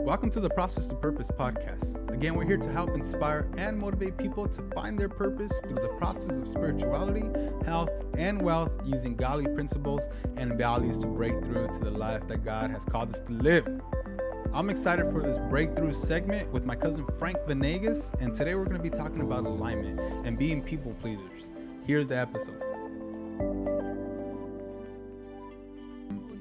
Welcome 0.00 0.30
to 0.30 0.40
the 0.40 0.50
Process 0.50 0.88
to 0.88 0.94
Purpose 0.94 1.30
podcast. 1.30 2.10
Again, 2.12 2.34
we're 2.34 2.44
here 2.44 2.56
to 2.56 2.72
help 2.72 2.94
inspire 2.94 3.50
and 3.56 3.78
motivate 3.78 4.16
people 4.16 4.46
to 4.46 4.62
find 4.74 4.98
their 4.98 5.08
purpose 5.08 5.60
through 5.62 5.82
the 5.82 5.88
process 5.98 6.38
of 6.38 6.46
spirituality, 6.46 7.24
health, 7.64 8.04
and 8.16 8.40
wealth 8.40 8.80
using 8.84 9.16
godly 9.16 9.52
principles 9.52 10.08
and 10.36 10.56
values 10.56 10.98
to 11.00 11.06
break 11.06 11.44
through 11.44 11.68
to 11.68 11.80
the 11.80 11.90
life 11.90 12.26
that 12.28 12.44
God 12.44 12.70
has 12.70 12.84
called 12.84 13.10
us 13.10 13.20
to 13.20 13.32
live. 13.32 13.66
I'm 14.52 14.70
excited 14.70 15.10
for 15.10 15.20
this 15.20 15.38
breakthrough 15.38 15.92
segment 15.92 16.52
with 16.52 16.64
my 16.64 16.76
cousin 16.76 17.04
Frank 17.18 17.38
Venegas, 17.46 18.12
and 18.20 18.34
today 18.34 18.54
we're 18.54 18.64
going 18.64 18.76
to 18.76 18.82
be 18.82 18.90
talking 18.90 19.20
about 19.20 19.44
alignment 19.44 20.00
and 20.24 20.38
being 20.38 20.62
people 20.62 20.94
pleasers. 21.00 21.50
Here's 21.84 22.08
the 22.08 22.16
episode. 22.16 22.62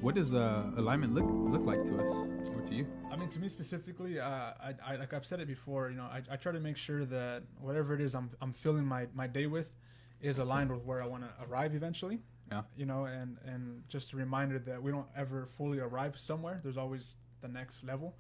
What 0.06 0.14
does 0.14 0.36
uh, 0.36 0.70
alignment 0.78 1.16
look 1.16 1.26
look 1.28 1.66
like 1.66 1.84
to 1.86 1.98
us 1.98 2.52
or 2.52 2.62
to 2.62 2.76
you? 2.76 2.86
I 3.12 3.16
mean, 3.16 3.28
to 3.30 3.40
me 3.40 3.50
specifically, 3.50 4.20
uh, 4.20 4.28
I, 4.28 4.76
I 4.86 4.96
like 4.98 5.16
I've 5.16 5.26
said 5.26 5.40
it 5.40 5.48
before. 5.48 5.90
You 5.90 5.98
know, 5.98 6.04
I, 6.04 6.22
I 6.30 6.36
try 6.36 6.52
to 6.52 6.60
make 6.60 6.78
sure 6.78 7.06
that 7.06 7.42
whatever 7.60 7.96
it 7.96 8.02
is 8.02 8.14
I'm 8.14 8.30
I'm 8.40 8.54
filling 8.54 8.86
my, 8.86 9.08
my 9.16 9.26
day 9.26 9.48
with 9.48 9.72
is 10.22 10.38
aligned 10.38 10.72
with 10.72 10.84
where 10.84 11.02
I 11.02 11.08
want 11.08 11.24
to 11.24 11.32
arrive 11.50 11.74
eventually. 11.74 12.20
Yeah. 12.52 12.62
You 12.78 12.86
know, 12.86 13.06
and 13.06 13.38
and 13.48 13.82
just 13.88 14.14
a 14.14 14.18
reminder 14.18 14.60
that 14.60 14.80
we 14.80 14.92
don't 14.92 15.08
ever 15.18 15.48
fully 15.48 15.80
arrive 15.80 16.20
somewhere. 16.20 16.60
There's 16.62 16.78
always 16.78 17.18
the 17.42 17.48
next 17.48 17.84
level. 17.84 18.16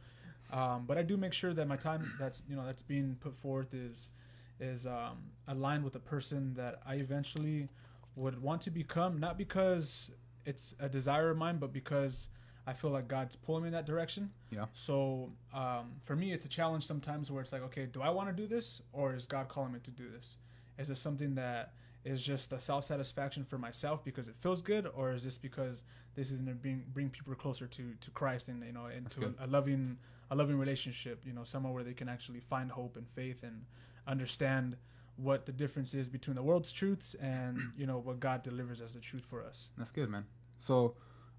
Um, 0.51 0.85
but 0.87 0.97
I 0.97 1.03
do 1.03 1.17
make 1.17 1.33
sure 1.33 1.53
that 1.53 1.67
my 1.67 1.77
time 1.77 2.11
that's 2.19 2.41
you 2.49 2.55
know 2.55 2.65
that's 2.65 2.81
being 2.81 3.15
put 3.19 3.35
forth 3.35 3.75
is 3.75 4.09
is 4.59 4.87
um, 4.87 5.17
aligned 5.47 5.83
with 5.83 5.93
the 5.93 5.99
person 5.99 6.55
that 6.55 6.79
I 6.83 6.95
eventually 6.95 7.69
would 8.15 8.41
want 8.41 8.63
to 8.63 8.71
become. 8.71 9.19
Not 9.19 9.37
because 9.37 10.09
it's 10.45 10.75
a 10.79 10.89
desire 10.89 11.29
of 11.29 11.37
mine, 11.37 11.57
but 11.57 11.73
because 11.73 12.27
I 12.67 12.73
feel 12.73 12.91
like 12.91 13.07
God's 13.07 13.35
pulling 13.35 13.63
me 13.63 13.67
in 13.67 13.73
that 13.73 13.85
direction. 13.85 14.31
Yeah. 14.49 14.65
So 14.73 15.31
um, 15.53 15.93
for 16.03 16.15
me, 16.15 16.33
it's 16.33 16.45
a 16.45 16.49
challenge 16.49 16.85
sometimes 16.85 17.31
where 17.31 17.41
it's 17.41 17.51
like, 17.51 17.63
okay, 17.63 17.85
do 17.85 18.01
I 18.01 18.09
want 18.09 18.29
to 18.29 18.33
do 18.33 18.47
this, 18.47 18.81
or 18.91 19.15
is 19.15 19.25
God 19.25 19.47
calling 19.47 19.73
me 19.73 19.79
to 19.83 19.91
do 19.91 20.09
this? 20.09 20.37
Is 20.77 20.87
this 20.87 20.99
something 20.99 21.35
that 21.35 21.73
is 22.03 22.21
just 22.21 22.53
a 22.53 22.59
self 22.59 22.85
satisfaction 22.85 23.43
for 23.43 23.57
myself 23.57 24.03
because 24.03 24.27
it 24.27 24.35
feels 24.35 24.61
good, 24.61 24.89
or 24.95 25.11
is 25.11 25.23
this 25.23 25.37
because 25.37 25.83
this 26.15 26.31
is 26.31 26.39
going 26.39 26.55
to 26.55 26.61
bring 26.61 26.83
bring 26.93 27.09
people 27.09 27.33
closer 27.35 27.67
to 27.67 27.93
to 27.99 28.11
Christ 28.11 28.47
and 28.47 28.63
you 28.63 28.71
know 28.71 28.87
into 28.87 29.33
a, 29.39 29.45
a 29.45 29.47
loving 29.47 29.97
a 30.31 30.35
loving 30.35 30.57
relationship, 30.57 31.21
you 31.25 31.33
know, 31.33 31.43
somewhere 31.43 31.73
where 31.73 31.83
they 31.83 31.93
can 31.93 32.09
actually 32.09 32.39
find 32.39 32.71
hope 32.71 32.97
and 32.97 33.07
faith 33.07 33.43
and 33.43 33.65
understand 34.07 34.75
what 35.17 35.45
the 35.45 35.51
difference 35.51 35.93
is 35.93 36.09
between 36.09 36.35
the 36.35 36.43
world's 36.43 36.71
truths 36.71 37.15
and 37.21 37.59
you 37.77 37.85
know 37.85 37.99
what 37.99 38.19
God 38.19 38.43
delivers 38.43 38.81
as 38.81 38.93
the 38.93 38.99
truth 38.99 39.25
for 39.25 39.43
us. 39.43 39.67
That's 39.77 39.91
good, 39.91 40.09
man. 40.09 40.25
So, 40.59 40.95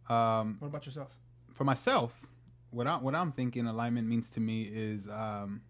um, 0.08 0.56
What 0.58 0.68
about 0.68 0.86
yourself? 0.86 1.10
for 1.52 1.64
myself, 1.64 2.26
what 2.70 2.86
I 2.86 2.96
what 2.96 3.14
I'm 3.14 3.32
thinking 3.32 3.66
alignment 3.66 4.06
means 4.06 4.28
to 4.30 4.40
me 4.40 4.62
is, 4.64 5.08
um, 5.08 5.62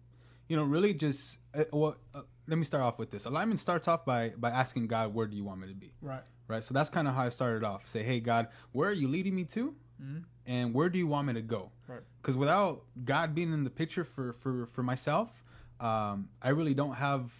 you 0.49 0.55
know, 0.57 0.63
really 0.63 0.93
just 0.93 1.37
uh, 1.55 1.63
well. 1.71 1.95
Uh, 2.13 2.21
let 2.49 2.57
me 2.57 2.63
start 2.63 2.81
off 2.81 2.97
with 2.97 3.11
this. 3.11 3.25
Alignment 3.25 3.59
starts 3.59 3.87
off 3.87 4.05
by 4.05 4.29
by 4.37 4.49
asking 4.49 4.87
God, 4.87 5.13
where 5.13 5.27
do 5.27 5.35
you 5.35 5.43
want 5.43 5.59
me 5.61 5.67
to 5.67 5.73
be? 5.73 5.93
Right. 6.01 6.23
Right. 6.47 6.63
So 6.63 6.73
that's 6.73 6.89
kind 6.89 7.07
of 7.07 7.13
how 7.13 7.23
I 7.23 7.29
started 7.29 7.63
off. 7.65 7.87
Say, 7.87 8.03
hey 8.03 8.19
God, 8.21 8.47
where 8.71 8.89
are 8.89 8.93
you 8.93 9.07
leading 9.09 9.35
me 9.35 9.43
to, 9.45 9.75
Mhm. 10.01 10.23
and 10.45 10.73
where 10.73 10.89
do 10.89 10.97
you 10.97 11.07
want 11.07 11.27
me 11.27 11.33
to 11.33 11.41
go? 11.41 11.71
Right. 11.87 12.01
Because 12.21 12.37
without 12.37 12.85
God 13.03 13.35
being 13.35 13.51
in 13.51 13.63
the 13.65 13.69
picture 13.69 14.03
for 14.05 14.31
for 14.33 14.65
for 14.67 14.81
myself, 14.83 15.43
um, 15.81 16.29
I 16.41 16.49
really 16.49 16.73
don't 16.73 16.93
have 16.95 17.31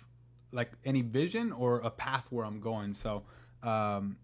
like 0.52 0.72
any 0.86 1.02
vision 1.02 1.52
or 1.54 1.80
a 1.80 1.90
path 1.90 2.26
where 2.32 2.46
I'm 2.46 2.60
going. 2.60 2.94
So. 2.94 3.24
Um, 3.64 4.18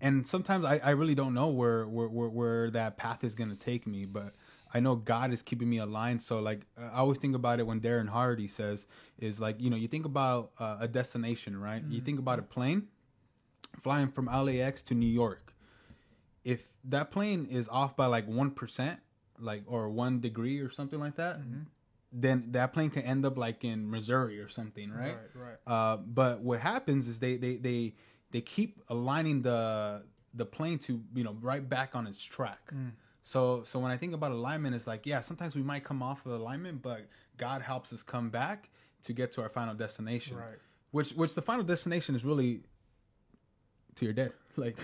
and 0.00 0.26
sometimes 0.26 0.64
I, 0.64 0.80
I 0.82 0.90
really 0.90 1.14
don't 1.14 1.34
know 1.34 1.48
where, 1.48 1.86
where, 1.86 2.08
where, 2.08 2.28
where 2.28 2.70
that 2.70 2.96
path 2.96 3.24
is 3.24 3.34
going 3.34 3.50
to 3.50 3.56
take 3.56 3.86
me, 3.86 4.04
but 4.04 4.34
I 4.74 4.80
know 4.80 4.96
God 4.96 5.32
is 5.32 5.42
keeping 5.42 5.70
me 5.70 5.78
aligned. 5.78 6.22
So 6.22 6.38
like, 6.40 6.66
I 6.78 6.98
always 6.98 7.18
think 7.18 7.34
about 7.34 7.60
it 7.60 7.66
when 7.66 7.80
Darren 7.80 8.08
Hardy 8.08 8.48
says 8.48 8.86
is 9.18 9.40
like, 9.40 9.60
you 9.60 9.70
know, 9.70 9.76
you 9.76 9.88
think 9.88 10.04
about 10.04 10.50
uh, 10.58 10.76
a 10.80 10.88
destination, 10.88 11.58
right? 11.58 11.82
You 11.88 12.00
think 12.00 12.18
about 12.18 12.38
a 12.38 12.42
plane 12.42 12.88
flying 13.80 14.08
from 14.08 14.26
LAX 14.26 14.82
to 14.82 14.94
New 14.94 15.06
York. 15.06 15.54
If 16.44 16.64
that 16.84 17.10
plane 17.10 17.46
is 17.46 17.68
off 17.68 17.96
by 17.96 18.06
like 18.06 18.28
1%, 18.28 18.98
like, 19.38 19.62
or 19.66 19.88
one 19.88 20.20
degree 20.20 20.60
or 20.60 20.70
something 20.70 21.00
like 21.00 21.16
that, 21.16 21.38
then 22.12 22.48
that 22.52 22.72
plane 22.72 22.90
can 22.90 23.02
end 23.02 23.24
up 23.26 23.36
like 23.36 23.64
in 23.64 23.90
Missouri 23.90 24.40
or 24.40 24.48
something, 24.48 24.90
right? 24.90 25.16
Right. 25.34 25.56
Right. 25.66 25.72
Uh, 25.92 25.96
but 25.96 26.40
what 26.40 26.60
happens 26.60 27.08
is 27.08 27.20
they 27.20 27.36
they 27.36 27.56
they 27.56 27.94
they 28.30 28.40
keep 28.40 28.80
aligning 28.88 29.42
the 29.42 30.02
the 30.34 30.44
plane 30.46 30.78
to 30.80 31.02
you 31.14 31.24
know 31.24 31.36
right 31.40 31.66
back 31.68 31.94
on 31.94 32.06
its 32.06 32.20
track. 32.22 32.72
So 33.22 33.62
so 33.64 33.78
when 33.80 33.90
I 33.90 33.96
think 33.96 34.14
about 34.14 34.30
alignment, 34.32 34.74
it's 34.74 34.86
like 34.86 35.06
yeah, 35.06 35.20
sometimes 35.20 35.56
we 35.56 35.62
might 35.62 35.84
come 35.84 36.02
off 36.02 36.24
of 36.26 36.32
alignment, 36.32 36.82
but 36.82 37.06
God 37.36 37.62
helps 37.62 37.92
us 37.92 38.02
come 38.02 38.30
back 38.30 38.70
to 39.04 39.12
get 39.12 39.32
to 39.32 39.42
our 39.42 39.48
final 39.48 39.74
destination. 39.74 40.36
Right. 40.36 40.58
Which 40.92 41.10
which 41.12 41.34
the 41.34 41.42
final 41.42 41.64
destination 41.64 42.14
is 42.14 42.24
really 42.24 42.60
to 43.96 44.04
your 44.04 44.14
death. 44.14 44.32
Like 44.58 44.78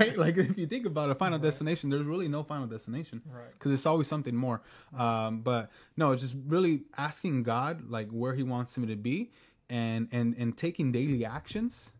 right, 0.00 0.16
like 0.16 0.38
if 0.38 0.56
you 0.56 0.64
think 0.66 0.86
about 0.86 1.10
a 1.10 1.14
final 1.14 1.38
destination, 1.38 1.90
there's 1.90 2.06
really 2.06 2.28
no 2.28 2.42
final 2.42 2.66
destination 2.66 3.20
Right. 3.30 3.52
because 3.52 3.70
it's 3.70 3.84
always 3.84 4.06
something 4.06 4.34
more. 4.34 4.62
Um, 4.96 5.42
but 5.42 5.70
no, 5.98 6.12
it's 6.12 6.22
just 6.22 6.34
really 6.46 6.84
asking 6.96 7.42
God 7.42 7.90
like 7.90 8.08
where 8.10 8.32
He 8.34 8.42
wants 8.42 8.78
me 8.78 8.86
to 8.86 8.96
be, 8.96 9.30
and 9.68 10.08
and 10.12 10.34
and 10.38 10.56
taking 10.56 10.92
daily 10.92 11.26
actions 11.26 11.90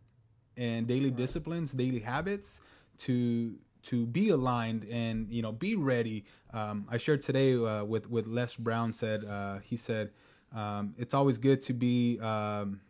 and 0.57 0.87
daily 0.87 1.11
disciplines, 1.11 1.73
daily 1.73 2.01
habits 2.01 2.61
to 2.99 3.55
to 3.85 4.07
be 4.07 4.29
aligned 4.29 4.85
and 4.91 5.31
you 5.31 5.43
know 5.43 5.53
be 5.53 5.77
ready. 5.77 6.25
Um, 6.53 6.87
I 6.91 6.97
shared 6.97 7.23
today 7.23 7.55
uh, 7.55 7.85
with 7.85 8.09
with 8.11 8.27
Les 8.27 8.57
Brown 8.57 8.93
said 8.93 9.25
uh, 9.25 9.59
he 9.59 9.77
said 9.77 10.11
um, 10.55 10.95
it's 10.99 11.15
always 11.15 11.39
good 11.39 11.63
to 11.63 11.73
be. 11.73 12.19
Um, 12.21 12.81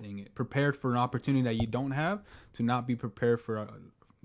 dang 0.00 0.18
it, 0.18 0.34
prepared 0.34 0.76
for 0.76 0.90
an 0.90 0.96
opportunity 0.96 1.42
that 1.42 1.56
you 1.60 1.66
don't 1.66 1.90
have 1.90 2.22
to 2.54 2.62
not 2.62 2.86
be 2.86 2.96
prepared 2.96 3.40
for. 3.40 3.68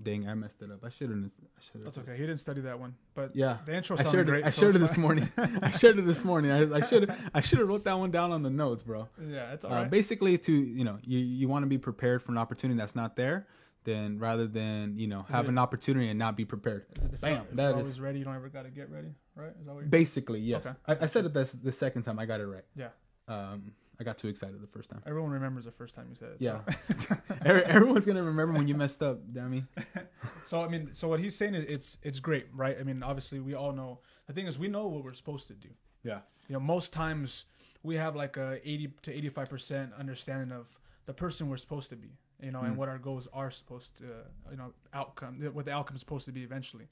Dang, 0.02 0.28
I 0.28 0.34
messed 0.34 0.60
it 0.60 0.70
up. 0.70 0.80
I 0.84 0.90
should 0.90 1.08
have. 1.08 1.18
I 1.20 1.60
should 1.60 1.82
That's 1.84 1.96
okay. 1.98 2.12
He 2.12 2.18
didn't 2.26 2.38
study 2.40 2.60
that 2.62 2.78
one, 2.78 2.94
but 3.14 3.34
yeah, 3.34 3.58
the 3.64 3.74
intro 3.74 3.96
I 3.96 4.02
sounded 4.02 4.12
shared 4.16 4.26
great. 4.26 4.40
it. 4.40 4.46
I 4.46 4.50
so 4.50 4.60
shared 4.60 4.76
it 4.76 4.80
this 4.80 4.96
morning. 4.98 5.32
I 5.62 5.70
shared 5.70 5.98
it 5.98 6.02
this 6.04 6.22
morning. 6.22 6.50
I, 6.50 6.76
I 6.76 6.86
should 6.86 7.10
I 7.34 7.40
should 7.40 7.58
have 7.60 7.68
wrote 7.68 7.84
that 7.84 7.98
one 7.98 8.10
down 8.10 8.30
on 8.30 8.42
the 8.42 8.50
notes, 8.50 8.82
bro. 8.82 9.08
Yeah, 9.26 9.52
it's 9.54 9.64
all 9.64 9.72
Uh, 9.72 9.82
right. 9.82 9.90
Basically, 9.90 10.36
to 10.36 10.52
you 10.52 10.84
know, 10.84 10.98
you 11.02 11.18
you 11.18 11.48
want 11.48 11.62
to 11.62 11.66
be 11.66 11.78
prepared 11.78 12.22
for 12.22 12.32
an 12.32 12.36
opportunity 12.38 12.76
that's 12.78 12.94
not 12.94 13.16
there, 13.16 13.46
then 13.84 14.18
rather 14.18 14.46
than 14.46 14.98
you 14.98 15.06
know 15.06 15.22
have 15.30 15.46
it- 15.46 15.48
an 15.48 15.56
opportunity 15.58 16.10
and 16.10 16.18
not 16.18 16.36
be 16.36 16.44
prepared. 16.44 16.84
Is 17.00 17.18
Bam, 17.18 17.46
if 17.50 17.56
that 17.56 17.62
you're 17.62 17.70
is- 17.70 17.76
always 17.82 18.00
ready. 18.00 18.18
You 18.18 18.26
don't 18.26 18.36
ever 18.36 18.50
got 18.50 18.64
to 18.64 18.70
get 18.70 18.90
ready, 18.90 19.14
right? 19.34 19.52
Is 19.58 19.64
that 19.64 19.72
what 19.72 19.80
you're 19.80 19.88
Basically, 19.88 20.40
yes. 20.40 20.66
Okay. 20.66 20.76
I, 20.86 21.04
I 21.04 21.06
said 21.06 21.24
it 21.24 21.32
this 21.32 21.52
the 21.52 21.72
second 21.72 22.02
time. 22.02 22.18
I 22.18 22.26
got 22.26 22.40
it 22.40 22.46
right. 22.46 22.64
Yeah. 22.76 22.88
Um, 23.28 23.72
I 23.98 24.04
got 24.04 24.18
too 24.18 24.28
excited 24.28 24.60
the 24.60 24.66
first 24.66 24.90
time. 24.90 25.02
Everyone 25.06 25.30
remembers 25.30 25.64
the 25.64 25.70
first 25.70 25.94
time 25.94 26.06
you 26.10 26.16
said 26.16 26.28
it. 26.30 26.36
Yeah. 26.40 26.60
So. 27.08 27.16
Everyone's 27.44 28.04
gonna 28.04 28.22
remember 28.22 28.52
when 28.54 28.68
you 28.68 28.74
messed 28.74 29.02
up, 29.02 29.20
Dammy. 29.32 29.64
so 30.46 30.62
I 30.62 30.68
mean, 30.68 30.90
so 30.92 31.08
what 31.08 31.20
he's 31.20 31.34
saying 31.36 31.54
is 31.54 31.64
it's 31.64 31.96
it's 32.02 32.18
great, 32.20 32.46
right? 32.54 32.76
I 32.78 32.82
mean, 32.82 33.02
obviously 33.02 33.40
we 33.40 33.54
all 33.54 33.72
know. 33.72 34.00
The 34.26 34.32
thing 34.34 34.46
is, 34.46 34.58
we 34.58 34.68
know 34.68 34.86
what 34.86 35.02
we're 35.04 35.14
supposed 35.14 35.46
to 35.48 35.54
do. 35.54 35.68
Yeah. 36.02 36.20
You 36.48 36.54
know, 36.54 36.60
most 36.60 36.92
times 36.92 37.46
we 37.82 37.96
have 37.96 38.14
like 38.16 38.36
a 38.36 38.60
eighty 38.68 38.92
to 39.02 39.12
eighty 39.12 39.28
five 39.30 39.48
percent 39.48 39.92
understanding 39.98 40.52
of 40.52 40.66
the 41.06 41.14
person 41.14 41.48
we're 41.48 41.56
supposed 41.56 41.88
to 41.90 41.96
be. 41.96 42.10
You 42.42 42.50
know, 42.50 42.60
Mm. 42.60 42.66
and 42.66 42.76
what 42.76 42.90
our 42.90 42.98
goals 42.98 43.26
are 43.32 43.50
supposed 43.50 43.96
to, 43.96 44.04
you 44.50 44.58
know, 44.58 44.74
outcome, 44.92 45.40
what 45.54 45.64
the 45.64 45.72
outcome 45.72 45.94
is 45.94 46.00
supposed 46.00 46.26
to 46.26 46.32
be 46.32 46.42
eventually. 46.42 46.88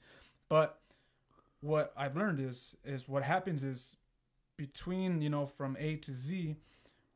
But 0.49 0.79
what 1.61 1.93
I've 1.95 2.15
learned 2.17 2.39
is 2.39 2.75
is 2.83 3.07
what 3.07 3.21
happens 3.21 3.63
is 3.63 3.95
between 4.57 5.21
you 5.21 5.29
know 5.29 5.45
from 5.45 5.75
A 5.79 5.97
to 5.97 6.13
Z, 6.13 6.55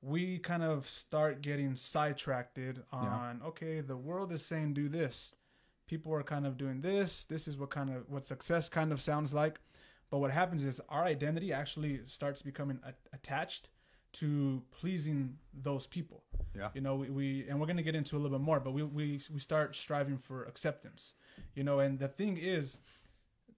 we 0.02 0.40
kind 0.40 0.64
of 0.64 0.88
start 0.88 1.42
getting 1.42 1.76
sidetracked 1.76 2.60
on 2.92 3.42
okay, 3.46 3.82
the 3.82 3.98
world 3.98 4.32
is 4.32 4.46
saying 4.46 4.74
do 4.74 4.88
this, 4.90 5.34
people 5.88 6.14
are 6.14 6.24
kind 6.24 6.46
of 6.46 6.58
doing 6.58 6.82
this. 6.82 7.26
This 7.26 7.48
is 7.48 7.58
what 7.58 7.70
kind 7.70 7.90
of 7.90 8.04
what 8.08 8.26
success 8.26 8.70
kind 8.70 8.92
of 8.92 9.02
sounds 9.02 9.34
like. 9.34 9.60
But 10.10 10.20
what 10.20 10.32
happens 10.32 10.64
is 10.64 10.82
our 10.90 11.04
identity 11.04 11.54
actually 11.54 12.02
starts 12.08 12.42
becoming 12.42 12.80
a- 12.84 12.94
attached 13.14 13.70
to 14.12 14.64
pleasing 14.72 15.38
those 15.54 15.86
people. 15.86 16.24
Yeah. 16.56 16.70
You 16.74 16.82
know, 16.82 16.96
we, 16.96 17.10
we 17.10 17.46
and 17.48 17.60
we're 17.60 17.68
gonna 17.68 17.84
get 17.84 17.96
into 17.96 18.16
a 18.16 18.20
little 18.20 18.38
bit 18.38 18.44
more, 18.44 18.60
but 18.60 18.72
we, 18.72 18.84
we 18.84 19.22
we 19.32 19.40
start 19.40 19.76
striving 19.76 20.18
for 20.18 20.46
acceptance. 20.46 21.14
You 21.54 21.64
know, 21.64 21.80
and 21.80 22.00
the 22.00 22.08
thing 22.08 22.38
is, 22.38 22.78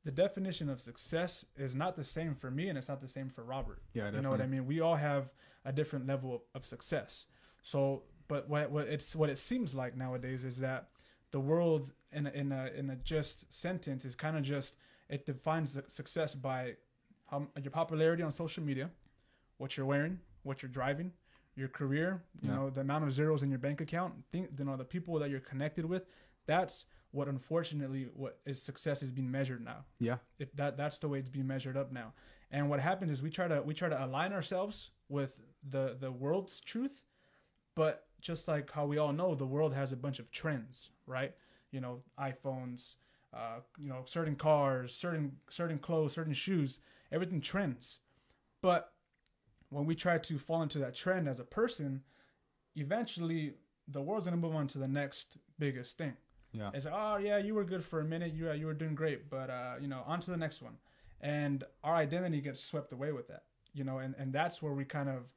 the 0.04 0.12
definition 0.12 0.70
of 0.70 0.82
success 0.82 1.46
is 1.56 1.76
not 1.76 1.96
the 1.96 2.04
same 2.04 2.36
for 2.36 2.50
me 2.50 2.70
and 2.70 2.78
it's 2.78 2.88
not 2.88 3.02
the 3.02 3.08
same 3.08 3.30
for 3.30 3.44
Robert. 3.44 3.82
Yeah, 3.94 4.04
definitely. 4.04 4.18
You 4.18 4.24
know 4.24 4.30
what 4.32 4.42
I 4.42 4.48
mean? 4.48 4.66
We 4.66 4.82
all 4.82 4.96
have 4.96 5.30
a 5.66 5.72
different 5.72 6.08
level 6.08 6.34
of, 6.36 6.42
of 6.56 6.66
success. 6.66 7.26
So, 7.64 8.04
but 8.28 8.50
what, 8.50 8.72
what 8.72 8.88
it's 8.88 9.16
what 9.16 9.30
it 9.30 9.38
seems 9.38 9.74
like 9.76 9.96
nowadays 9.96 10.44
is 10.44 10.60
that 10.60 10.90
the 11.32 11.40
world 11.40 11.92
in 12.12 12.28
a, 12.28 12.32
in 12.32 12.52
a 12.52 12.68
in 12.76 12.90
a 12.90 12.96
just 12.98 13.52
sentence 13.54 14.06
is 14.06 14.16
kind 14.16 14.36
of 14.38 14.44
just 14.44 14.76
it 15.10 15.26
defines 15.26 15.78
success 15.88 16.34
by 16.36 16.76
how 17.30 17.48
your 17.62 17.72
popularity 17.72 18.24
on 18.24 18.32
social 18.32 18.64
media, 18.64 18.90
what 19.58 19.78
you're 19.78 19.86
wearing, 19.86 20.20
what 20.44 20.62
you're 20.62 20.72
driving, 20.72 21.12
your 21.56 21.68
career, 21.68 22.24
you 22.42 22.50
Yeah. 22.50 22.56
know, 22.56 22.70
the 22.70 22.82
amount 22.82 23.04
of 23.06 23.12
zeros 23.14 23.44
in 23.44 23.50
your 23.50 23.60
bank 23.60 23.82
account, 23.82 24.14
think 24.32 24.50
you 24.58 24.66
know 24.66 24.76
the 24.78 24.86
people 24.86 25.20
that 25.20 25.30
you're 25.30 25.40
connected 25.40 25.86
with. 25.86 26.04
That's 26.46 26.86
what 27.12 27.28
unfortunately 27.28 28.08
what 28.16 28.40
is 28.46 28.62
success 28.62 29.04
is 29.04 29.12
being 29.12 29.30
measured 29.30 29.64
now. 29.64 29.86
Yeah. 30.00 30.18
It, 30.40 30.56
that 30.56 30.78
that's 30.78 30.98
the 30.98 31.08
way 31.10 31.20
it's 31.20 31.30
being 31.30 31.48
measured 31.48 31.76
up 31.78 31.92
now, 31.92 32.14
And 32.52 32.70
what 32.70 32.80
happens 32.80 33.12
is 33.12 33.22
we 33.22 33.30
try 33.30 33.48
to 33.50 33.62
we 33.62 33.74
try 33.74 33.90
to 33.90 34.06
align 34.06 34.32
ourselves 34.34 34.92
with 35.12 35.40
the 35.68 35.98
the 36.00 36.12
world's 36.12 36.60
truth, 36.62 37.06
but 37.76 38.08
just 38.20 38.48
like 38.48 38.72
how 38.72 38.86
we 38.86 38.98
all 38.98 39.14
know, 39.14 39.36
the 39.36 39.46
world 39.46 39.74
has 39.74 39.92
a 39.92 39.98
bunch 39.98 40.20
of 40.20 40.32
trends, 40.32 40.90
right? 41.06 41.34
You 41.72 41.82
know, 41.82 42.02
iPhones, 42.20 42.96
uh, 43.34 43.60
you 43.78 43.90
know, 43.90 44.04
certain 44.06 44.36
cars, 44.36 44.96
certain 44.96 45.38
certain 45.50 45.80
clothes, 45.80 46.14
certain 46.14 46.34
shoes, 46.34 46.80
everything 47.12 47.42
trends. 47.42 48.00
But 48.62 48.94
when 49.70 49.86
we 49.86 49.96
try 49.96 50.18
to 50.18 50.38
fall 50.38 50.62
into 50.62 50.80
that 50.80 50.96
trend 50.96 51.28
as 51.28 51.40
a 51.40 51.44
person, 51.44 52.04
eventually 52.76 53.56
the 53.88 54.02
world's 54.02 54.26
gonna 54.26 54.38
move 54.38 54.56
on 54.56 54.68
to 54.68 54.78
the 54.78 54.88
next 54.88 55.38
biggest 55.60 55.98
thing. 55.98 56.14
Yeah. 56.54 56.72
It's 56.74 56.86
like, 56.86 56.94
oh 56.96 57.18
yeah, 57.18 57.38
you 57.38 57.56
were 57.56 57.64
good 57.64 57.84
for 57.84 58.02
a 58.02 58.06
minute, 58.06 58.34
you 58.34 58.52
you 58.52 58.66
were 58.66 58.74
doing 58.74 58.96
great, 58.96 59.30
but 59.30 59.50
uh, 59.50 59.76
you 59.80 59.88
know, 59.88 60.04
on 60.06 60.20
to 60.22 60.32
the 60.32 60.38
next 60.38 60.62
one, 60.62 60.78
and 61.22 61.64
our 61.84 61.96
identity 61.96 62.42
gets 62.42 62.64
swept 62.64 62.92
away 62.92 63.12
with 63.12 63.28
that, 63.30 63.44
you 63.74 63.84
know, 63.84 64.00
and 64.00 64.16
and 64.18 64.34
that's 64.34 64.62
where 64.62 64.74
we 64.74 64.86
kind 64.86 65.10
of 65.10 65.32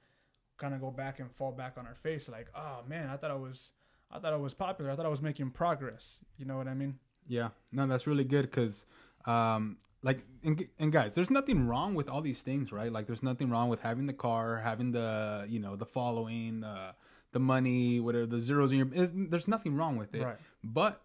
kind 0.58 0.74
of 0.74 0.80
go 0.80 0.90
back 0.90 1.18
and 1.20 1.30
fall 1.32 1.52
back 1.52 1.74
on 1.76 1.86
our 1.86 1.94
face, 1.96 2.28
like, 2.28 2.48
oh 2.54 2.80
man, 2.86 3.10
I 3.10 3.16
thought 3.16 3.30
I 3.32 3.34
was, 3.34 3.72
I 4.10 4.18
thought 4.20 4.32
I 4.32 4.36
was 4.36 4.54
popular, 4.54 4.90
I 4.90 4.96
thought 4.96 5.06
I 5.06 5.10
was 5.10 5.20
making 5.22 5.50
progress, 5.50 6.20
you 6.38 6.44
know 6.44 6.56
what 6.56 6.68
I 6.68 6.74
mean? 6.74 6.98
Yeah, 7.26 7.48
no, 7.72 7.86
that's 7.86 8.06
really 8.06 8.22
good 8.24 8.42
because, 8.42 8.86
um, 9.26 9.78
like, 10.02 10.24
and, 10.44 10.64
and 10.78 10.92
guys, 10.92 11.14
there's 11.14 11.30
nothing 11.30 11.66
wrong 11.66 11.94
with 11.94 12.08
all 12.08 12.20
these 12.20 12.40
things, 12.42 12.70
right? 12.70 12.92
Like, 12.92 13.06
there's 13.06 13.22
nothing 13.22 13.50
wrong 13.50 13.68
with 13.68 13.80
having 13.80 14.06
the 14.06 14.12
car, 14.12 14.58
having 14.58 14.92
the, 14.92 15.44
you 15.48 15.58
know, 15.58 15.74
the 15.74 15.86
following, 15.86 16.62
uh, 16.62 16.92
the 17.32 17.40
money, 17.40 17.98
whatever 17.98 18.26
the 18.26 18.40
zeros 18.40 18.70
in 18.70 18.78
your. 18.78 18.86
There's 18.86 19.48
nothing 19.48 19.74
wrong 19.74 19.96
with 19.96 20.14
it, 20.14 20.22
Right. 20.22 20.36
but 20.62 21.02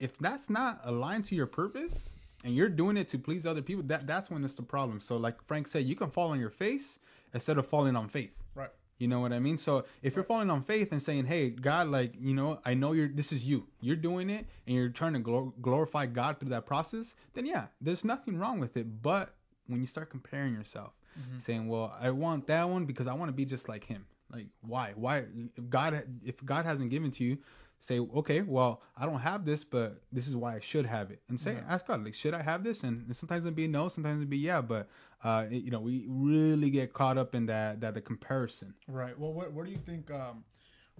if 0.00 0.16
that's 0.18 0.48
not 0.48 0.80
aligned 0.84 1.26
to 1.26 1.34
your 1.34 1.46
purpose 1.46 2.14
and 2.44 2.54
you're 2.54 2.68
doing 2.68 2.96
it 2.96 3.08
to 3.08 3.18
please 3.18 3.46
other 3.46 3.62
people, 3.62 3.82
that 3.84 4.06
that's 4.06 4.30
when 4.30 4.44
it's 4.44 4.54
the 4.54 4.62
problem. 4.62 5.00
So, 5.00 5.16
like 5.16 5.42
Frank 5.46 5.66
said, 5.66 5.84
you 5.84 5.96
can 5.96 6.10
fall 6.10 6.30
on 6.30 6.38
your 6.38 6.50
face 6.50 6.98
instead 7.32 7.58
of 7.58 7.66
falling 7.66 7.96
on 7.96 8.08
faith. 8.08 8.38
Right. 8.54 8.70
You 8.98 9.08
know 9.08 9.18
what 9.20 9.32
I 9.32 9.40
mean? 9.40 9.58
So 9.58 9.84
if 10.02 10.14
you're 10.14 10.24
falling 10.24 10.50
on 10.50 10.62
faith 10.62 10.92
and 10.92 11.02
saying, 11.02 11.26
"Hey, 11.26 11.50
God, 11.50 11.88
like 11.88 12.14
you 12.20 12.32
know, 12.32 12.60
I 12.64 12.74
know 12.74 12.92
you're 12.92 13.08
this 13.08 13.32
is 13.32 13.44
you. 13.44 13.66
You're 13.80 13.96
doing 13.96 14.30
it, 14.30 14.46
and 14.66 14.76
you're 14.76 14.88
trying 14.88 15.14
to 15.14 15.20
glor- 15.20 15.52
glorify 15.60 16.06
God 16.06 16.38
through 16.38 16.50
that 16.50 16.64
process," 16.64 17.16
then 17.32 17.44
yeah, 17.44 17.66
there's 17.80 18.04
nothing 18.04 18.38
wrong 18.38 18.60
with 18.60 18.76
it. 18.76 19.02
But 19.02 19.34
when 19.66 19.80
you 19.80 19.86
start 19.86 20.10
comparing 20.10 20.54
yourself, 20.54 20.92
mm-hmm. 21.18 21.38
saying, 21.38 21.66
"Well, 21.66 21.92
I 22.00 22.10
want 22.10 22.46
that 22.46 22.68
one 22.68 22.84
because 22.84 23.08
I 23.08 23.14
want 23.14 23.30
to 23.30 23.34
be 23.34 23.44
just 23.44 23.68
like 23.68 23.84
him," 23.84 24.06
like 24.32 24.46
why? 24.60 24.92
Why? 24.94 25.24
If 25.56 25.68
God, 25.68 26.04
if 26.24 26.44
God 26.44 26.64
hasn't 26.64 26.90
given 26.90 27.10
to 27.12 27.24
you, 27.24 27.38
say, 27.80 27.98
"Okay, 28.00 28.40
well, 28.42 28.82
I 28.96 29.06
don't 29.06 29.20
have 29.20 29.44
this, 29.44 29.64
but 29.64 30.00
this 30.12 30.26
is 30.28 30.34
why 30.36 30.54
I 30.56 30.60
should 30.60 30.86
have 30.86 31.10
it," 31.10 31.20
and 31.28 31.38
say, 31.38 31.58
ask 31.68 31.86
God, 31.86 32.04
like, 32.04 32.14
should 32.14 32.34
I 32.34 32.42
have 32.42 32.64
this? 32.64 32.82
And, 32.82 33.06
and 33.06 33.16
sometimes 33.16 33.44
it'd 33.44 33.54
be 33.54 33.68
no, 33.68 33.88
sometimes 33.88 34.18
it'd 34.18 34.30
be 34.30 34.38
yeah, 34.38 34.60
but 34.60 34.88
uh, 35.22 35.46
it- 35.50 35.64
you 35.64 35.70
know, 35.70 35.80
we 35.80 36.04
really 36.08 36.70
get 36.70 36.92
caught 36.92 37.18
up 37.18 37.34
in 37.34 37.46
that 37.46 37.80
that 37.80 37.94
the 37.94 38.00
comparison. 38.00 38.74
Right. 38.88 39.18
Well, 39.18 39.32
where, 39.32 39.50
where 39.50 39.64
do 39.64 39.70
you 39.72 39.78
think? 39.84 40.10
Um, 40.10 40.44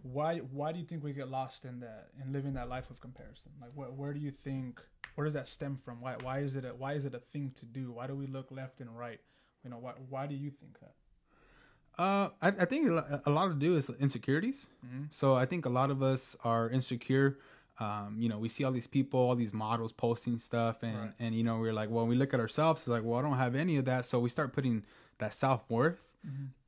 why 0.03 0.39
why 0.39 0.73
do 0.73 0.79
you 0.81 0.85
think 0.85 1.03
we 1.05 1.13
get 1.13 1.29
lost 1.31 1.65
in 1.65 1.81
that 1.81 2.09
in 2.23 2.33
living 2.33 2.55
that 2.55 2.69
life 2.69 2.91
of 2.91 3.01
comparison? 3.01 3.53
Like, 3.61 3.73
where 3.75 3.89
where 3.91 4.13
do 4.13 4.21
you 4.21 4.33
think? 4.33 4.81
Where 5.15 5.25
does 5.25 5.35
that 5.35 5.49
stem 5.49 5.77
from? 5.77 6.01
Why 6.01 6.17
why 6.23 6.39
is 6.41 6.57
it 6.57 6.65
a, 6.65 6.75
why 6.75 6.95
is 6.95 7.05
it 7.05 7.15
a 7.15 7.21
thing 7.33 7.53
to 7.61 7.65
do? 7.67 7.93
Why 7.93 8.07
do 8.09 8.15
we 8.15 8.27
look 8.27 8.51
left 8.51 8.81
and 8.81 8.91
right? 8.99 9.21
You 9.63 9.71
know, 9.71 9.79
why 9.79 9.93
why 10.09 10.27
do 10.27 10.35
you 10.35 10.51
think 10.51 10.81
that? 10.81 10.95
Uh, 11.99 12.29
I, 12.43 12.49
I 12.49 12.65
think 12.65 12.89
a 13.27 13.31
lot 13.31 13.49
to 13.49 13.55
do 13.55 13.77
is 13.77 13.89
insecurities. 14.01 14.69
So 15.11 15.35
I 15.35 15.47
think 15.47 15.65
a 15.67 15.69
lot 15.69 15.91
of 15.91 16.03
us 16.03 16.37
are 16.45 16.69
insecure. 16.71 17.39
Um, 17.81 18.17
you 18.19 18.29
know, 18.29 18.39
we 18.39 18.49
see 18.49 18.63
all 18.65 18.71
these 18.73 18.87
people, 18.87 19.19
all 19.21 19.35
these 19.37 19.53
models 19.53 19.93
posting 19.93 20.39
stuff, 20.39 20.83
and 20.83 20.97
Right. 20.99 21.13
and 21.19 21.35
you 21.35 21.43
know, 21.43 21.59
we're 21.59 21.73
like, 21.73 21.91
well, 21.91 22.07
we 22.07 22.15
look 22.17 22.33
at 22.33 22.39
ourselves, 22.41 22.83
it's 22.83 22.89
like, 22.89 23.03
well, 23.05 23.19
I 23.19 23.23
don't 23.23 23.37
have 23.39 23.55
any 23.57 23.77
of 23.79 23.85
that, 23.87 24.07
so 24.07 24.21
we 24.21 24.29
start 24.29 24.53
putting 24.53 24.85
that 25.19 25.35
self 25.35 25.63
worth 25.69 26.13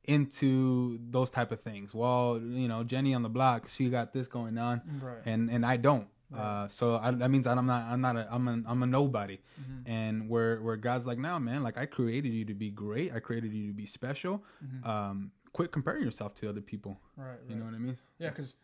into 0.05 0.99
those 1.09 1.29
type 1.29 1.51
of 1.51 1.61
things. 1.61 1.93
Well, 1.93 2.39
you 2.41 2.67
know, 2.67 2.83
Jenny 2.83 3.13
on 3.13 3.21
the 3.23 3.29
block, 3.29 3.67
she 3.69 3.89
got 3.89 4.13
this 4.13 4.27
going 4.27 4.57
on, 4.57 4.81
Right. 5.01 5.21
and 5.25 5.49
and 5.49 5.65
I 5.65 5.77
don't. 5.77 6.07
Uh, 6.35 6.67
so 6.67 6.97
I, 6.97 7.11
that 7.11 7.29
means 7.31 7.47
I'm 7.47 7.65
not 7.65 7.83
I'm 7.89 8.01
not 8.01 8.17
a 8.17 8.27
I'm 8.29 8.47
a 8.47 8.69
I'm 8.69 8.83
a 8.83 8.87
nobody, 8.87 9.39
Mm-hmm. 9.61 9.89
and 9.89 10.29
where 10.29 10.61
where 10.61 10.75
God's 10.75 11.07
like, 11.07 11.17
no 11.17 11.39
man, 11.39 11.63
like 11.63 11.77
I 11.77 11.85
created 11.85 12.33
you 12.33 12.43
to 12.45 12.53
be 12.53 12.69
great, 12.69 13.13
I 13.13 13.19
created 13.19 13.53
you 13.53 13.67
to 13.67 13.73
be 13.73 13.85
special. 13.85 14.43
Um, 14.83 15.31
quit 15.53 15.71
comparing 15.71 16.03
yourself 16.03 16.35
to 16.35 16.49
other 16.49 16.61
people. 16.61 16.99
Right. 17.15 17.27
right. 17.29 17.39
You 17.49 17.55
know 17.55 17.65
what 17.65 17.73
I 17.73 17.77
mean? 17.77 17.97
Yeah, 18.19 18.29
because 18.29 18.55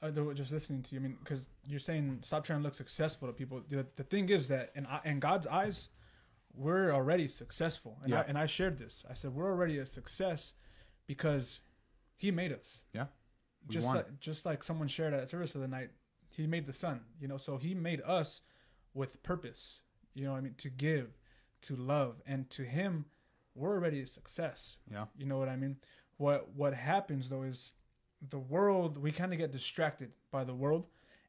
uh, 0.00 0.10
just 0.32 0.52
listening 0.52 0.82
to 0.82 0.94
you. 0.94 1.00
I 1.00 1.02
mean, 1.02 1.16
because 1.22 1.48
you're 1.66 1.80
saying 1.80 2.20
stop 2.22 2.44
trying 2.44 2.60
to 2.60 2.64
look 2.64 2.74
successful 2.76 3.26
to 3.26 3.34
people. 3.34 3.62
The, 3.68 3.84
the 3.96 4.04
thing 4.04 4.28
is 4.28 4.46
that 4.48 4.70
in 4.76 4.86
in 5.04 5.18
God's 5.18 5.46
eyes, 5.48 5.88
we're 6.54 6.92
already 6.92 7.26
successful. 7.28 7.98
And, 8.04 8.14
I, 8.14 8.18
Yeah. 8.18 8.24
and 8.28 8.38
I 8.38 8.46
shared 8.46 8.78
this. 8.78 9.04
I 9.10 9.14
said 9.14 9.34
we're 9.34 9.50
already 9.50 9.78
a 9.78 9.86
success 9.86 10.52
because 11.06 11.60
He 12.16 12.30
made 12.30 12.52
us. 12.52 12.82
Yeah. 12.92 13.06
We 13.66 13.74
Just 13.74 13.88
like 13.88 14.20
just 14.20 14.46
like 14.46 14.62
someone 14.64 14.86
shared 14.88 15.12
at 15.14 15.28
service 15.28 15.54
of 15.56 15.60
the 15.62 15.68
night, 15.68 15.90
He 16.42 16.46
made 16.46 16.66
the 16.66 16.72
sun. 16.72 17.00
You 17.20 17.28
know, 17.28 17.36
so 17.36 17.56
He 17.56 17.74
made 17.74 18.00
us 18.04 18.40
with 18.94 19.22
purpose. 19.22 19.80
You 20.14 20.24
know 20.24 20.32
what 20.32 20.38
I 20.38 20.42
mean? 20.42 20.54
To 20.58 20.70
give, 20.70 21.18
to 21.62 21.76
love, 21.76 22.22
and 22.26 22.48
to 22.50 22.62
Him, 22.62 23.06
we're 23.54 23.74
already 23.74 24.02
a 24.02 24.06
success. 24.06 24.76
Yeah. 24.90 25.06
You 25.16 25.26
know 25.26 25.38
what 25.38 25.48
I 25.48 25.56
mean? 25.56 25.76
What 26.16 26.54
what 26.54 26.74
happens 26.74 27.28
though 27.28 27.42
is 27.42 27.72
the 28.30 28.38
world 28.38 28.96
we 28.96 29.12
kind 29.12 29.32
of 29.32 29.38
get 29.38 29.52
distracted 29.52 30.10
by 30.30 30.44
the 30.44 30.54
world 30.54 30.86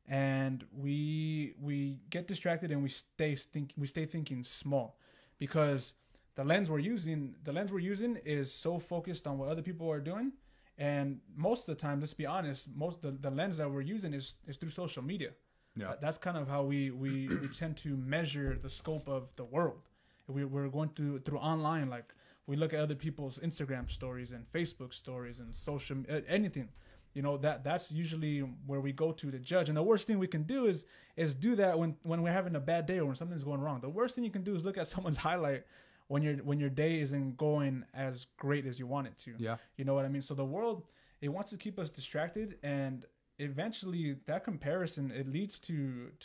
and 0.08 0.66
we 0.72 1.54
we 1.62 2.00
get 2.10 2.28
distracted 2.28 2.72
and 2.72 2.82
we 2.82 2.90
stay 2.90 3.36
think 3.36 3.74
we 3.78 3.86
stay 3.86 4.06
thinking 4.06 4.44
small 4.44 4.98
because 5.38 5.94
the 6.36 6.44
lens 6.44 6.70
we're 6.72 6.80
using 6.80 7.36
the 7.44 7.52
lens 7.52 7.72
we're 7.72 7.80
using 7.80 8.18
is 8.26 8.52
so 8.52 8.80
focused 8.80 9.28
on 9.28 9.38
what 9.38 9.50
other 9.50 9.62
people 9.62 9.90
are 9.92 10.00
doing 10.00 10.32
and 10.80 11.20
most 11.36 11.68
of 11.68 11.76
the 11.76 11.82
time 11.82 12.00
let's 12.00 12.14
be 12.14 12.26
honest 12.26 12.70
most 12.74 13.02
the, 13.02 13.12
the 13.12 13.30
lens 13.30 13.58
that 13.58 13.70
we're 13.70 13.82
using 13.82 14.14
is 14.14 14.36
is 14.48 14.58
through 14.58 14.72
social 14.72 15.04
media. 15.04 15.32
Yeah. 15.76 15.94
that's 16.02 16.18
kind 16.18 16.36
of 16.36 16.48
how 16.48 16.64
we 16.64 16.90
we, 16.90 17.28
we 17.28 17.48
tend 17.50 17.78
to 17.78 17.96
measure 17.96 18.58
the 18.62 18.70
scope 18.70 19.08
of 19.08 19.34
the 19.36 19.46
world. 19.46 19.82
We, 20.28 20.44
we're 20.46 20.68
going 20.70 20.90
through 20.96 21.20
through 21.20 21.38
online 21.40 21.90
like 21.90 22.14
we 22.48 22.56
look 22.56 22.74
at 22.74 22.80
other 22.80 22.96
people's 22.96 23.38
instagram 23.40 23.90
stories 23.92 24.32
and 24.32 24.46
facebook 24.52 24.94
stories 24.94 25.40
and 25.40 25.56
social 25.56 25.98
uh, 26.10 26.22
anything. 26.28 26.70
You 27.14 27.24
know 27.24 27.38
that 27.38 27.64
that's 27.64 27.92
usually 27.92 28.40
where 28.40 28.80
we 28.80 28.94
go 28.94 29.12
to 29.12 29.32
to 29.32 29.40
judge. 29.40 29.68
And 29.70 29.78
the 29.78 29.84
worst 29.84 30.08
thing 30.08 30.18
we 30.20 30.28
can 30.28 30.44
do 30.44 30.66
is 30.66 30.86
is 31.18 31.34
do 31.34 31.56
that 31.56 31.78
when 31.78 31.96
when 32.04 32.22
we're 32.22 32.32
having 32.32 32.56
a 32.56 32.60
bad 32.60 32.86
day 32.86 33.00
or 33.00 33.06
when 33.06 33.16
something's 33.16 33.44
going 33.44 33.62
wrong. 33.62 33.82
The 33.82 33.90
worst 33.90 34.16
thing 34.16 34.24
you 34.24 34.32
can 34.32 34.44
do 34.44 34.56
is 34.56 34.64
look 34.64 34.78
at 34.78 34.88
someone's 34.96 35.18
highlight 35.18 35.64
when 36.10 36.22
your 36.26 36.36
when 36.50 36.60
your 36.60 36.70
day 36.84 36.94
isn't 37.06 37.38
going 37.38 37.76
as 37.94 38.26
great 38.38 38.66
as 38.66 38.76
you 38.80 38.88
want 38.96 39.06
it 39.08 39.18
to 39.26 39.32
Yeah. 39.38 39.58
you 39.78 39.84
know 39.86 39.94
what 39.98 40.06
I 40.06 40.10
mean? 40.10 40.22
So 40.30 40.34
the 40.34 40.50
world 40.56 40.78
it 41.22 41.30
wants 41.30 41.50
to 41.52 41.58
keep 41.58 41.78
us 41.84 41.90
distracted, 42.00 42.58
and 42.64 43.06
eventually 43.38 44.06
that 44.26 44.44
comparison 44.44 45.12
it 45.12 45.28
leads 45.38 45.56
to 45.70 45.76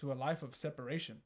to 0.00 0.12
a 0.12 0.16
life 0.26 0.42
of 0.42 0.50
separation. 0.56 1.16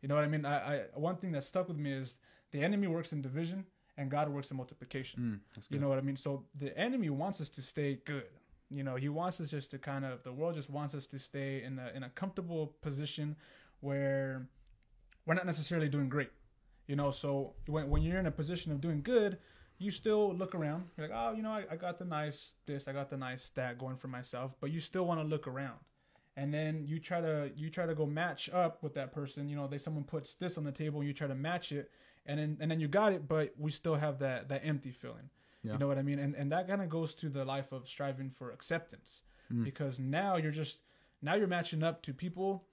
You 0.00 0.08
know 0.08 0.14
what 0.18 0.24
I 0.24 0.28
mean? 0.28 0.44
I, 0.44 0.56
I 0.72 0.76
one 1.10 1.16
thing 1.16 1.32
that 1.32 1.44
stuck 1.44 1.66
with 1.68 1.78
me 1.86 1.90
is 2.02 2.08
the 2.50 2.60
enemy 2.68 2.86
works 2.86 3.12
in 3.12 3.22
division 3.22 3.66
and 3.98 4.10
God 4.10 4.28
works 4.28 4.50
in 4.50 4.56
multiplication. 4.56 5.16
Mm, 5.20 5.38
You 5.70 5.78
know 5.82 5.88
what 5.88 5.98
I 5.98 6.00
mean? 6.08 6.16
So 6.16 6.30
the 6.64 6.70
enemy 6.86 7.10
wants 7.10 7.40
us 7.40 7.48
to 7.56 7.62
stay 7.62 7.90
good. 8.12 8.30
You 8.78 8.82
know, 8.86 8.96
he 8.96 9.08
wants 9.20 9.38
us 9.40 9.50
just 9.50 9.70
to 9.72 9.78
kind 9.78 10.04
of 10.04 10.22
the 10.22 10.32
world 10.32 10.54
just 10.60 10.70
wants 10.70 10.94
us 10.94 11.06
to 11.08 11.18
stay 11.18 11.62
in 11.62 11.78
a 11.78 11.88
in 11.96 12.02
a 12.02 12.10
comfortable 12.20 12.62
position 12.88 13.36
where 13.80 14.46
we're 15.26 15.34
not 15.40 15.46
necessarily 15.46 15.88
doing 15.88 16.08
great. 16.08 16.30
You 16.86 16.96
know, 16.96 17.10
so 17.10 17.54
when 17.66 17.88
when 17.90 18.02
you're 18.02 18.18
in 18.18 18.26
a 18.26 18.30
position 18.30 18.72
of 18.72 18.80
doing 18.80 19.02
good, 19.02 19.38
you 19.78 19.90
still 19.90 20.34
look 20.34 20.54
around. 20.54 20.84
You're 20.96 21.08
like, 21.08 21.16
oh, 21.16 21.32
you 21.34 21.42
know, 21.42 21.50
I, 21.52 21.64
I 21.70 21.76
got 21.76 21.98
the 21.98 22.04
nice 22.04 22.54
this, 22.66 22.88
I 22.88 22.92
got 22.92 23.08
the 23.10 23.16
nice 23.16 23.48
that 23.50 23.78
going 23.78 23.96
for 23.96 24.08
myself, 24.08 24.52
but 24.60 24.70
you 24.70 24.80
still 24.80 25.06
want 25.06 25.20
to 25.20 25.26
look 25.26 25.46
around. 25.46 25.78
And 26.36 26.52
then 26.52 26.84
you 26.86 26.98
try 26.98 27.20
to 27.20 27.52
you 27.56 27.68
try 27.70 27.86
to 27.86 27.94
go 27.94 28.06
match 28.06 28.48
up 28.52 28.82
with 28.82 28.94
that 28.94 29.12
person. 29.12 29.48
You 29.48 29.56
know, 29.56 29.66
they 29.66 29.78
someone 29.78 30.04
puts 30.04 30.34
this 30.34 30.56
on 30.58 30.64
the 30.64 30.72
table, 30.72 31.00
and 31.00 31.06
you 31.08 31.14
try 31.14 31.28
to 31.28 31.34
match 31.34 31.72
it, 31.72 31.90
and 32.26 32.38
then 32.38 32.56
and 32.60 32.70
then 32.70 32.80
you 32.80 32.88
got 32.88 33.12
it, 33.12 33.28
but 33.28 33.52
we 33.58 33.70
still 33.70 33.96
have 33.96 34.18
that 34.20 34.48
that 34.48 34.62
empty 34.64 34.90
feeling. 34.92 35.28
Yeah. 35.62 35.72
You 35.74 35.78
know 35.78 35.86
what 35.88 35.98
I 35.98 36.02
mean? 36.02 36.18
And 36.18 36.34
and 36.34 36.50
that 36.50 36.66
kind 36.68 36.82
of 36.82 36.88
goes 36.88 37.14
to 37.16 37.28
the 37.28 37.44
life 37.44 37.70
of 37.70 37.88
striving 37.88 38.30
for 38.30 38.50
acceptance, 38.50 39.22
Mm. 39.52 39.64
because 39.64 39.98
now 39.98 40.36
you're 40.36 40.50
just 40.52 40.80
now 41.20 41.34
you're 41.34 41.46
matching 41.48 41.82
up 41.82 42.00
to 42.02 42.14
people 42.14 42.64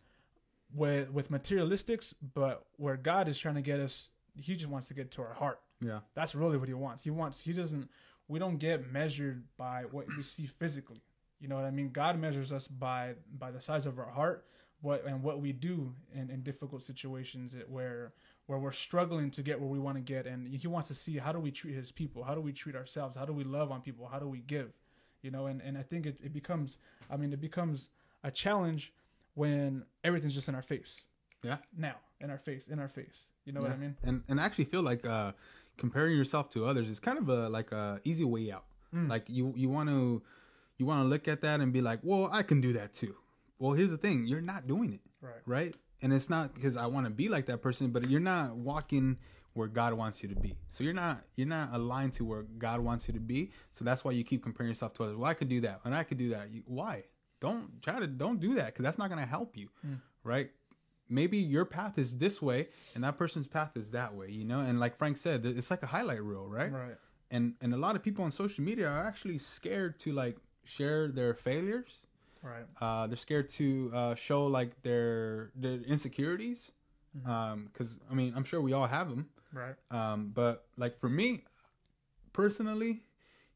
with 0.73 1.11
with 1.11 1.31
materialistics, 1.31 2.13
but 2.33 2.65
where 2.77 2.97
God 2.97 3.27
is 3.27 3.39
trying 3.39 3.55
to 3.55 3.61
get 3.61 3.79
us, 3.79 4.09
He 4.35 4.55
just 4.55 4.69
wants 4.69 4.87
to 4.89 4.93
get 4.93 5.11
to 5.11 5.21
our 5.21 5.33
heart. 5.33 5.59
Yeah. 5.81 5.99
That's 6.13 6.35
really 6.35 6.57
what 6.57 6.67
He 6.67 6.73
wants. 6.73 7.03
He 7.03 7.09
wants. 7.09 7.41
He 7.41 7.53
doesn't. 7.53 7.89
We 8.27 8.37
don't 8.39 8.57
get 8.57 8.91
measured 8.91 9.43
by 9.57 9.83
what 9.91 10.05
we 10.15 10.23
see 10.23 10.45
physically. 10.45 11.01
You 11.39 11.47
know 11.47 11.55
what 11.55 11.65
I 11.65 11.71
mean? 11.71 11.89
God 11.89 12.19
measures 12.19 12.51
us 12.51 12.67
by 12.67 13.15
by 13.37 13.51
the 13.51 13.61
size 13.61 13.85
of 13.85 13.97
our 13.97 14.09
heart, 14.09 14.45
what 14.81 15.05
and 15.05 15.23
what 15.23 15.41
we 15.41 15.53
do 15.53 15.93
in, 16.13 16.29
in 16.29 16.41
difficult 16.41 16.83
situations 16.83 17.55
where 17.67 18.13
where 18.45 18.59
we're 18.59 18.71
struggling 18.71 19.29
to 19.31 19.43
get 19.43 19.59
where 19.59 19.69
we 19.69 19.79
want 19.79 19.95
to 19.97 20.01
get, 20.01 20.25
and 20.25 20.47
He 20.47 20.67
wants 20.67 20.89
to 20.89 20.95
see 20.95 21.17
how 21.17 21.31
do 21.31 21.39
we 21.39 21.51
treat 21.51 21.75
His 21.75 21.91
people, 21.91 22.23
how 22.23 22.35
do 22.35 22.41
we 22.41 22.51
treat 22.51 22.75
ourselves, 22.75 23.15
how 23.15 23.25
do 23.25 23.33
we 23.33 23.43
love 23.43 23.71
on 23.71 23.81
people, 23.81 24.07
how 24.07 24.19
do 24.19 24.27
we 24.27 24.39
give, 24.39 24.73
you 25.21 25.31
know? 25.31 25.45
And 25.45 25.61
and 25.61 25.77
I 25.77 25.83
think 25.83 26.05
it, 26.05 26.17
it 26.23 26.33
becomes, 26.33 26.77
I 27.09 27.17
mean, 27.17 27.31
it 27.31 27.39
becomes 27.41 27.89
a 28.23 28.31
challenge 28.31 28.93
when 29.35 29.83
everything's 30.03 30.35
just 30.35 30.47
in 30.47 30.55
our 30.55 30.61
face. 30.61 31.01
Yeah. 31.43 31.57
Now, 31.77 31.95
in 32.19 32.29
our 32.29 32.37
face, 32.37 32.67
in 32.67 32.79
our 32.79 32.89
face. 32.89 33.29
You 33.45 33.53
know 33.53 33.61
what 33.61 33.71
I 33.71 33.77
mean? 33.77 33.95
And 34.03 34.23
and 34.27 34.39
I 34.39 34.45
actually 34.45 34.65
feel 34.65 34.81
like 34.81 35.05
uh, 35.07 35.31
comparing 35.77 36.15
yourself 36.15 36.49
to 36.51 36.65
others 36.65 36.89
is 36.89 36.99
kind 36.99 37.17
of 37.17 37.29
a 37.29 37.49
like 37.49 37.71
a 37.71 37.99
easy 38.03 38.25
way 38.25 38.51
out. 38.51 38.65
Mm. 38.93 39.09
Like 39.09 39.23
you 39.27 39.53
you 39.55 39.69
want 39.69 39.89
to 39.89 40.21
you 40.77 40.85
want 40.85 41.01
to 41.03 41.07
look 41.07 41.27
at 41.27 41.41
that 41.41 41.59
and 41.61 41.71
be 41.73 41.81
like, 41.81 41.99
well, 42.03 42.29
I 42.31 42.43
can 42.43 42.61
do 42.61 42.73
that 42.73 42.93
too. 42.93 43.15
Well, 43.57 43.73
here's 43.73 43.89
the 43.91 43.97
thing: 43.97 44.25
you're 44.27 44.41
not 44.41 44.67
doing 44.67 44.93
it, 44.93 45.01
Right. 45.21 45.41
right? 45.45 45.75
And 46.01 46.13
it's 46.13 46.29
not 46.29 46.53
because 46.53 46.77
I 46.77 46.85
want 46.85 47.05
to 47.05 47.09
be 47.09 47.27
like 47.27 47.45
that 47.47 47.61
person, 47.61 47.89
but 47.91 48.09
you're 48.09 48.19
not 48.21 48.55
walking 48.55 49.17
where 49.53 49.67
God 49.67 49.93
wants 49.93 50.21
you 50.23 50.29
to 50.29 50.35
be. 50.35 50.55
So 50.69 50.83
you're 50.83 50.93
not 50.93 51.23
you're 51.35 51.47
not 51.47 51.73
aligned 51.73 52.13
to 52.13 52.25
where 52.25 52.43
God 52.43 52.79
wants 52.81 53.07
you 53.07 53.13
to 53.15 53.19
be. 53.19 53.51
So 53.71 53.83
that's 53.83 54.03
why 54.05 54.11
you 54.11 54.23
keep 54.23 54.43
comparing 54.43 54.69
yourself 54.69 54.93
to 54.95 55.03
others. 55.05 55.17
Well, 55.17 55.29
I 55.29 55.33
could 55.33 55.49
do 55.49 55.61
that, 55.61 55.81
and 55.85 55.95
I 55.95 56.03
could 56.03 56.17
do 56.17 56.29
that. 56.29 56.51
You, 56.51 56.63
why? 56.67 57.05
Don't 57.39 57.81
try 57.81 57.99
to 57.99 58.07
don't 58.07 58.39
do 58.39 58.55
that 58.55 58.67
because 58.67 58.83
that's 58.83 58.97
not 58.97 59.09
going 59.09 59.21
to 59.21 59.25
help 59.29 59.55
you, 59.57 59.69
right? 60.23 60.49
Maybe 61.11 61.37
your 61.37 61.65
path 61.65 61.97
is 61.97 62.17
this 62.17 62.41
way, 62.41 62.67
and 62.93 63.03
that 63.03 63.17
person's 63.17 63.47
path 63.47 63.71
is 63.75 63.91
that 63.91 64.13
way. 64.13 64.29
You 64.29 64.45
know, 64.45 64.59
and 64.59 64.79
like 64.79 64.97
Frank 64.97 65.17
said, 65.17 65.45
it's 65.45 65.71
like 65.71 65.81
a 65.81 65.87
highlight 65.87 66.21
reel, 66.23 66.47
right? 66.47 66.71
Right. 66.71 66.97
And 67.31 67.53
and 67.61 67.73
a 67.73 67.77
lot 67.77 67.95
of 67.95 68.03
people 68.03 68.23
on 68.25 68.31
social 68.31 68.63
media 68.63 68.87
are 68.89 69.05
actually 69.07 69.37
scared 69.37 69.99
to 70.01 70.11
like 70.11 70.37
share 70.65 71.07
their 71.07 71.33
failures. 71.33 72.01
Right. 72.43 72.65
Uh, 72.79 73.07
they're 73.07 73.17
scared 73.17 73.49
to 73.49 73.91
uh, 73.93 74.15
show 74.15 74.45
like 74.47 74.81
their 74.83 75.51
their 75.55 75.79
insecurities. 75.87 76.71
um, 77.25 77.69
Because 77.71 77.97
I 78.11 78.13
mean, 78.13 78.33
I'm 78.35 78.43
sure 78.43 78.61
we 78.61 78.73
all 78.73 78.87
have 78.87 79.09
them. 79.09 79.29
Right. 79.53 79.75
Um, 79.91 80.31
but 80.33 80.65
like 80.77 80.99
for 80.99 81.09
me, 81.09 81.41
personally, 82.33 83.01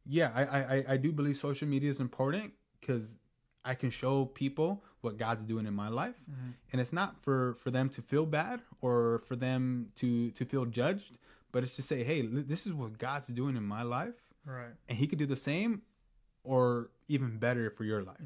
yeah, 0.05 0.31
I, 0.35 0.43
I, 0.43 0.59
I- 0.77 0.85
I 0.89 0.97
do 0.97 1.11
believe 1.11 1.37
social 1.37 1.67
media 1.67 1.89
is 1.89 1.99
important 1.99 2.53
because 2.79 3.17
I 3.65 3.75
can 3.75 3.89
show 3.91 4.25
people 4.25 4.83
what 5.01 5.17
God's 5.17 5.43
doing 5.45 5.65
in 5.65 5.73
my 5.73 5.89
life, 5.89 6.15
and 6.71 6.81
it's 6.81 6.93
not 6.93 7.21
for 7.23 7.55
for 7.55 7.71
them 7.71 7.89
to 7.89 8.01
feel 8.01 8.25
bad 8.25 8.61
or 8.81 9.19
for 9.27 9.35
them 9.35 9.89
to 9.95 10.31
to 10.31 10.45
feel 10.45 10.65
judged, 10.65 11.17
but 11.51 11.63
it's 11.63 11.75
to 11.77 11.81
say, 11.81 12.03
hey, 12.03 12.21
this 12.25 12.65
is 12.67 12.73
what 12.73 12.97
God's 12.97 13.27
doing 13.27 13.55
in 13.57 13.63
my 13.63 13.83
life, 13.83 14.15
Right. 14.45 14.73
and 14.89 14.97
He 14.97 15.07
could 15.07 15.19
do 15.19 15.25
the 15.25 15.35
same, 15.51 15.81
or 16.43 16.89
even 17.07 17.37
better 17.37 17.69
for 17.69 17.83
your 17.83 18.03
life. 18.03 18.17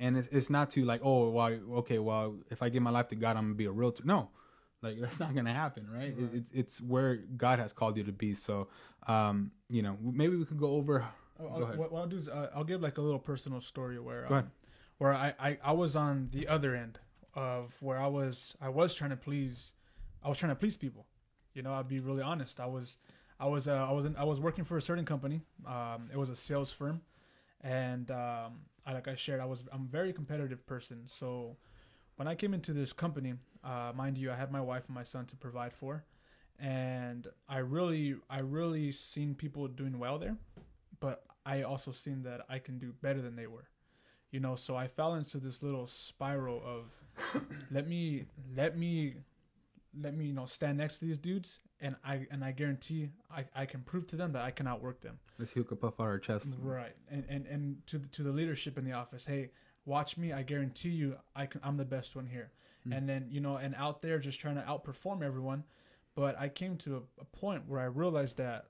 And 0.00 0.16
it's, 0.16 0.28
it's 0.28 0.50
not 0.50 0.70
to 0.72 0.84
like, 0.84 1.00
oh, 1.02 1.30
well, 1.30 1.58
okay, 1.78 1.98
well, 1.98 2.36
if 2.50 2.62
I 2.62 2.68
give 2.68 2.82
my 2.82 2.90
life 2.90 3.08
to 3.08 3.16
God, 3.16 3.36
I'm 3.36 3.44
gonna 3.44 3.54
be 3.54 3.64
a 3.64 3.72
realtor. 3.72 4.04
No, 4.06 4.30
like 4.82 5.00
that's 5.02 5.18
not 5.20 5.34
gonna 5.34 5.52
happen, 5.54 5.88
right? 5.92 6.14
It, 6.16 6.30
it's 6.34 6.50
it's 6.52 6.80
where 6.80 7.16
God 7.16 7.58
has 7.58 7.72
called 7.72 7.96
you 7.96 8.04
to 8.04 8.12
be. 8.12 8.34
So, 8.34 8.68
um, 9.06 9.50
you 9.68 9.82
know, 9.82 9.96
maybe 10.02 10.36
we 10.36 10.44
could 10.44 10.58
go 10.60 10.70
over. 10.72 11.04
I'll, 11.38 11.46
I'll- 11.54 11.60
what, 11.78 11.92
what 11.92 12.00
I'll 12.00 12.06
do 12.08 12.16
is 12.16 12.28
uh, 12.28 12.50
I'll 12.54 12.64
give 12.64 12.80
like 12.82 12.98
a 12.98 13.02
little 13.02 13.18
personal 13.18 13.60
story 13.60 13.98
where 13.98 14.24
um, 14.26 14.32
where 14.98 15.12
I, 15.14 15.34
I 15.38 15.58
I 15.62 15.72
was 15.72 15.94
on 15.96 16.28
the 16.32 16.48
other 16.48 16.74
end 16.74 16.98
of 17.34 17.74
where 17.80 17.98
I 17.98 18.06
was 18.08 18.56
I 18.60 18.68
was 18.68 18.94
trying 18.94 19.10
to 19.10 19.16
please 19.16 19.74
I 20.22 20.28
was 20.28 20.38
trying 20.38 20.50
to 20.50 20.56
please 20.56 20.76
people. 20.76 21.06
You 21.54 21.62
know, 21.62 21.72
I'd 21.74 21.88
be 21.88 22.00
really 22.00 22.22
honest. 22.22 22.58
I 22.60 22.66
was 22.66 22.96
I 23.40 23.46
was 23.46 23.68
uh, 23.68 23.86
I 23.88 23.92
was 23.92 24.04
in, 24.06 24.16
I 24.16 24.24
was 24.24 24.40
working 24.40 24.64
for 24.64 24.76
a 24.76 24.82
certain 24.82 25.04
company. 25.04 25.42
Um, 25.66 26.08
it 26.12 26.16
was 26.16 26.28
a 26.28 26.36
sales 26.36 26.72
firm, 26.72 27.00
and 27.62 28.10
um, 28.10 28.60
I 28.86 28.92
like 28.94 29.06
I 29.08 29.14
shared 29.14 29.40
I 29.40 29.44
was 29.44 29.62
I'm 29.72 29.82
a 29.82 29.88
very 29.88 30.12
competitive 30.12 30.66
person. 30.66 31.02
So 31.06 31.56
when 32.16 32.26
I 32.26 32.34
came 32.34 32.52
into 32.54 32.72
this 32.72 32.92
company, 32.92 33.34
uh, 33.62 33.92
mind 33.94 34.18
you, 34.18 34.32
I 34.32 34.34
had 34.36 34.50
my 34.50 34.60
wife 34.60 34.84
and 34.86 34.94
my 34.94 35.04
son 35.04 35.26
to 35.26 35.36
provide 35.36 35.72
for, 35.72 36.04
and 36.58 37.28
I 37.48 37.58
really 37.58 38.16
I 38.28 38.40
really 38.40 38.90
seen 38.92 39.34
people 39.34 39.68
doing 39.68 39.98
well 39.98 40.18
there, 40.18 40.36
but 41.00 41.24
I 41.48 41.62
also 41.62 41.92
seen 41.92 42.22
that 42.24 42.42
I 42.48 42.58
can 42.58 42.78
do 42.78 42.92
better 43.00 43.22
than 43.22 43.34
they 43.34 43.46
were. 43.46 43.68
You 44.30 44.40
know 44.40 44.56
so 44.56 44.76
i 44.76 44.86
fell 44.86 45.14
into 45.14 45.38
this 45.38 45.62
little 45.62 45.86
spiral 45.86 46.62
of 46.62 47.42
let 47.70 47.88
me 47.88 48.26
let 48.54 48.76
me 48.76 49.14
let 49.98 50.14
me 50.14 50.26
you 50.26 50.34
know 50.34 50.44
stand 50.44 50.76
next 50.76 50.98
to 50.98 51.06
these 51.06 51.16
dudes 51.16 51.60
and 51.80 51.96
i 52.04 52.26
and 52.30 52.44
i 52.44 52.52
guarantee 52.52 53.08
i, 53.30 53.46
I 53.54 53.64
can 53.64 53.80
prove 53.80 54.06
to 54.08 54.16
them 54.16 54.32
that 54.32 54.44
i 54.44 54.50
can 54.50 54.66
outwork 54.66 55.00
them. 55.00 55.18
Let's 55.38 55.52
hook 55.52 55.72
up 55.72 55.82
off 55.82 55.98
our 55.98 56.18
chest. 56.18 56.48
right. 56.60 56.94
And 57.10 57.24
and 57.30 57.46
and 57.46 57.86
to 57.86 57.98
the, 57.98 58.08
to 58.08 58.22
the 58.22 58.32
leadership 58.32 58.76
in 58.76 58.84
the 58.84 58.92
office 58.92 59.24
hey 59.24 59.50
watch 59.86 60.18
me. 60.18 60.34
I 60.34 60.42
guarantee 60.42 60.90
you 60.90 61.16
i 61.34 61.46
can 61.46 61.62
i'm 61.64 61.78
the 61.78 61.86
best 61.86 62.14
one 62.14 62.26
here. 62.26 62.52
Hmm. 62.84 62.92
And 62.92 63.08
then 63.08 63.28
you 63.30 63.40
know 63.40 63.56
and 63.56 63.74
out 63.76 64.02
there 64.02 64.18
just 64.18 64.38
trying 64.40 64.56
to 64.56 64.62
outperform 64.62 65.22
everyone 65.22 65.64
but 66.14 66.38
i 66.38 66.48
came 66.48 66.76
to 66.76 66.96
a, 66.96 67.22
a 67.22 67.24
point 67.24 67.62
where 67.66 67.80
i 67.80 67.84
realized 67.84 68.36
that 68.36 68.66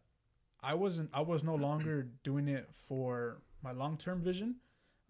i 0.63 0.75
wasn't 0.75 1.09
i 1.13 1.21
was 1.21 1.43
no 1.43 1.55
longer 1.55 2.09
doing 2.25 2.49
it 2.49 2.69
for 2.87 3.43
my 3.63 3.73
long-term 3.73 4.21
vision 4.21 4.57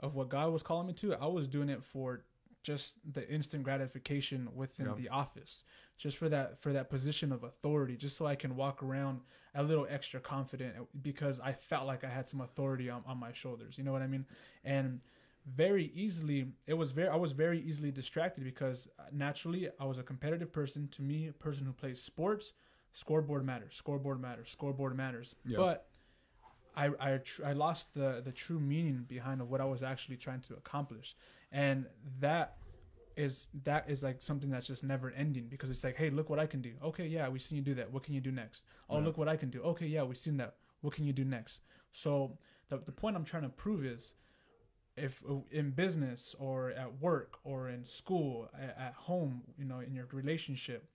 of 0.00 0.14
what 0.14 0.28
god 0.28 0.52
was 0.52 0.62
calling 0.62 0.86
me 0.86 0.92
to. 0.92 1.14
I 1.14 1.26
was 1.26 1.46
doing 1.48 1.68
it 1.68 1.82
for 1.84 2.24
just 2.62 2.94
the 3.12 3.28
instant 3.32 3.62
gratification 3.62 4.48
within 4.54 4.86
Yeah. 4.86 4.94
the 4.94 5.08
office 5.08 5.64
just 5.96 6.16
for 6.16 6.28
that 6.28 6.60
for 6.60 6.72
that 6.72 6.90
position 6.90 7.32
of 7.32 7.42
authority 7.44 7.96
just 7.96 8.16
so 8.16 8.26
i 8.26 8.34
can 8.34 8.56
walk 8.56 8.82
around 8.82 9.20
a 9.54 9.62
little 9.62 9.86
extra 9.88 10.20
confident 10.20 10.74
because 11.02 11.40
i 11.40 11.52
felt 11.52 11.86
like 11.86 12.04
i 12.04 12.08
had 12.08 12.28
some 12.28 12.40
authority 12.40 12.90
on, 12.90 13.02
on 13.06 13.18
my 13.18 13.32
shoulders. 13.32 13.78
You 13.78 13.84
know 13.84 13.92
what 13.92 14.02
i 14.02 14.06
mean? 14.06 14.26
And 14.64 15.00
very 15.46 15.90
easily 15.94 16.48
it 16.66 16.74
was 16.74 16.90
very 16.90 17.08
i 17.08 17.16
was 17.16 17.32
very 17.32 17.60
easily 17.60 17.90
distracted 17.90 18.44
because 18.44 18.86
uh, 18.98 19.04
naturally 19.12 19.68
i 19.80 19.84
was 19.84 19.98
a 19.98 20.02
competitive 20.02 20.52
person. 20.52 20.88
To 20.88 21.02
me 21.02 21.28
a 21.28 21.32
person 21.32 21.64
who 21.64 21.72
plays 21.72 22.02
sports 22.02 22.52
scoreboard 22.92 23.44
matters 23.44 23.74
scoreboard 23.74 24.20
matters 24.20 24.48
scoreboard 24.50 24.96
matters 24.96 25.34
but 25.58 25.88
I 26.76 26.90
I, 27.00 27.16
tr- 27.18 27.44
I 27.44 27.52
lost 27.54 27.94
the 27.94 28.20
the 28.24 28.32
true 28.32 28.60
meaning 28.60 29.04
behind 29.08 29.40
of 29.40 29.48
what 29.50 29.60
I 29.60 29.64
was 29.64 29.82
actually 29.82 30.16
trying 30.16 30.40
to 30.42 30.54
accomplish, 30.54 31.16
and 31.50 31.86
that 32.20 32.56
is 33.16 33.48
that 33.64 33.90
is 33.90 34.02
like 34.02 34.22
something 34.22 34.48
that's 34.50 34.66
just 34.68 34.84
never 34.84 35.10
ending 35.10 35.48
because 35.48 35.70
it's 35.70 35.82
like, 35.82 35.96
hey, 35.96 36.08
look 36.10 36.30
what 36.30 36.38
I 36.38 36.46
can 36.46 36.60
do. 36.60 36.72
Okay, 36.84 37.06
yeah, 37.08 37.28
we 37.28 37.40
seen 37.40 37.56
you 37.58 37.64
do 37.64 37.74
that. 37.74 37.90
What 37.92 38.04
can 38.04 38.14
you 38.14 38.20
do 38.20 38.30
next? 38.30 38.62
Oh, 38.88 38.98
Yeah. 38.98 39.06
look 39.06 39.18
what 39.18 39.26
I 39.28 39.36
can 39.36 39.50
do. 39.50 39.60
Okay, 39.62 39.86
yeah, 39.86 40.04
we 40.04 40.14
seen 40.14 40.36
that. 40.36 40.54
What 40.82 40.94
can 40.94 41.04
you 41.04 41.12
do 41.12 41.24
next? 41.24 41.60
So 41.90 42.38
the 42.68 42.78
the 42.78 42.92
point 42.92 43.16
I'm 43.16 43.24
trying 43.24 43.42
to 43.42 43.48
prove 43.48 43.84
is, 43.84 44.14
if 44.96 45.22
in 45.50 45.70
business 45.70 46.36
or 46.38 46.70
at 46.70 47.00
work 47.00 47.38
or 47.42 47.68
in 47.70 47.84
school, 47.84 48.48
at 48.56 48.94
home, 48.94 49.42
you 49.58 49.64
know, 49.64 49.80
in 49.80 49.94
your 49.94 50.06
relationship, 50.12 50.88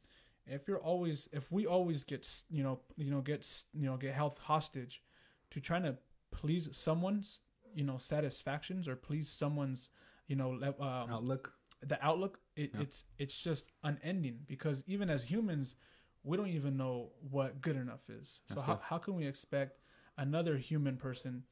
if 0.48 0.68
you're 0.68 0.80
always 0.82 1.30
if 1.32 1.52
we 1.52 1.66
always 1.66 2.04
get 2.04 2.28
you 2.50 2.64
know 2.64 2.80
you 2.98 3.12
know 3.12 3.22
get 3.22 3.48
you 3.74 3.86
know 3.86 3.98
get 3.98 4.14
health 4.14 4.38
hostage 4.40 5.02
to 5.52 5.60
trying 5.60 5.84
to 5.84 5.98
please 6.32 6.70
someone's 6.72 7.40
you 7.74 7.84
know 7.84 7.98
satisfactions 7.98 8.88
or 8.88 8.96
please 8.96 9.30
someone's 9.30 9.90
you 10.28 10.36
know 10.36 10.50
le- 10.50 10.68
um, 10.82 11.10
Outlook. 11.12 11.54
the 11.82 12.04
outlook 12.06 12.40
it, 12.56 12.72
Yeah. 12.74 12.82
it's 12.82 13.06
it's 13.18 13.40
just 13.40 13.72
unending 13.84 14.40
because 14.48 14.84
even 14.88 15.10
as 15.10 15.24
humans 15.24 15.76
we 16.24 16.38
don't 16.38 16.48
even 16.48 16.78
know 16.78 17.12
what 17.32 17.62
good 17.62 17.76
enough 17.76 18.10
is 18.10 18.40
so 18.48 18.56
That's 18.56 18.68
how, 18.68 18.80
how 18.84 18.98
can 18.98 19.16
we 19.16 19.26
expect 19.28 19.80
another 20.18 20.58
human 20.58 20.98
person 20.98 21.44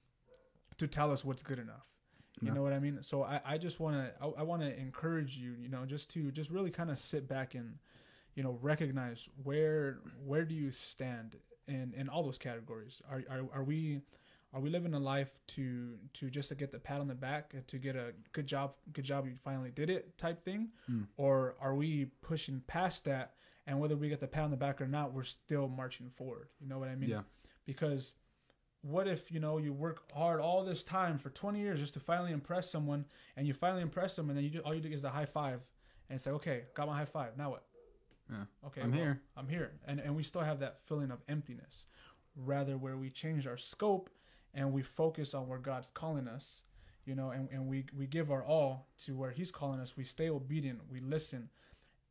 to 0.77 0.88
tell 0.88 1.12
us 1.12 1.24
what's 1.25 1.43
good 1.43 1.60
enough 1.60 1.88
you 2.41 2.48
Yeah. 2.48 2.53
know 2.55 2.63
what 2.63 2.74
i 2.74 2.79
mean 2.79 3.00
so 3.03 3.24
i, 3.24 3.41
I 3.45 3.57
just 3.57 3.79
want 3.79 3.95
to 3.98 4.12
I, 4.24 4.41
I 4.41 4.43
want 4.43 4.62
to 4.62 4.79
encourage 4.79 5.38
you 5.38 5.53
you 5.60 5.69
know 5.69 5.86
just 5.86 6.10
to 6.12 6.31
just 6.31 6.50
really 6.50 6.71
kind 6.71 6.89
of 6.89 6.98
sit 7.00 7.27
back 7.27 7.55
and 7.55 7.77
you 8.35 8.43
know 8.43 8.57
recognize 8.61 9.29
where 9.43 10.00
where 10.25 10.45
do 10.45 10.55
you 10.55 10.71
stand 10.71 11.35
in 11.67 11.93
in 11.95 12.09
all 12.09 12.23
those 12.23 12.38
categories? 12.38 13.01
Are 13.09 13.23
are, 13.29 13.41
are 13.53 13.63
we 13.63 14.01
are 14.53 14.59
we 14.59 14.69
living 14.69 14.93
a 14.93 15.00
life 15.00 15.39
to 15.47 15.97
to 16.13 16.29
just 16.29 16.50
to 16.50 16.55
get 16.55 16.71
the 16.71 16.79
pat 16.79 17.00
on 17.00 17.07
the 17.07 17.15
back 17.15 17.53
to 17.67 17.77
get 17.77 17.95
a 17.95 18.13
good 18.33 18.47
job 18.47 18.73
good 18.93 19.05
job 19.05 19.25
you 19.25 19.35
finally 19.43 19.71
did 19.71 19.89
it 19.89 20.17
type 20.17 20.43
thing? 20.43 20.69
Hmm. 20.88 21.03
or 21.17 21.55
are 21.61 21.75
we 21.75 22.05
pushing 22.21 22.61
past 22.67 23.05
that 23.05 23.35
and 23.67 23.79
whether 23.79 23.95
we 23.95 24.09
get 24.09 24.19
the 24.19 24.27
pat 24.27 24.43
on 24.43 24.51
the 24.51 24.57
back 24.57 24.81
or 24.81 24.88
not 24.88 25.13
we're 25.13 25.23
still 25.23 25.67
marching 25.67 26.09
forward? 26.09 26.47
You 26.59 26.67
know 26.67 26.79
what 26.79 26.89
i 26.89 26.95
mean? 26.95 27.09
Yeah. 27.09 27.21
because 27.65 28.13
what 28.81 29.07
if 29.07 29.31
you 29.31 29.39
know 29.39 29.57
you 29.59 29.71
work 29.71 30.11
hard 30.11 30.41
all 30.41 30.63
this 30.65 30.83
time 30.83 31.17
for 31.19 31.29
20 31.29 31.59
years 31.59 31.79
just 31.79 31.93
to 31.93 32.00
finally 32.00 32.31
impress 32.31 32.69
someone 32.69 33.05
and 33.38 33.45
you 33.47 33.53
finally 33.53 33.83
impress 33.83 34.15
them 34.15 34.29
and 34.29 34.38
then 34.38 34.43
you 34.43 34.50
do, 34.50 34.59
all 34.61 34.73
you 34.73 34.81
do 34.81 34.89
is 34.89 35.03
a 35.03 35.09
high 35.09 35.25
five 35.25 35.59
and 36.09 36.15
it's 36.17 36.25
like 36.25 36.35
okay 36.35 36.63
got 36.73 36.88
my 36.88 36.97
high 36.97 37.05
five. 37.05 37.38
Now 37.38 37.51
what 37.51 37.63
Yeah. 38.31 38.43
okay 38.67 38.81
I'm 38.81 38.91
well, 38.91 39.00
here. 39.00 39.21
i'm 39.35 39.47
here. 39.50 39.71
And 39.85 40.00
and 40.00 40.15
we 40.15 40.23
still 40.23 40.41
have 40.41 40.59
that 40.59 40.79
feeling 40.79 41.11
of 41.11 41.19
emptiness 41.27 41.85
rather 42.35 42.77
where 42.77 42.97
we 42.97 43.09
change 43.09 43.45
our 43.45 43.57
scope 43.57 44.09
and 44.53 44.71
we 44.71 44.81
focus 44.81 45.33
on 45.33 45.47
where 45.47 45.59
god's 45.59 45.91
calling 45.91 46.27
us 46.27 46.61
you 47.05 47.15
know 47.15 47.31
and, 47.31 47.50
and 47.51 47.67
we 47.67 47.85
we 47.97 48.07
give 48.07 48.31
our 48.31 48.43
all 48.43 48.88
to 49.05 49.15
where 49.15 49.31
he's 49.31 49.51
calling 49.51 49.79
us. 49.79 49.97
We 49.97 50.03
stay 50.03 50.29
obedient. 50.29 50.79
We 50.89 51.00
listen. 51.00 51.50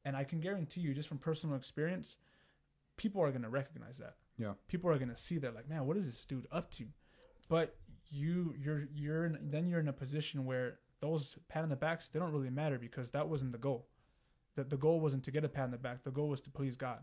And 0.05 0.17
i 0.17 0.25
can 0.25 0.41
guarantee 0.41 0.81
you 0.81 0.95
just 0.95 1.09
from 1.09 1.19
personal 1.19 1.57
experience 1.57 2.17
people 2.97 3.23
are 3.23 3.31
going 3.31 3.43
to 3.43 3.49
recognize 3.49 3.99
that. 3.99 4.17
Yeah. 4.39 4.53
people 4.69 4.91
are 4.91 4.97
going 4.99 5.11
to 5.11 5.17
see 5.17 5.39
that 5.39 5.55
like 5.55 5.69
man 5.69 5.87
what 5.87 5.97
is 5.97 6.07
this 6.07 6.25
dude 6.27 6.47
up 6.51 6.71
to? 6.73 6.87
But 7.49 7.77
you 8.11 8.55
you're 8.59 8.89
you're 8.95 9.27
in, 9.27 9.39
then 9.51 9.69
you're 9.69 9.81
in 9.81 9.89
a 9.89 9.93
position 9.93 10.45
where 10.45 10.79
those 11.01 11.37
pat 11.49 11.63
on 11.63 11.69
the 11.71 11.77
backs 11.77 12.09
they 12.09 12.19
don't 12.19 12.33
really 12.33 12.51
matter 12.51 12.79
because 12.79 13.11
that 13.11 13.29
wasn't 13.29 13.53
the 13.53 13.59
goal 13.59 13.87
that 14.61 14.71
the 14.71 14.77
goal 14.87 14.99
wasn't 15.01 15.23
to 15.25 15.31
get 15.37 15.45
a 15.45 15.49
pat 15.57 15.65
on 15.65 15.71
the 15.71 15.79
back 15.89 15.99
the 16.05 16.11
goal 16.19 16.29
was 16.35 16.41
to 16.47 16.51
please 16.59 16.77
god 16.77 17.01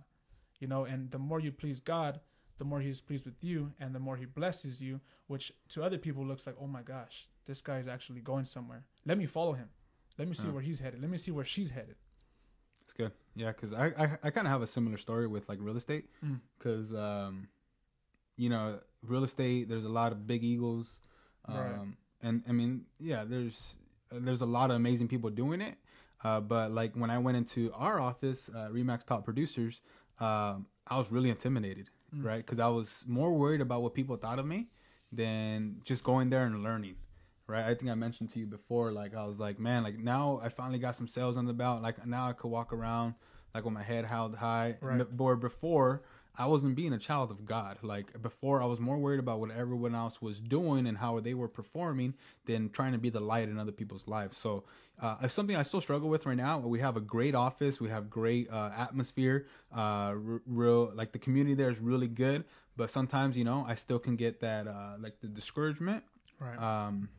you 0.62 0.68
know 0.72 0.82
and 0.92 1.12
the 1.12 1.20
more 1.30 1.40
you 1.46 1.52
please 1.52 1.80
god 1.80 2.20
the 2.60 2.66
more 2.72 2.80
he's 2.88 3.02
pleased 3.02 3.26
with 3.26 3.44
you 3.50 3.60
and 3.80 3.94
the 3.96 4.00
more 4.08 4.18
he 4.18 4.26
blesses 4.40 4.82
you 4.88 5.00
which 5.28 5.46
to 5.74 5.84
other 5.84 5.98
people 6.06 6.24
looks 6.26 6.46
like 6.48 6.56
oh 6.64 6.68
my 6.78 6.82
gosh 6.82 7.28
this 7.46 7.62
guy 7.62 7.78
is 7.84 7.88
actually 7.96 8.22
going 8.22 8.46
somewhere 8.46 8.82
let 9.06 9.18
me 9.18 9.26
follow 9.38 9.54
him 9.62 9.70
let 10.18 10.28
me 10.28 10.34
see 10.34 10.48
Yeah. 10.48 10.54
where 10.56 10.66
he's 10.70 10.80
headed 10.80 11.02
let 11.02 11.12
me 11.16 11.18
see 11.26 11.32
where 11.38 11.46
she's 11.56 11.72
headed 11.72 11.98
It's 12.84 12.94
good. 12.94 13.12
Yeah, 13.36 13.52
because 13.54 13.72
I, 13.84 13.86
I, 14.04 14.06
I 14.28 14.30
kind 14.36 14.48
of 14.48 14.52
have 14.56 14.64
a 14.68 14.72
similar 14.78 14.98
story 14.98 15.28
with 15.36 15.46
like 15.52 15.60
real 15.68 15.78
estate. 15.84 16.06
Mm. 16.24 16.40
Because 16.58 16.88
um, 17.08 17.34
you 18.44 18.50
know, 18.54 18.66
real 19.14 19.24
estate. 19.30 19.68
There's 19.72 19.84
a 19.94 19.96
lot 20.02 20.10
of 20.14 20.18
big 20.26 20.42
eagles, 20.54 20.88
um, 21.46 21.58
Right. 21.58 21.88
and 22.26 22.36
I 22.50 22.54
mean, 22.60 22.72
yeah, 23.12 23.22
there's 23.32 23.76
there's 24.26 24.42
a 24.42 24.46
lot 24.58 24.68
of 24.72 24.76
amazing 24.78 25.08
people 25.14 25.30
doing 25.44 25.60
it. 25.70 25.76
Uh, 26.24 26.40
but 26.40 26.72
like 26.72 26.96
when 26.96 27.10
I 27.10 27.18
went 27.20 27.38
into 27.38 27.72
our 27.74 28.00
office, 28.00 28.50
uh, 28.56 28.70
Remax 28.70 29.06
Top 29.06 29.24
Producers, 29.24 29.82
um, 30.20 30.66
I 30.88 30.98
was 30.98 31.12
really 31.12 31.30
intimidated, 31.30 31.90
Mm. 32.16 32.24
right? 32.24 32.38
Because 32.46 32.60
I 32.60 32.68
was 32.70 33.04
more 33.08 33.34
worried 33.34 33.62
about 33.62 33.82
what 33.84 33.94
people 33.94 34.16
thought 34.16 34.40
of 34.40 34.46
me 34.46 34.70
than 35.12 35.82
just 35.84 36.04
going 36.04 36.30
there 36.30 36.44
and 36.46 36.64
learning, 36.64 36.96
right? 37.48 37.66
I 37.66 37.74
think 37.76 37.92
I 37.92 37.96
mentioned 37.96 38.30
to 38.32 38.40
you 38.40 38.46
before, 38.46 38.92
like 38.92 39.14
I 39.16 39.26
was 39.26 39.38
like, 39.40 39.60
man, 39.60 39.84
like 39.84 40.00
now 40.00 40.40
I 40.44 40.50
finally 40.50 40.80
got 40.80 40.96
some 40.96 41.08
sales 41.08 41.38
on 41.38 41.46
the 41.46 41.54
belt. 41.54 41.82
Like 41.82 42.06
now 42.06 42.28
I 42.30 42.34
could 42.34 42.50
walk 42.50 42.74
around 42.74 43.16
like 43.54 43.64
with 43.66 43.74
my 43.74 43.84
head 43.84 44.06
held 44.06 44.36
high. 44.36 44.78
Right. 44.82 45.06
Or 45.20 45.36
before, 45.36 46.04
I 46.38 46.46
wasn't 46.46 46.76
being 46.76 46.94
a 46.94 47.00
child 47.00 47.32
of 47.32 47.46
God. 47.46 47.80
Like 47.82 48.22
before, 48.22 48.62
I 48.62 48.66
was 48.66 48.80
more 48.80 48.98
worried 48.98 49.20
about 49.20 49.40
what 49.40 49.50
everyone 49.52 49.96
else 49.96 50.22
was 50.22 50.40
doing 50.40 50.86
and 50.86 50.98
how 50.98 51.20
they 51.20 51.34
were 51.34 51.48
performing 51.48 52.14
than 52.46 52.70
trying 52.70 52.92
to 52.92 53.00
be 53.00 53.10
the 53.10 53.20
light 53.20 53.50
in 53.50 53.58
other 53.58 53.72
people's 53.72 54.08
lives. 54.08 54.38
So 54.38 54.64
uh, 55.02 55.16
it's 55.24 55.34
something 55.34 55.56
I 55.56 55.64
still 55.64 55.82
struggle 55.82 56.10
with 56.10 56.26
right 56.26 56.38
now. 56.38 56.60
We 56.60 56.80
have 56.80 56.96
a 56.96 57.02
great 57.02 57.34
office, 57.34 57.82
we 57.82 57.90
have 57.90 58.10
great 58.10 58.50
uh, 58.52 58.72
atmosphere. 58.78 59.48
Uh, 59.76 60.14
r- 60.14 60.42
real 60.46 60.92
like 60.94 61.12
the 61.12 61.20
community 61.20 61.56
there 61.56 61.70
is 61.70 61.80
really 61.80 62.08
good, 62.08 62.46
but 62.76 62.90
sometimes 62.90 63.36
you 63.36 63.44
know 63.44 63.66
I 63.68 63.76
still 63.76 64.00
can 64.00 64.16
get 64.16 64.40
that 64.42 64.68
uh, 64.68 64.96
like 65.00 65.20
the 65.22 65.28
discouragement. 65.28 66.04
Right. 66.40 66.58
Um, 66.60 67.10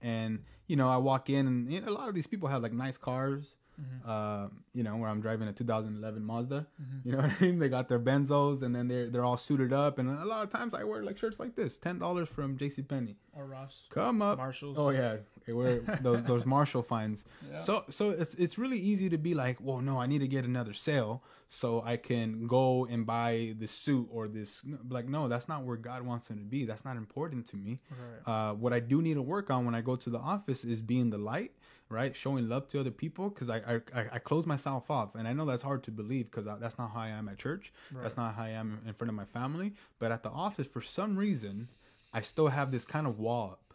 and 0.00 0.44
you 0.68 0.76
know 0.76 0.88
I 0.88 0.98
walk 0.98 1.30
in 1.30 1.46
and 1.48 1.72
you 1.72 1.80
know, 1.80 1.88
a 1.88 1.90
lot 1.90 2.08
of 2.08 2.14
these 2.14 2.28
people 2.28 2.48
have 2.48 2.62
like 2.62 2.72
nice 2.72 2.96
cars. 2.96 3.56
Mm-hmm. 3.80 4.10
Uh, 4.10 4.48
you 4.74 4.82
know, 4.82 4.96
where 4.96 5.08
I'm 5.08 5.20
driving 5.20 5.48
a 5.48 5.52
2011 5.52 6.24
Mazda. 6.24 6.66
Mm-hmm. 6.80 7.08
You 7.08 7.12
know 7.12 7.18
what 7.18 7.32
I 7.40 7.44
mean? 7.44 7.58
They 7.62 7.68
got 7.68 7.88
their 7.88 8.00
Benzos, 8.00 8.62
and 8.62 8.74
then 8.74 8.88
they're 8.88 9.08
they're 9.10 9.24
all 9.24 9.36
suited 9.36 9.72
up. 9.72 9.98
And 9.98 10.08
a 10.08 10.24
lot 10.24 10.42
of 10.42 10.50
times 10.50 10.74
I 10.74 10.84
wear 10.84 11.02
like 11.02 11.18
shirts 11.18 11.38
like 11.38 11.54
this, 11.56 11.78
ten 11.78 11.98
dollars 11.98 12.28
from 12.28 12.56
J.C. 12.56 12.82
Penney. 12.82 13.16
or 13.32 13.46
Ross. 13.46 13.82
Come 13.90 14.22
up. 14.22 14.38
Marshalls. 14.38 14.76
Oh 14.78 14.90
yeah, 14.90 15.16
they 15.46 15.52
wear 15.52 15.78
those 16.02 16.22
those 16.24 16.44
Marshall 16.46 16.82
finds. 16.82 17.24
Yeah. 17.50 17.58
So 17.58 17.84
so 17.90 18.10
it's 18.10 18.34
it's 18.34 18.58
really 18.58 18.78
easy 18.78 19.08
to 19.10 19.18
be 19.18 19.34
like, 19.34 19.58
well, 19.60 19.78
no, 19.80 19.98
I 20.00 20.06
need 20.06 20.20
to 20.20 20.28
get 20.28 20.44
another 20.44 20.72
sale 20.74 21.22
so 21.48 21.82
I 21.84 21.96
can 21.96 22.46
go 22.46 22.86
and 22.86 23.06
buy 23.06 23.54
this 23.58 23.70
suit 23.70 24.08
or 24.12 24.28
this. 24.28 24.64
Like, 24.88 25.08
no, 25.08 25.28
that's 25.28 25.48
not 25.48 25.64
where 25.64 25.76
God 25.76 26.02
wants 26.02 26.28
them 26.28 26.38
to 26.38 26.44
be. 26.44 26.64
That's 26.64 26.84
not 26.84 26.96
important 26.96 27.46
to 27.46 27.56
me. 27.56 27.80
Right. 28.26 28.50
Uh, 28.50 28.54
what 28.54 28.72
I 28.74 28.80
do 28.80 29.00
need 29.00 29.14
to 29.14 29.22
work 29.22 29.50
on 29.50 29.64
when 29.64 29.74
I 29.74 29.80
go 29.80 29.96
to 29.96 30.10
the 30.10 30.18
office 30.18 30.62
is 30.64 30.80
being 30.82 31.08
the 31.08 31.16
light, 31.18 31.52
right? 31.88 32.14
Showing 32.16 32.48
love 32.48 32.68
to 32.68 32.80
other 32.80 32.90
people 32.90 33.28
because 33.30 33.48
I, 33.50 33.80
I 33.94 34.06
I 34.12 34.18
close 34.18 34.46
myself 34.46 34.90
off, 34.90 35.14
and 35.14 35.26
I 35.28 35.32
know 35.32 35.44
that's 35.46 35.62
hard 35.62 35.82
to 35.84 35.90
believe 35.90 36.30
because 36.30 36.46
that's 36.60 36.78
not 36.78 36.90
how 36.92 37.00
I 37.00 37.08
am 37.08 37.28
at 37.28 37.38
church. 37.38 37.72
That's 37.92 38.16
not 38.16 38.34
how 38.34 38.42
I 38.44 38.50
am 38.50 38.80
in 38.86 38.94
front 38.94 39.08
of 39.08 39.14
my 39.14 39.24
family. 39.24 39.74
But 39.98 40.12
at 40.12 40.22
the 40.22 40.30
office, 40.30 40.66
for 40.66 40.82
some 40.82 41.16
reason, 41.16 41.68
I 42.12 42.20
still 42.20 42.48
have 42.48 42.70
this 42.70 42.84
kind 42.84 43.06
of 43.06 43.18
wall 43.18 43.50
up, 43.52 43.74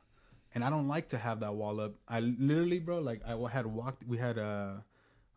and 0.53 0.63
I 0.63 0.69
don't 0.69 0.87
like 0.87 1.09
to 1.09 1.17
have 1.17 1.39
that 1.41 1.53
wall 1.55 1.79
up. 1.79 1.93
I 2.07 2.19
literally, 2.21 2.79
bro, 2.79 2.99
like 2.99 3.21
I 3.27 3.35
had 3.49 3.65
walked. 3.65 4.05
We 4.07 4.17
had 4.17 4.37
a 4.37 4.83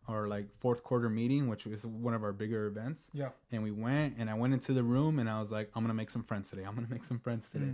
our 0.09 0.25
like 0.25 0.47
fourth 0.61 0.83
quarter 0.85 1.09
meeting, 1.09 1.49
which 1.49 1.65
was 1.65 1.85
one 1.85 2.13
of 2.13 2.23
our 2.23 2.31
bigger 2.31 2.65
events 2.67 3.09
Yeah. 3.11 3.31
and 3.51 3.61
we 3.61 3.71
went 3.71 4.15
and 4.17 4.29
I 4.29 4.35
went 4.35 4.53
into 4.53 4.71
the 4.71 4.81
room 4.81 5.19
and 5.19 5.29
I 5.29 5.37
was 5.41 5.51
like, 5.51 5.69
I'm 5.75 5.83
gonna 5.83 5.93
make 5.93 6.09
some 6.09 6.23
friends 6.23 6.49
today. 6.49 6.63
I'm 6.63 6.75
gonna 6.75 6.87
make 6.89 7.03
some 7.03 7.19
friends 7.19 7.49
today. 7.49 7.73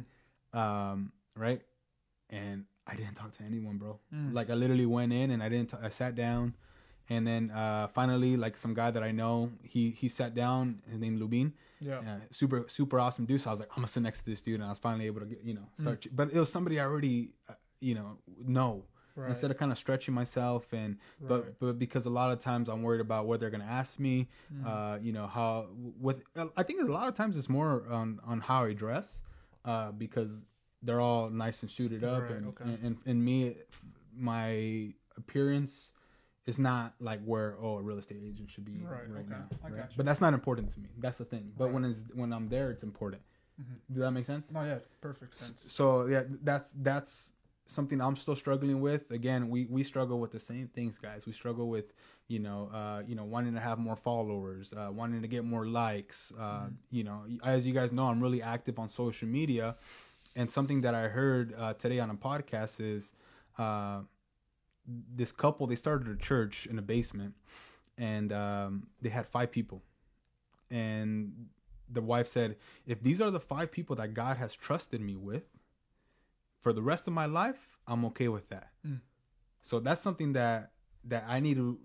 Um, 0.51 1.11
right? 1.35 1.61
And 2.31 2.65
I 2.87 2.95
didn't 2.95 3.15
talk 3.15 3.31
to 3.33 3.43
anyone, 3.43 3.77
bro. 3.77 3.99
Mm. 4.13 4.33
Like 4.33 4.49
I 4.49 4.53
literally 4.55 4.85
went 4.85 5.13
in 5.13 5.31
and 5.31 5.41
I 5.41 5.49
didn't. 5.49 5.69
T- 5.71 5.77
I 5.81 5.89
sat 5.89 6.15
down, 6.15 6.53
and 7.09 7.25
then 7.25 7.49
uh, 7.51 7.87
finally, 7.87 8.35
like 8.35 8.57
some 8.57 8.73
guy 8.73 8.91
that 8.91 9.03
I 9.03 9.11
know, 9.11 9.51
he 9.63 9.91
he 9.91 10.07
sat 10.09 10.35
down. 10.35 10.81
His 10.89 10.99
name 10.99 11.17
Lubin. 11.17 11.53
Yeah. 11.79 11.99
Uh, 11.99 12.19
super 12.31 12.65
super 12.67 12.99
awesome 12.99 13.25
dude. 13.25 13.41
So 13.41 13.49
I 13.49 13.53
was 13.53 13.59
like, 13.61 13.69
I'm 13.71 13.77
gonna 13.77 13.87
sit 13.87 14.03
next 14.03 14.19
to 14.19 14.25
this 14.25 14.41
dude, 14.41 14.55
and 14.55 14.63
I 14.65 14.69
was 14.69 14.79
finally 14.79 15.05
able 15.05 15.21
to 15.21 15.25
get 15.25 15.41
you 15.43 15.53
know 15.53 15.67
Mm. 15.79 15.81
start. 15.81 16.01
ch- 16.01 16.09
But 16.13 16.31
it 16.33 16.39
was 16.39 16.51
somebody 16.51 16.79
I 16.79 16.83
already 16.83 17.31
uh, 17.49 17.53
you 17.79 17.95
know 17.95 18.17
know. 18.45 18.83
Right. 19.15 19.29
Instead 19.29 19.51
of 19.51 19.57
kind 19.57 19.71
of 19.71 19.77
stretching 19.77 20.13
myself 20.15 20.73
and 20.73 20.97
but 21.21 21.43
Right. 21.43 21.53
but 21.59 21.79
because 21.79 22.07
a 22.07 22.09
lot 22.09 22.31
of 22.31 22.39
times 22.39 22.67
I'm 22.67 22.81
worried 22.81 22.99
about 23.01 23.27
what 23.27 23.39
they're 23.39 23.51
gonna 23.51 23.63
ask 23.63 23.99
me, 23.99 24.27
Mm. 24.51 24.65
uh, 24.65 24.97
you 24.99 25.13
know 25.13 25.27
how 25.27 25.67
with 26.01 26.23
I 26.57 26.63
think 26.63 26.81
a 26.81 26.85
lot 26.91 27.07
of 27.07 27.13
times 27.15 27.37
it's 27.37 27.47
more 27.47 27.85
on 27.89 28.19
on 28.25 28.41
how 28.41 28.63
I 28.65 28.73
dress, 28.73 29.21
uh, 29.65 29.91
because 29.91 30.31
they're 30.83 31.01
all 31.01 31.29
nice 31.29 31.61
and 31.63 31.71
suited 31.71 32.03
up 32.03 32.23
Right, 32.23 32.31
and, 32.31 32.47
okay. 32.49 32.63
and 32.65 32.79
and 32.83 32.97
and 33.05 33.25
me, 33.25 33.55
my 34.15 34.93
appearance 35.17 35.91
is 36.45 36.59
not 36.59 36.93
like 36.99 37.21
where 37.23 37.55
oh 37.61 37.77
a 37.77 37.81
real 37.81 37.97
estate 37.97 38.21
agent 38.23 38.49
should 38.49 38.65
be 38.65 38.79
Right, 38.83 39.09
right, 39.09 39.21
okay. 39.21 39.29
now, 39.29 39.45
I 39.63 39.67
right? 39.69 39.77
got 39.77 39.91
you. 39.91 39.97
But 39.97 40.05
that's 40.05 40.21
not 40.21 40.33
important 40.33 40.71
to 40.73 40.79
me. 40.79 40.89
That's 40.99 41.17
the 41.17 41.25
thing. 41.25 41.51
But 41.57 41.71
when 41.71 41.83
when 42.13 42.33
I'm 42.33 42.49
there, 42.49 42.69
it's 42.71 42.83
important. 42.83 43.21
Mhm. 43.61 43.93
Does 43.93 44.01
that 44.01 44.11
make 44.11 44.25
sense? 44.25 44.45
No, 44.51 44.63
yeah, 44.63 44.79
perfect 45.01 45.35
sense. 45.35 45.63
So 45.67 46.07
yeah, 46.07 46.23
that's 46.43 46.73
that's 46.81 47.33
something 47.65 48.01
I'm 48.01 48.15
still 48.17 48.35
struggling 48.35 48.81
with. 48.81 49.09
Again, 49.11 49.49
we 49.49 49.65
we 49.65 49.83
struggle 49.83 50.19
with 50.19 50.31
the 50.31 50.39
same 50.39 50.67
things, 50.67 50.97
guys. 50.97 51.25
We 51.25 51.31
struggle 51.33 51.69
with 51.69 51.93
you 52.27 52.39
know 52.39 52.69
uh, 52.73 53.03
you 53.07 53.15
know 53.15 53.23
wanting 53.23 53.53
to 53.53 53.59
have 53.61 53.77
more 53.79 53.95
followers, 53.95 54.73
uh, 54.73 54.89
wanting 54.91 55.21
to 55.21 55.27
get 55.29 55.43
more 55.45 55.65
likes. 55.65 56.33
Uh, 56.37 56.69
You 56.91 57.03
know, 57.05 57.23
as 57.43 57.65
you 57.67 57.73
guys 57.73 57.91
know, 57.93 58.07
I'm 58.07 58.21
really 58.21 58.41
active 58.41 58.79
on 58.79 58.89
social 58.89 59.27
media, 59.29 59.75
and 60.35 60.49
something 60.49 60.81
that 60.81 60.95
I 60.95 61.07
heard 61.07 61.53
uh, 61.57 61.73
today 61.73 61.99
on 61.99 62.09
a 62.09 62.15
podcast 62.15 62.79
is 62.79 63.13
uh, 63.57 64.01
this 64.85 65.31
couple 65.31 65.67
they 65.67 65.75
started 65.75 66.07
a 66.07 66.15
church 66.15 66.65
in 66.65 66.77
a 66.79 66.81
basement, 66.81 67.35
and 67.97 68.31
um, 68.33 68.87
they 69.01 69.09
had 69.09 69.27
five 69.27 69.51
people, 69.51 69.81
and 70.69 71.47
the 71.89 72.01
wife 72.01 72.27
said, 72.27 72.55
if 72.85 73.01
these 73.03 73.21
are 73.21 73.29
the 73.29 73.39
five 73.39 73.71
people 73.71 73.95
that 73.97 74.13
God 74.13 74.37
has 74.37 74.55
trusted 74.55 75.01
me 75.01 75.15
with 75.15 75.43
for 76.61 76.73
the 76.73 76.81
rest 76.81 77.07
of 77.07 77.13
my 77.13 77.25
life, 77.25 77.77
I'm 77.87 78.05
okay 78.05 78.27
with 78.27 78.49
that. 78.49 78.69
Mm. 78.87 79.01
So 79.61 79.79
that's 79.79 80.01
something 80.01 80.33
that 80.33 80.71
that 81.05 81.25
I 81.27 81.39
need 81.39 81.57
to 81.57 81.79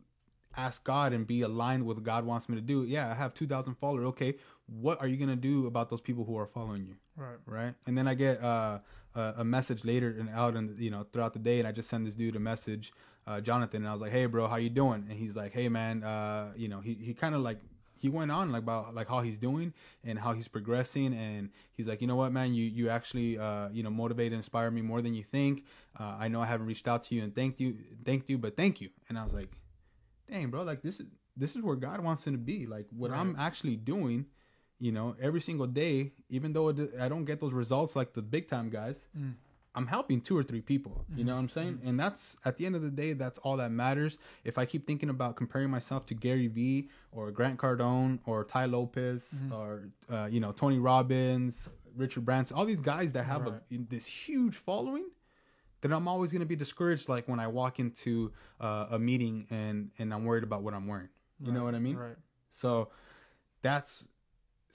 ask 0.56 0.82
God 0.84 1.12
and 1.12 1.26
be 1.26 1.42
aligned 1.42 1.84
with 1.86 1.98
what 1.98 2.04
God 2.04 2.24
wants 2.24 2.48
me 2.48 2.56
to 2.56 2.62
do. 2.62 2.84
Yeah, 2.84 3.10
I 3.10 3.14
have 3.14 3.34
2,000 3.34 3.74
followers. 3.74 4.06
Okay, 4.08 4.36
what 4.68 5.00
are 5.00 5.08
you 5.08 5.16
going 5.16 5.30
to 5.30 5.36
do 5.36 5.66
about 5.66 5.90
those 5.90 6.00
people 6.00 6.24
who 6.24 6.36
are 6.36 6.46
following 6.46 6.86
you? 6.86 6.96
Right. 7.16 7.38
right? 7.46 7.74
And 7.86 7.96
then 7.96 8.06
I 8.06 8.14
get 8.14 8.42
uh, 8.42 8.78
a, 9.14 9.34
a 9.38 9.44
message 9.44 9.84
later 9.84 10.14
and 10.18 10.28
out 10.30 10.54
and 10.54 10.78
you 10.78 10.90
know 10.90 11.06
throughout 11.12 11.32
the 11.32 11.38
day, 11.38 11.58
and 11.58 11.66
I 11.66 11.72
just 11.72 11.88
send 11.88 12.06
this 12.06 12.14
dude 12.14 12.36
a 12.36 12.40
message, 12.40 12.92
uh, 13.26 13.40
Jonathan, 13.40 13.82
and 13.82 13.88
I 13.88 13.92
was 13.92 14.00
like, 14.00 14.12
"Hey, 14.12 14.26
bro, 14.26 14.46
how 14.46 14.56
you 14.56 14.70
doing?" 14.70 15.06
And 15.08 15.18
he's 15.18 15.36
like, 15.36 15.52
"Hey, 15.52 15.68
man, 15.68 16.04
uh, 16.04 16.52
you 16.56 16.68
know, 16.68 16.80
he 16.80 16.94
he 16.94 17.14
kind 17.14 17.34
of 17.34 17.40
like." 17.40 17.58
He 18.00 18.08
went 18.08 18.30
on 18.30 18.52
like 18.52 18.62
about 18.62 18.94
like 18.94 19.08
how 19.08 19.22
he's 19.22 19.38
doing 19.38 19.74
and 20.04 20.20
how 20.20 20.32
he's 20.32 20.46
progressing, 20.46 21.12
and 21.14 21.50
he's 21.72 21.88
like, 21.88 22.00
you 22.00 22.06
know 22.06 22.14
what, 22.14 22.30
man, 22.30 22.54
you 22.54 22.64
you 22.64 22.90
actually 22.90 23.36
uh, 23.36 23.70
you 23.72 23.82
know 23.82 23.90
motivate 23.90 24.26
and 24.26 24.36
inspire 24.36 24.70
me 24.70 24.82
more 24.82 25.02
than 25.02 25.14
you 25.14 25.24
think. 25.24 25.64
Uh, 25.98 26.14
I 26.16 26.28
know 26.28 26.40
I 26.40 26.46
haven't 26.46 26.68
reached 26.68 26.86
out 26.86 27.02
to 27.02 27.16
you 27.16 27.24
and 27.24 27.34
thanked 27.34 27.60
you, 27.60 27.74
thanked 28.04 28.30
you, 28.30 28.38
but 28.38 28.56
thank 28.56 28.80
you. 28.80 28.90
And 29.08 29.18
I 29.18 29.24
was 29.24 29.34
like, 29.34 29.48
dang, 30.30 30.48
bro, 30.48 30.62
like 30.62 30.80
this 30.80 31.00
is 31.00 31.06
this 31.36 31.56
is 31.56 31.62
where 31.62 31.76
God 31.76 32.00
wants 32.00 32.24
him 32.24 32.34
to 32.34 32.38
be. 32.38 32.66
Like 32.66 32.86
what 32.90 33.10
I'm 33.10 33.34
actually 33.36 33.74
doing, 33.74 34.26
you 34.80 34.92
know, 34.92 35.16
every 35.20 35.40
single 35.40 35.66
day, 35.66 36.12
even 36.28 36.52
though 36.52 36.68
it, 36.68 36.94
I 37.00 37.08
don't 37.08 37.24
get 37.24 37.40
those 37.40 37.52
results 37.52 37.96
like 37.96 38.12
the 38.12 38.22
big 38.22 38.48
time 38.48 38.70
guys, 38.70 38.96
Mm. 39.18 39.34
I'm 39.74 39.86
helping 39.86 40.20
two 40.20 40.36
or 40.36 40.42
three 40.42 40.60
people. 40.60 41.04
You 41.14 41.22
know 41.22 41.34
what 41.34 41.40
I'm 41.40 41.48
saying? 41.48 41.80
And 41.84 42.00
that's 42.00 42.36
at 42.44 42.56
the 42.56 42.66
end 42.66 42.74
of 42.74 42.82
the 42.82 42.90
day, 42.90 43.12
that's 43.12 43.38
all 43.40 43.56
that 43.58 43.70
matters. 43.70 44.18
If 44.42 44.58
I 44.58 44.64
keep 44.64 44.88
thinking 44.88 45.08
about 45.08 45.36
comparing 45.36 45.70
myself 45.70 46.04
to 46.06 46.14
Gary 46.14 46.48
Vee 46.48 46.88
or 47.12 47.30
Grant 47.30 47.60
Cardone 47.60 48.18
or 48.26 48.42
Tai 48.42 48.64
Lopez 48.64 49.40
or 49.52 49.88
uh, 50.10 50.26
you 50.28 50.40
know 50.40 50.50
Tony 50.50 50.80
Robbins, 50.80 51.68
Richard 51.94 52.24
Branson, 52.24 52.56
all 52.56 52.64
these 52.64 52.80
guys 52.80 53.12
that 53.12 53.24
have 53.24 53.46
a, 53.46 53.62
this 53.70 54.06
huge 54.06 54.56
following, 54.56 55.04
then 55.82 55.92
I'm 55.92 56.08
always 56.08 56.32
going 56.32 56.40
to 56.40 56.46
be 56.46 56.56
discouraged. 56.56 57.08
Like 57.08 57.28
when 57.28 57.38
I 57.38 57.46
walk 57.46 57.78
into 57.78 58.32
uh, 58.60 58.86
a 58.90 58.98
meeting 58.98 59.46
and 59.50 59.92
and 60.00 60.12
I'm 60.12 60.24
worried 60.24 60.44
about 60.44 60.62
what 60.62 60.74
I'm 60.74 60.88
wearing. 60.88 61.10
You 61.40 61.52
know 61.52 61.62
what 61.62 61.76
I 61.76 61.78
mean? 61.78 61.96
Right. 61.96 62.16
So 62.50 62.88
that's 63.62 64.08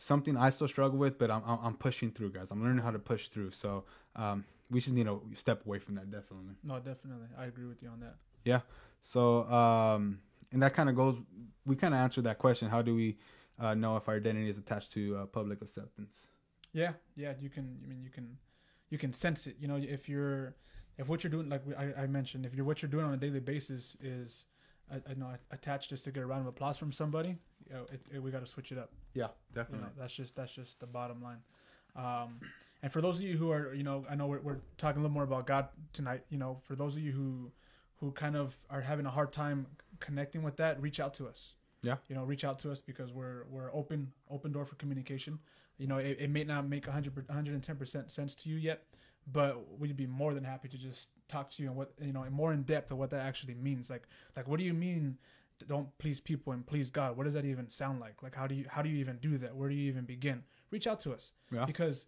something 0.04 0.36
I 0.36 0.50
still 0.50 0.68
struggle 0.68 1.00
with, 1.00 1.18
but 1.18 1.32
I'm 1.32 1.44
I'm 1.46 1.76
pushing 1.76 2.12
through, 2.12 2.32
guys. 2.32 2.52
I'm 2.52 2.62
learning 2.62 2.84
how 2.84 2.92
to 2.92 3.00
push 3.00 3.30
through. 3.30 3.52
So 3.52 3.86
um, 4.16 4.44
we 4.70 4.80
just 4.80 4.94
need 4.94 5.06
to 5.06 5.22
step 5.34 5.66
away 5.66 5.80
from 5.80 5.96
that, 5.96 6.12
definitely. 6.12 6.56
No, 6.64 6.80
definitely. 6.80 7.28
I 7.38 7.46
agree 7.46 7.66
with 7.66 7.82
you 7.82 7.90
on 7.90 8.00
that. 8.02 8.16
Yeah. 8.44 8.62
So 9.02 9.44
um, 9.52 10.20
and 10.52 10.62
that 10.62 10.74
kind 10.74 10.90
of 10.90 10.96
goes. 10.96 11.16
We 11.66 11.76
kind 11.76 11.94
of 11.94 12.00
answered 12.00 12.26
that 12.26 12.38
question. 12.38 12.70
How 12.70 12.82
do 12.82 12.94
we 12.94 13.18
uh, 13.60 13.74
know 13.74 13.96
if 13.96 14.08
our 14.10 14.16
identity 14.16 14.50
is 14.50 14.58
attached 14.58 14.92
to 14.94 15.18
uh, 15.18 15.26
public 15.26 15.62
acceptance? 15.62 16.14
Yeah, 16.74 16.94
yeah. 17.16 17.34
You 17.40 17.50
can. 17.50 17.80
I 17.84 17.88
mean, 17.88 18.02
you 18.04 18.10
can, 18.10 18.38
you 18.90 18.98
can 18.98 19.14
sense 19.14 19.48
it. 19.48 19.56
You 19.60 19.68
know, 19.68 19.78
if 19.78 20.10
you're, 20.10 20.56
if 20.98 21.08
what 21.08 21.24
you're 21.24 21.32
doing, 21.32 21.50
like 21.50 21.62
I, 21.78 22.04
I 22.04 22.08
mentioned, 22.08 22.46
if 22.46 22.54
you're 22.54 22.66
what 22.66 22.82
you're 22.82 22.92
doing 22.92 23.06
on 23.06 23.14
a 23.14 23.18
daily 23.18 23.40
basis 23.40 23.96
is, 24.02 24.46
I, 24.92 25.12
I 25.12 25.14
know, 25.14 25.30
attached 25.52 25.92
just 25.92 26.04
to 26.06 26.12
get 26.12 26.24
a 26.24 26.26
round 26.26 26.42
of 26.42 26.48
applause 26.48 26.78
from 26.78 26.92
somebody, 26.92 27.38
you 27.70 27.76
know, 27.76 27.82
it, 27.92 28.02
it, 28.16 28.20
we 28.24 28.32
got 28.32 28.40
to 28.42 28.46
switch 28.46 28.72
it 28.72 28.78
up. 28.78 28.92
Yeah, 29.14 29.26
You 29.26 29.56
definitely. 29.56 29.86
know, 29.88 29.92
that's 29.98 30.14
just 30.14 30.36
that's 30.36 30.52
just 30.52 30.80
the 30.80 30.88
bottom 30.88 31.22
line. 31.22 31.40
Um, 31.96 32.40
and 32.82 32.92
for 32.92 33.02
those 33.02 33.18
of 33.18 33.24
you 33.24 33.38
who 33.38 33.52
are, 33.52 33.74
you 33.74 33.84
know, 33.84 34.06
I 34.10 34.16
know 34.16 34.28
we're, 34.28 34.42
we're 34.42 34.58
talking 34.78 35.00
a 35.00 35.02
little 35.04 35.14
more 35.14 35.24
about 35.24 35.46
God 35.48 35.68
tonight. 35.94 36.24
You 36.30 36.38
know, 36.38 36.60
for 36.64 36.76
those 36.76 36.96
of 36.96 37.02
you 37.02 37.12
who, 37.12 37.52
who 37.98 38.12
kind 38.12 38.36
of 38.36 38.56
are 38.70 38.82
having 38.82 39.06
a 39.06 39.12
hard 39.12 39.32
time 39.32 39.68
connecting 40.00 40.42
with 40.44 40.58
that, 40.58 40.82
reach 40.82 41.00
out 41.00 41.14
to 41.16 41.28
us. 41.28 41.54
Yeah. 41.84 41.98
You 42.08 42.16
know, 42.16 42.24
reach 42.24 42.44
out 42.44 42.60
to 42.60 42.72
us 42.72 42.82
because 42.82 43.12
we're 43.12 43.44
we're 43.50 43.70
open 43.74 44.12
open 44.30 44.52
door 44.52 44.66
for 44.66 44.76
communication. 44.76 45.40
You 45.78 45.88
know, 45.88 45.98
it, 45.98 46.18
it 46.20 46.30
may 46.30 46.44
not 46.44 46.68
make 46.68 46.86
100 46.88 47.14
110% 47.28 48.12
sense 48.12 48.36
to 48.36 48.50
you 48.50 48.56
yet, 48.56 48.84
but 49.32 49.80
we'd 49.80 49.96
be 49.96 50.08
more 50.08 50.34
than 50.34 50.44
happy 50.44 50.68
to 50.70 50.78
just 50.78 51.10
talk 51.28 51.50
to 51.52 51.64
you 51.64 51.70
and 51.70 51.78
what 51.78 51.94
you 52.02 52.14
know 52.14 52.26
more 52.32 52.54
in 52.54 52.64
depth 52.64 52.92
of 52.92 52.98
what 52.98 53.10
that 53.12 53.22
actually 53.26 53.54
means. 53.56 53.90
Like 53.90 54.04
like 54.36 54.48
what 54.48 54.60
do 54.60 54.66
you 54.66 54.74
mean 54.74 55.18
don't 55.68 55.96
please 55.98 56.20
people 56.20 56.54
and 56.54 56.66
please 56.66 56.90
God? 56.90 57.18
What 57.18 57.24
does 57.26 57.34
that 57.34 57.46
even 57.46 57.70
sound 57.70 58.00
like? 58.00 58.24
Like 58.24 58.36
how 58.36 58.48
do 58.48 58.56
you 58.56 58.66
how 58.68 58.82
do 58.82 58.90
you 58.90 58.98
even 58.98 59.18
do 59.18 59.38
that? 59.40 59.56
Where 59.56 59.70
do 59.70 59.76
you 59.76 59.90
even 59.90 60.06
begin? 60.06 60.44
Reach 60.72 60.88
out 60.88 61.00
to 61.02 61.14
us. 61.14 61.32
Yeah. 61.52 61.66
Because 61.66 62.06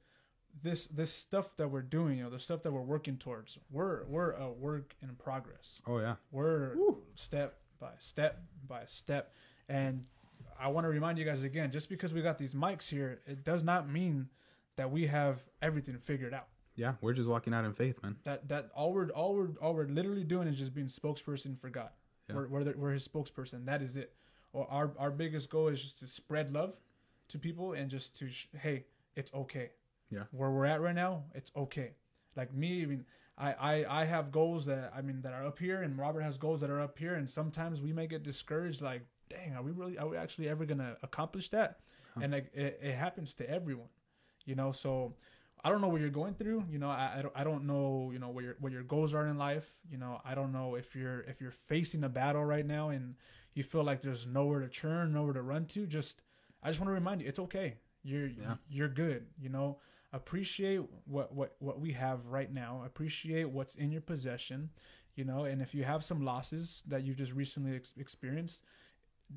this 0.62 0.88
this 0.88 1.12
stuff 1.12 1.55
that 1.58 1.69
we're 1.69 1.81
doing, 1.81 2.17
you 2.17 2.23
know, 2.23 2.29
the 2.29 2.39
stuff 2.39 2.63
that 2.63 2.71
we're 2.71 2.81
working 2.81 3.17
towards, 3.17 3.58
we're 3.71 4.05
we're 4.05 4.31
a 4.31 4.51
work 4.51 4.95
in 5.01 5.10
progress. 5.15 5.81
Oh 5.88 5.99
yeah. 5.99 6.15
We're 6.31 6.75
step 7.15 7.60
by 7.79 7.91
step 7.99 8.41
by 8.67 8.84
step. 8.88 9.34
And 9.67 10.05
I 10.60 10.69
want 10.69 10.86
to 10.86 10.89
remind 10.89 11.17
you 11.17 11.25
guys 11.25 11.43
again, 11.43 11.71
just 11.71 11.89
because 11.89 12.13
we 12.13 12.21
got 12.21 12.38
these 12.38 12.53
mics 12.53 12.89
here, 12.89 13.19
it 13.25 13.43
does 13.43 13.63
not 13.63 13.89
mean 13.89 14.29
that 14.77 14.91
we 14.91 15.08
have 15.08 15.43
everything 15.62 15.97
figured 15.97 16.34
out. 16.34 16.47
Yeah. 16.75 16.93
We're 17.01 17.13
just 17.13 17.27
walking 17.27 17.53
out 17.53 17.65
in 17.65 17.73
faith, 17.73 18.01
man. 18.03 18.17
That 18.23 18.47
that 18.49 18.69
all 18.75 18.93
we're 18.93 19.10
all 19.10 19.36
we're 19.36 19.49
all 19.62 19.73
we're 19.73 19.88
literally 19.88 20.23
doing 20.23 20.47
is 20.47 20.58
just 20.58 20.73
being 20.73 20.88
spokesperson 20.88 21.60
for 21.60 21.69
God. 21.69 21.89
Yeah. 22.27 22.35
We're 22.35 22.47
we're, 22.47 22.63
the, 22.63 22.73
we're 22.77 22.91
His 22.91 23.07
spokesperson. 23.07 23.65
That 23.65 23.81
is 23.81 23.95
it. 23.95 24.13
Or 24.53 24.67
our 24.69 24.91
our 24.97 25.11
biggest 25.11 25.49
goal 25.49 25.67
is 25.67 25.81
just 25.81 25.99
to 25.99 26.07
spread 26.07 26.51
love 26.51 26.73
to 27.29 27.39
people 27.39 27.73
and 27.73 27.89
just 27.89 28.17
to 28.19 28.29
sh- 28.29 28.47
hey, 28.59 28.85
it's 29.15 29.33
okay. 29.33 29.71
Yeah. 30.09 30.23
Where 30.31 30.51
we're 30.51 30.65
at 30.65 30.81
right 30.81 30.95
now, 30.95 31.23
it's 31.33 31.51
okay. 31.55 31.93
Like 32.35 32.53
me, 32.53 32.83
I 32.83 32.85
mean, 32.85 33.05
I, 33.38 33.53
I 33.53 34.01
I 34.01 34.05
have 34.05 34.31
goals 34.31 34.65
that 34.65 34.93
I 34.95 35.01
mean 35.01 35.21
that 35.21 35.33
are 35.33 35.45
up 35.45 35.59
here, 35.59 35.81
and 35.81 35.97
Robert 35.97 36.21
has 36.21 36.38
goals 36.38 36.61
that 36.61 36.69
are 36.69 36.81
up 36.81 36.97
here, 36.97 37.15
and 37.15 37.29
sometimes 37.29 37.81
we 37.81 37.93
may 37.93 38.07
get 38.07 38.23
discouraged. 38.23 38.81
Like, 38.81 39.05
dang, 39.29 39.55
are 39.55 39.63
we 39.63 39.71
really? 39.71 39.97
Are 39.97 40.07
we 40.07 40.17
actually 40.17 40.49
ever 40.49 40.65
gonna 40.65 40.97
accomplish 41.01 41.49
that? 41.49 41.79
Huh. 42.13 42.21
And 42.23 42.33
like, 42.33 42.51
it, 42.53 42.79
it 42.81 42.93
happens 42.93 43.33
to 43.35 43.49
everyone, 43.49 43.88
you 44.45 44.55
know. 44.55 44.71
So 44.71 45.15
I 45.65 45.69
don't 45.69 45.82
know 45.82 45.88
what 45.88 45.99
you're 45.99 46.12
going 46.12 46.36
through. 46.36 46.63
You 46.71 46.78
know, 46.78 46.89
I, 46.89 47.15
I 47.17 47.21
don't 47.23 47.34
I 47.36 47.43
don't 47.43 47.65
know 47.65 48.12
you 48.13 48.19
know 48.19 48.30
what 48.30 48.43
your 48.43 48.56
what 48.60 48.71
your 48.71 48.84
goals 48.84 49.13
are 49.15 49.25
in 49.28 49.38
life. 49.38 49.67
You 49.89 49.97
know, 49.97 50.21
I 50.23 50.36
don't 50.36 50.51
know 50.54 50.75
if 50.75 50.95
you're 50.95 51.21
if 51.21 51.41
you're 51.41 51.51
facing 51.51 52.04
a 52.04 52.10
battle 52.10 52.45
right 52.45 52.65
now 52.65 52.89
and 52.89 53.15
you 53.56 53.63
feel 53.63 53.84
like 53.84 54.01
there's 54.04 54.28
nowhere 54.28 54.60
to 54.60 54.67
turn, 54.67 55.13
nowhere 55.13 55.34
to 55.34 55.41
run 55.41 55.65
to. 55.67 55.88
Just 55.88 56.21
I 56.62 56.67
just 56.69 56.80
want 56.80 56.89
to 56.89 56.93
remind 56.93 57.21
you, 57.21 57.28
it's 57.28 57.39
okay. 57.39 57.78
You're 58.04 58.28
Yeah. 58.28 58.56
you're 58.69 58.88
good. 58.89 59.25
You 59.41 59.49
know, 59.49 59.80
appreciate 60.13 60.82
what 61.06 61.34
what 61.34 61.56
what 61.60 61.80
we 61.80 61.93
have 61.93 62.28
right 62.28 62.54
now. 62.54 62.84
Appreciate 62.86 63.49
what's 63.49 63.75
in 63.75 63.91
your 63.91 64.01
possession. 64.01 64.69
You 65.15 65.23
know, 65.25 65.45
and 65.45 65.62
if 65.62 65.73
you 65.73 65.84
have 65.84 66.04
some 66.04 66.23
losses 66.23 66.84
that 66.88 67.04
you've 67.04 67.17
just 67.17 67.34
recently 67.34 67.75
ex- 67.75 67.93
experienced, 67.97 68.62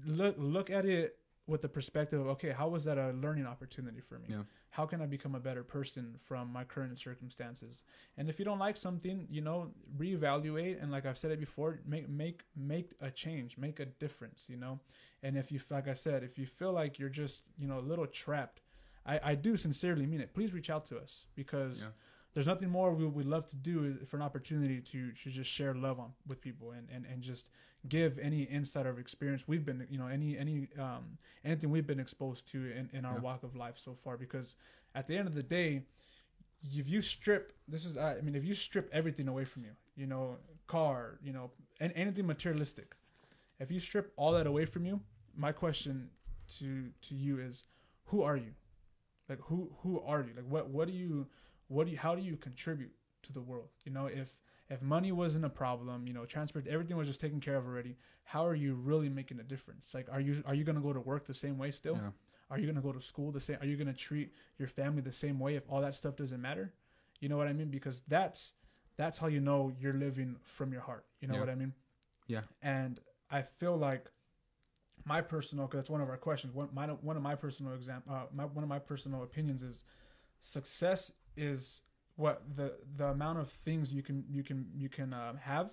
look 0.05 0.35
look 0.39 0.69
at 0.71 0.85
it 0.85 1.17
with 1.49 1.63
the 1.63 1.69
perspective 1.69 2.21
of 2.21 2.29
okay, 2.29 2.51
how 2.51 2.69
was 2.69 2.85
that 2.85 2.99
a 2.99 3.11
learning 3.13 3.47
opportunity 3.47 4.01
for 4.01 4.19
me? 4.19 4.27
Yeah. 4.29 4.43
How 4.71 4.87
can 4.87 5.01
I 5.01 5.07
become 5.07 5.35
a 5.35 5.41
better 5.41 5.65
person 5.65 6.15
from 6.21 6.53
my 6.53 6.63
current 6.63 6.99
circumstances? 6.99 7.83
And 8.17 8.29
if 8.29 8.39
you 8.39 8.45
don't 8.45 8.59
like 8.59 8.77
something, 8.77 9.27
you 9.31 9.41
know, 9.41 9.73
reevaluate 9.97 10.81
and 10.81 10.93
like 10.93 11.07
I've 11.07 11.19
said 11.19 11.31
it 11.33 11.41
before, 11.41 11.81
make 11.87 12.09
make 12.09 12.43
make 12.55 12.93
a 13.01 13.11
change, 13.11 13.57
make 13.57 13.81
a 13.81 13.87
difference, 13.87 14.49
you 14.49 14.59
know. 14.59 14.79
And 15.23 15.37
if 15.37 15.51
you 15.51 15.59
like 15.71 15.89
I 15.89 15.95
said, 15.95 16.23
if 16.23 16.39
you 16.39 16.47
feel 16.47 16.73
like 16.73 16.99
you're 16.99 17.09
just, 17.09 17.43
you 17.59 17.67
know, 17.67 17.79
a 17.79 17.87
little 17.91 18.07
trapped, 18.07 18.61
I 19.07 19.19
I 19.31 19.35
do 19.35 19.57
sincerely 19.57 20.07
mean 20.07 20.21
it. 20.21 20.35
Please 20.35 20.53
reach 20.53 20.71
out 20.71 20.85
to 20.87 20.99
us 20.99 21.27
because 21.35 21.81
Yeah. 21.81 21.89
There's 22.39 22.47
nothing 22.47 22.71
more 22.71 22.95
we 22.95 23.05
would 23.05 23.27
love 23.27 23.47
to 23.49 23.57
do 23.57 23.97
for 24.07 24.17
an 24.17 24.23
opportunity 24.23 24.81
to 24.81 25.11
to 25.11 25.29
just 25.29 25.51
share 25.51 25.75
love 25.75 25.99
on 25.99 26.13
with 26.29 26.41
people 26.41 26.71
and 26.71 26.89
and 26.95 27.05
and 27.05 27.21
just 27.21 27.51
give 27.89 28.17
any 28.21 28.43
insight 28.43 28.87
of 28.87 28.97
experience 28.97 29.49
we've 29.49 29.65
been 29.65 29.85
you 29.91 29.99
know 29.99 30.07
any 30.07 30.39
any 30.39 30.69
um 30.79 31.19
anything 31.45 31.69
we've 31.69 31.87
been 31.87 31.99
exposed 31.99 32.47
to 32.47 32.59
in, 32.71 32.89
in 32.93 33.05
our 33.05 33.17
Yeah. 33.17 33.23
walk 33.23 33.43
of 33.43 33.57
life 33.57 33.75
so 33.77 33.93
far. 33.93 34.17
Because 34.17 34.55
at 34.95 35.09
the 35.09 35.17
end 35.17 35.27
of 35.27 35.35
the 35.35 35.43
day 35.43 35.83
if 36.63 36.89
you 36.89 37.03
strip 37.03 37.55
this 37.67 37.85
is 37.85 37.97
i 37.97 38.21
mean 38.21 38.37
if 38.37 38.45
you 38.45 38.55
strip 38.55 38.89
everything 38.93 39.27
away 39.29 39.45
from 39.45 39.65
you 39.65 39.75
you 39.97 40.07
know 40.07 40.37
car 40.69 41.19
you 41.23 41.33
know 41.33 41.51
and 41.81 41.93
anything 41.97 42.27
materialistic 42.27 42.95
if 43.59 43.71
you 43.71 43.81
strip 43.81 44.13
all 44.17 44.33
that 44.33 44.47
away 44.47 44.65
from 44.65 44.85
you 44.85 45.01
my 45.37 45.53
question 45.53 46.11
to 46.59 46.91
to 47.03 47.15
you 47.15 47.39
is 47.41 47.65
who 48.07 48.23
are 48.23 48.37
you? 48.37 48.53
Like 49.29 49.41
who 49.43 49.71
who 49.83 50.01
are 50.01 50.21
you? 50.23 50.33
Like 50.37 50.47
what 50.49 50.71
what 50.71 50.89
do 50.89 50.95
you 50.95 51.27
what 51.69 51.87
do 51.87 51.93
you 51.93 51.99
how 51.99 52.15
do 52.15 52.23
you 52.23 52.37
contribute 52.37 52.93
to 53.23 53.33
the 53.33 53.41
world? 53.41 53.69
You 53.85 53.93
know 53.93 54.07
if 54.07 54.37
if 54.71 54.83
money 54.83 55.13
wasn't 55.13 55.45
a 55.47 55.49
problem 55.51 56.07
you 56.07 56.13
know 56.13 56.25
transport 56.27 56.67
everything 56.67 56.97
was 56.97 57.07
just 57.09 57.21
taken 57.21 57.41
care 57.41 57.57
of 57.57 57.65
already 57.67 57.97
how 58.25 58.45
are 58.47 58.55
you 58.55 58.75
really 58.75 59.09
making 59.09 59.41
a 59.41 59.43
difference? 59.43 59.95
Like 59.95 60.09
are 60.11 60.21
you 60.21 60.43
are 60.47 60.55
you 60.55 60.65
going 60.65 60.77
to 60.77 60.83
go 60.83 60.93
to 60.93 61.01
work 61.01 61.27
the 61.27 61.35
same 61.35 61.57
way 61.59 61.71
still? 61.71 61.95
Yeah. 61.97 62.11
are 62.51 62.59
you 62.59 62.65
going 62.67 62.77
to 62.77 62.83
go 62.83 62.93
to 62.93 63.01
school 63.01 63.31
the 63.33 63.41
same 63.41 63.59
are 63.61 63.67
you 63.67 63.77
going 63.77 63.87
to 63.95 64.01
treat 64.09 64.33
your 64.59 64.69
family 64.69 65.01
the 65.03 65.13
same 65.13 65.39
way 65.39 65.57
if 65.57 65.65
all 65.69 65.81
that 65.81 65.95
stuff 65.95 66.17
doesn't 66.17 66.41
matter? 66.43 66.73
You 67.21 67.29
know 67.29 67.37
what 67.37 67.49
i 67.49 67.53
mean? 67.53 67.69
Because 67.71 68.03
that's 68.09 68.53
that's 68.97 69.17
how 69.19 69.29
you 69.29 69.41
know 69.41 69.73
you're 69.81 69.95
living 69.95 70.37
from 70.43 70.73
your 70.73 70.83
heart. 70.83 71.05
You 71.21 71.29
know 71.29 71.35
Yeah. 71.35 71.41
what 71.41 71.49
i 71.49 71.55
mean? 71.55 71.73
Yeah. 72.27 72.43
and 72.63 73.01
i 73.31 73.41
feel 73.43 73.77
like 73.77 74.11
my 75.05 75.21
personal 75.23 75.67
because 75.67 75.79
that's 75.79 75.91
one 75.91 76.01
of 76.03 76.09
our 76.11 76.17
questions 76.19 76.55
one 76.55 76.69
my 76.75 76.87
one 76.89 77.17
of 77.17 77.23
my 77.23 77.35
personal 77.35 77.73
example 77.75 78.13
uh, 78.15 78.27
my 78.35 78.45
one 78.45 78.63
of 78.63 78.69
my 78.69 78.79
personal 78.79 79.23
opinions 79.23 79.63
is 79.63 79.85
success 80.41 81.13
is 81.39 81.83
what 82.17 82.43
the 82.57 82.75
the 82.97 83.07
amount 83.07 83.39
of 83.39 83.49
things 83.51 83.93
you 83.93 84.03
can 84.03 84.25
you 84.29 84.43
can 84.43 84.67
you 84.75 84.89
can 84.89 85.13
um, 85.13 85.37
have 85.37 85.71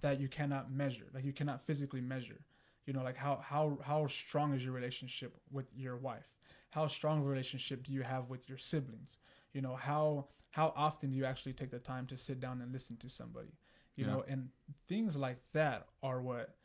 that 0.00 0.20
you 0.20 0.28
cannot 0.28 0.70
measure 0.70 1.06
like 1.14 1.24
you 1.24 1.32
cannot 1.32 1.62
physically 1.62 2.00
measure. 2.00 2.40
You 2.86 2.92
know 2.92 3.02
like 3.02 3.16
how 3.16 3.36
how 3.42 3.78
how 3.82 4.06
strong 4.08 4.54
is 4.54 4.64
your 4.64 4.72
relationship 4.74 5.34
with 5.50 5.66
your 5.74 5.96
wife? 5.96 6.28
How 6.70 6.88
strong 6.88 7.20
of 7.20 7.26
a 7.26 7.28
relationship 7.28 7.84
do 7.84 7.92
you 7.92 8.02
have 8.02 8.28
with 8.28 8.48
your 8.48 8.58
siblings? 8.58 9.16
You 9.52 9.62
know 9.62 9.76
how 9.76 10.26
how 10.50 10.72
often 10.76 11.10
do 11.10 11.16
you 11.16 11.24
actually 11.24 11.54
take 11.54 11.70
the 11.70 11.78
time 11.78 12.06
to 12.08 12.16
sit 12.16 12.40
down 12.40 12.60
and 12.60 12.72
listen 12.72 12.96
to 12.98 13.08
somebody? 13.08 13.52
You 13.96 14.04
Yeah. 14.04 14.12
know 14.12 14.24
and 14.28 14.48
things 14.88 15.16
like 15.16 15.38
that 15.52 15.86
are 16.02 16.20
what 16.20 16.56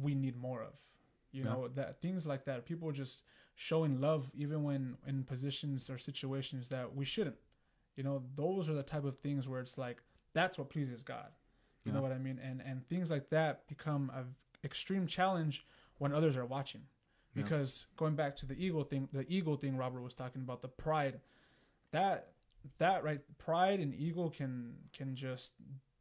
we 0.00 0.14
need 0.14 0.36
more 0.36 0.62
of. 0.62 0.74
You 1.32 1.44
Yeah. 1.44 1.50
know 1.50 1.68
that 1.68 2.00
things 2.00 2.26
like 2.26 2.44
that 2.44 2.66
people 2.66 2.92
just 2.92 3.22
showing 3.54 4.00
love 4.00 4.30
even 4.34 4.62
when 4.64 4.96
in 5.06 5.24
positions 5.24 5.88
or 5.88 5.98
situations 5.98 6.68
that 6.68 6.94
we 6.94 7.04
shouldn't 7.04 7.36
you 7.96 8.02
know 8.04 8.22
those 8.36 8.68
are 8.68 8.74
the 8.74 8.82
type 8.82 9.04
of 9.04 9.18
things 9.18 9.48
where 9.48 9.60
it's 9.60 9.76
like 9.78 10.02
that's 10.34 10.58
what 10.58 10.70
pleases 10.70 11.02
god. 11.02 11.28
You 11.84 11.92
know 11.92 12.02
what 12.02 12.10
i 12.10 12.18
mean? 12.18 12.40
And 12.42 12.60
and 12.66 12.86
things 12.88 13.10
like 13.12 13.30
that 13.30 13.68
become 13.68 14.10
a 14.14 14.24
extreme 14.66 15.06
challenge 15.06 15.64
when 15.98 16.12
others 16.12 16.36
are 16.36 16.44
watching. 16.44 16.82
Yeah. 17.34 17.42
because 17.42 17.86
going 17.96 18.16
back 18.16 18.34
to 18.36 18.46
the 18.46 18.54
ego 18.54 18.82
thing 18.82 19.08
the 19.12 19.24
ego 19.28 19.56
thing 19.56 19.76
robert 19.76 20.00
was 20.00 20.14
talking 20.14 20.42
about 20.42 20.62
the 20.62 20.68
pride 20.68 21.20
that 21.92 22.32
that 22.78 23.04
right 23.04 23.20
pride 23.38 23.78
and 23.78 23.94
ego 23.94 24.30
can 24.30 24.74
can 24.92 25.14
just 25.14 25.52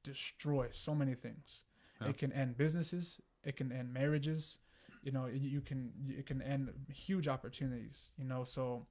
destroy 0.03 0.67
so 0.71 0.95
many 0.95 1.13
things. 1.13 1.62
Yeah. 2.01 2.10
it 2.10 2.17
can 2.17 2.31
end 2.34 2.58
businesses 2.58 3.19
it 3.43 3.55
can 3.58 3.71
end 3.71 3.93
marriages 3.93 4.58
you 5.03 5.12
know 5.12 5.27
you 5.27 5.49
you 5.49 5.62
can 5.62 5.91
it 6.10 6.25
can 6.25 6.41
end 6.41 6.71
huge 6.91 7.27
opportunities 7.27 8.12
you 8.17 8.25
know? 8.25 8.43
So 8.43 8.88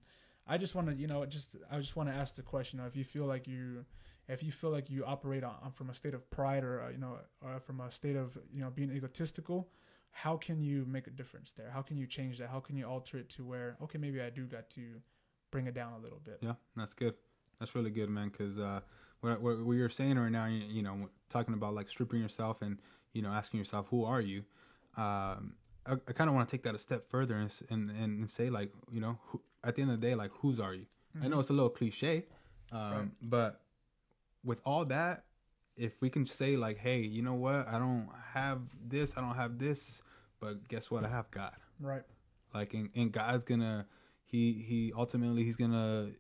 i 0.47 0.57
just 0.59 0.75
want 0.75 0.89
to 0.89 0.95
you 0.95 1.07
know 1.07 1.25
just 1.27 1.57
i 1.71 1.79
just 1.79 1.97
want 1.97 2.09
to 2.09 2.15
ask 2.15 2.35
the 2.35 2.43
question 2.43 2.81
if 2.87 2.97
you 2.97 3.05
feel 3.05 3.27
like 3.27 3.47
you 3.47 3.85
if 4.27 4.43
you 4.43 4.51
feel 4.51 4.71
like 4.71 4.89
you 4.89 5.05
operate 5.05 5.45
on, 5.45 5.55
from 5.73 5.91
a 5.91 5.95
state 5.95 6.15
of 6.15 6.31
pride 6.31 6.65
or 6.65 6.83
uh, 6.83 6.91
you 6.91 6.99
know 6.99 7.19
or 7.43 7.61
from 7.61 7.81
a 7.81 7.91
state 7.91 8.17
of 8.17 8.39
you 8.53 8.61
know 8.61 8.71
being 8.71 8.91
egotistical 8.91 9.69
how 10.11 10.37
can 10.37 10.63
you 10.63 10.85
make 10.87 11.07
a 11.07 11.11
difference 11.11 11.53
there 11.53 11.71
how 11.71 11.83
can 11.83 11.97
you 11.97 12.07
change 12.07 12.39
that 12.39 12.49
how 12.49 12.61
can 12.61 12.77
you 12.77 12.87
alter 12.87 13.19
it 13.19 13.29
to 13.29 13.45
where 13.45 13.77
okay 13.83 13.99
maybe 13.99 14.21
i 14.21 14.31
do 14.31 14.45
got 14.47 14.71
to 14.71 15.01
bring 15.55 15.67
it 15.69 15.75
down 15.75 15.93
a 15.93 15.99
little 15.99 16.21
bit 16.25 16.39
Yeah, 16.41 16.55
that's 16.77 16.95
good. 16.95 17.15
That's 17.61 17.77
really 17.77 17.93
good, 17.93 18.11
man. 18.11 18.29
Because 18.29 18.59
uh, 18.59 18.81
what, 19.21 19.41
what 19.41 19.65
what 19.65 19.75
you're 19.75 19.89
saying 19.89 20.19
right 20.19 20.33
now, 20.33 20.47
you, 20.47 20.65
you 20.69 20.83
know, 20.83 21.09
talking 21.31 21.55
about 21.55 21.75
like 21.75 21.89
stripping 21.89 22.21
yourself 22.21 22.61
and 22.61 22.81
you 23.13 23.23
know 23.23 23.31
asking 23.31 23.59
yourself, 23.59 23.87
who 23.89 24.05
are 24.05 24.21
you? 24.21 24.41
Um, 24.97 25.55
I, 25.87 25.93
I 26.09 26.13
kind 26.13 26.29
of 26.29 26.35
want 26.35 26.49
to 26.49 26.57
take 26.57 26.65
that 26.65 26.75
a 26.75 26.79
step 26.79 27.09
further 27.09 27.37
and, 27.37 27.53
and 27.71 27.91
and 27.91 28.29
say 28.29 28.51
like, 28.51 28.73
you 28.91 29.01
know, 29.01 29.19
who, 29.27 29.41
at 29.65 29.75
the 29.77 29.83
end 29.83 29.91
of 29.91 30.01
the 30.01 30.07
day, 30.07 30.15
like, 30.15 30.31
whose 30.33 30.61
are 30.61 30.75
you? 30.75 30.87
I 31.23 31.29
know 31.29 31.39
it's 31.41 31.51
a 31.51 31.53
little 31.53 31.71
cliche, 31.71 32.27
um, 32.73 32.93
Right. 32.93 33.09
but 33.23 33.61
with 34.43 34.61
all 34.65 34.85
that, 34.87 35.25
if 35.77 36.01
we 36.01 36.11
can 36.11 36.27
say 36.27 36.57
like, 36.57 36.77
hey, 36.79 37.01
you 37.01 37.23
know 37.23 37.35
what? 37.35 37.67
I 37.69 37.79
don't 37.79 38.09
have 38.33 38.61
this. 38.89 39.17
I 39.17 39.21
don't 39.21 39.37
have 39.37 39.59
this, 39.59 40.03
but 40.41 40.67
guess 40.69 40.91
what? 40.91 41.05
I 41.05 41.09
have 41.09 41.31
God 41.31 41.53
right 41.81 42.03
like 42.55 42.73
and, 42.73 42.89
and 42.95 43.11
god's 43.11 43.43
gonna 43.43 43.85
he 44.23 44.53
he 44.53 44.93
ultimately 44.97 45.43
he's 45.43 45.57
gonna 45.57 46.13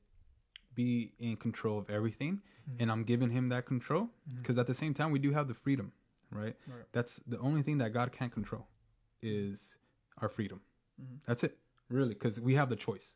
be 0.74 1.12
in 1.20 1.36
control 1.36 1.78
of 1.78 1.88
everything 1.88 2.42
Mhm. 2.68 2.80
and 2.80 2.90
i'm 2.90 3.04
giving 3.04 3.30
him 3.30 3.48
that 3.50 3.66
control 3.66 4.10
because 4.38 4.58
at 4.58 4.66
the 4.66 4.74
same 4.74 4.92
time 4.94 5.12
we 5.12 5.20
do 5.20 5.30
have 5.30 5.46
the 5.46 5.54
freedom 5.54 5.92
right 6.32 6.56
Right. 6.66 6.86
that's 6.90 7.20
the 7.28 7.38
only 7.38 7.62
thing 7.62 7.78
that 7.78 7.92
god 7.92 8.10
can't 8.10 8.32
control 8.32 8.66
is 9.22 9.76
our 10.18 10.28
freedom 10.28 10.60
Mhm. 11.00 11.20
that's 11.24 11.44
it 11.44 11.56
really 11.88 12.14
because 12.14 12.40
we 12.40 12.54
have 12.54 12.68
the 12.68 12.76
choice 12.76 13.14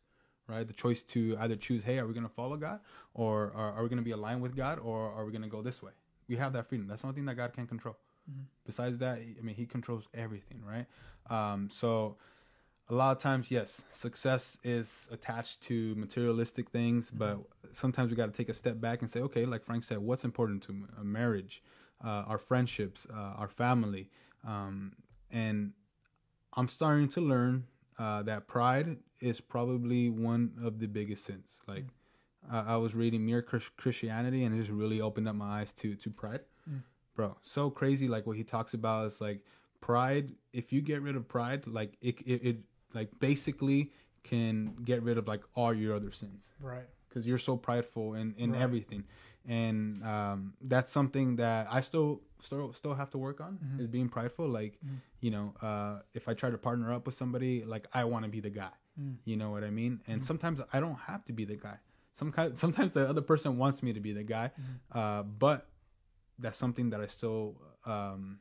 right? 0.49 0.67
The 0.67 0.73
choice 0.73 1.03
to 1.03 1.37
either 1.39 1.55
choose 1.55 1.83
hey 1.83 1.99
are 1.99 2.07
we 2.07 2.13
gonna 2.13 2.27
follow 2.29 2.57
god 2.57 2.79
or 3.13 3.53
are, 3.55 3.71
are 3.73 3.83
we 3.83 3.89
gonna 3.89 4.01
be 4.01 4.11
aligned 4.11 4.41
with 4.41 4.55
god 4.55 4.79
or 4.79 5.11
are 5.13 5.23
we 5.25 5.31
gonna 5.31 5.47
go 5.47 5.61
this 5.61 5.81
way? 5.83 5.91
We 6.27 6.35
have 6.37 6.53
that 6.53 6.67
freedom. 6.67 6.87
That's 6.87 7.01
the 7.01 7.07
only 7.07 7.15
thing 7.17 7.25
that 7.25 7.35
god 7.35 7.53
can't 7.53 7.69
control. 7.69 7.97
Mhm. 8.29 8.45
besides 8.65 8.97
that 8.99 9.17
i 9.17 9.41
mean 9.41 9.55
he 9.55 9.65
controls 9.65 10.07
everything 10.13 10.61
right? 10.73 10.85
Um 11.37 11.69
so 11.69 12.15
a 12.91 12.95
lot 12.95 13.15
of 13.15 13.19
times, 13.21 13.51
yes, 13.51 13.85
success 13.91 14.57
is 14.63 15.07
attached 15.11 15.61
to 15.69 15.93
materialistic 15.95 16.71
things, 16.71 17.11
but 17.11 17.37
sometimes 17.71 18.09
we 18.09 18.17
got 18.17 18.25
to 18.25 18.31
take 18.31 18.49
a 18.49 18.53
step 18.53 18.81
back 18.81 19.01
and 19.01 19.09
say, 19.11 19.19
okay, 19.21 19.45
like 19.45 19.63
Frank 19.63 19.83
said, 19.83 19.99
what's 19.99 20.25
important 20.25 20.63
to? 20.63 20.87
A 20.99 21.03
marriage, 21.03 21.61
uh, 22.03 22.23
our 22.31 22.39
friendships, 22.39 23.05
uh, 23.13 23.41
our 23.41 23.47
family, 23.47 24.09
um, 24.43 24.93
and 25.29 25.73
I'm 26.53 26.67
starting 26.67 27.07
to 27.09 27.21
learn 27.21 27.67
uh, 27.99 28.23
that 28.23 28.47
pride 28.47 28.97
is 29.19 29.41
probably 29.41 30.09
one 30.09 30.53
of 30.63 30.79
the 30.79 30.87
biggest 30.87 31.25
sins. 31.25 31.59
Like 31.67 31.85
uh, 32.51 32.63
I 32.65 32.77
was 32.77 32.95
reading 32.95 33.25
Mere 33.25 33.41
Christianity, 33.43 34.43
and 34.45 34.55
it 34.55 34.59
just 34.59 34.71
really 34.71 35.01
opened 35.01 35.27
up 35.27 35.35
my 35.35 35.59
eyes 35.61 35.73
to 35.73 35.95
to 35.95 36.09
pride, 36.09 36.41
Mm. 36.69 36.81
bro. 37.15 37.37
So 37.41 37.69
crazy. 37.69 38.07
Like 38.07 38.25
what 38.25 38.37
he 38.37 38.43
talks 38.43 38.73
about 38.73 39.07
is 39.07 39.19
like 39.21 39.41
pride. 39.81 40.33
If 40.53 40.71
you 40.73 40.81
get 40.81 41.01
rid 41.01 41.15
of 41.15 41.27
pride, 41.27 41.67
like 41.67 41.97
it 42.01 42.21
it, 42.21 42.43
it 42.49 42.57
like 42.93 43.09
basically 43.19 43.91
can 44.23 44.75
get 44.83 45.03
rid 45.03 45.17
of 45.17 45.27
like 45.27 45.43
all 45.55 45.73
your 45.73 45.95
other 45.95 46.11
sins 46.11 46.53
Right. 46.59 46.87
because 47.07 47.25
you're 47.25 47.37
so 47.49 47.55
prideful 47.57 48.15
in 48.15 48.33
in 48.37 48.51
Right. 48.51 48.61
everything 48.61 49.03
and 49.47 50.03
um 50.03 50.53
that's 50.61 50.91
something 50.91 51.35
that 51.37 51.67
i 51.71 51.81
still 51.81 52.21
still 52.39 52.73
still 52.73 52.93
have 52.93 53.09
to 53.09 53.17
work 53.17 53.39
on 53.41 53.57
Mhm. 53.57 53.79
is 53.81 53.87
being 53.87 54.09
prideful 54.09 54.47
like 54.47 54.77
Mhm. 54.85 54.97
you 55.21 55.31
know 55.31 55.53
uh 55.61 55.99
if 56.13 56.27
i 56.27 56.33
try 56.33 56.49
to 56.49 56.57
partner 56.57 56.91
up 56.93 57.05
with 57.05 57.15
somebody 57.15 57.63
like 57.65 57.87
i 57.93 58.03
want 58.03 58.25
to 58.25 58.29
be 58.31 58.39
the 58.39 58.49
guy 58.49 58.71
Mm. 58.99 59.15
you 59.23 59.37
know 59.37 59.49
what 59.51 59.63
i 59.63 59.69
mean 59.69 60.01
and 60.07 60.21
Mhm. 60.21 60.25
sometimes 60.25 60.61
i 60.73 60.79
don't 60.81 60.99
have 61.09 61.23
to 61.25 61.33
be 61.33 61.45
the 61.45 61.55
guy 61.55 61.77
some 62.13 62.31
kind 62.33 62.59
sometimes 62.59 62.91
the 62.93 63.07
other 63.07 63.21
person 63.21 63.57
wants 63.57 63.81
me 63.81 63.93
to 63.93 63.99
be 64.01 64.11
the 64.11 64.23
guy 64.23 64.51
Mhm. 64.59 64.97
uh 64.99 65.23
but 65.23 65.69
that's 66.37 66.57
something 66.57 66.89
that 66.89 66.99
i 67.01 67.05
still 67.07 67.55
um 67.85 68.39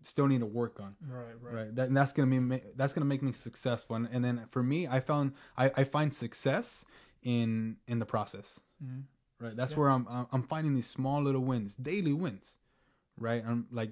still 0.00 0.26
need 0.26 0.40
to 0.40 0.46
work 0.46 0.80
on 0.80 0.96
Right. 1.06 1.34
Right. 1.40 1.54
right 1.54 1.74
that, 1.76 1.88
and 1.88 1.96
that's 1.96 2.12
gonna 2.12 2.30
be 2.40 2.60
that's 2.76 2.92
gonna 2.92 3.06
make 3.06 3.22
me 3.22 3.32
successful 3.32 3.96
and, 3.96 4.08
and 4.10 4.24
then 4.24 4.46
for 4.48 4.62
me 4.62 4.86
i 4.88 5.00
found 5.00 5.32
I, 5.56 5.66
I 5.76 5.84
find 5.84 6.12
success 6.14 6.84
in 7.22 7.76
in 7.86 7.98
the 8.00 8.06
process 8.06 8.60
Mhm. 8.82 9.04
Right 9.40 9.56
that's 9.56 9.72
Yeah. 9.72 9.78
where 9.78 9.90
I'm, 9.90 10.06
I'm 10.32 10.42
finding 10.42 10.74
these 10.74 10.86
small 10.86 11.22
little 11.22 11.42
wins 11.42 11.74
daily 11.76 12.12
wins 12.12 12.56
right 13.18 13.42
i'm 13.46 13.66
like 13.70 13.90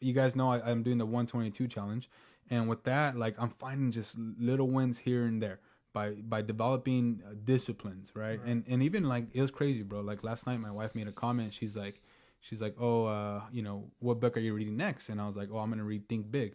you 0.00 0.12
guys 0.12 0.34
know 0.36 0.50
I, 0.50 0.70
i'm 0.70 0.82
doing 0.82 0.98
the 0.98 1.06
122 1.06 1.68
challenge 1.68 2.08
and 2.50 2.68
with 2.68 2.84
that 2.84 3.16
like 3.16 3.34
i'm 3.38 3.50
finding 3.50 3.90
just 3.92 4.16
little 4.38 4.68
wins 4.68 4.98
here 4.98 5.24
and 5.26 5.42
there 5.42 5.60
by 5.92 6.10
by 6.12 6.42
developing 6.42 7.22
uh, 7.26 7.34
disciplines 7.44 8.12
right? 8.14 8.38
Right. 8.40 8.48
and 8.48 8.64
and 8.68 8.82
even 8.82 9.04
like 9.08 9.26
it 9.34 9.40
was 9.42 9.50
crazy 9.50 9.82
bro 9.82 10.00
like 10.00 10.22
last 10.22 10.46
night 10.46 10.58
my 10.60 10.70
wife 10.70 10.94
made 10.94 11.08
a 11.08 11.12
comment 11.12 11.52
she's 11.52 11.76
like 11.76 12.00
she's 12.40 12.60
like 12.62 12.76
oh 12.78 13.06
uh 13.06 13.42
you 13.52 13.62
know 13.62 13.90
what 13.98 14.20
book 14.20 14.36
are 14.36 14.40
you 14.40 14.54
reading 14.54 14.76
next 14.76 15.08
and 15.08 15.20
i 15.20 15.26
was 15.26 15.36
like 15.36 15.48
oh 15.52 15.58
i'm 15.58 15.70
gonna 15.70 15.82
read 15.84 16.08
think 16.08 16.30
big 16.30 16.54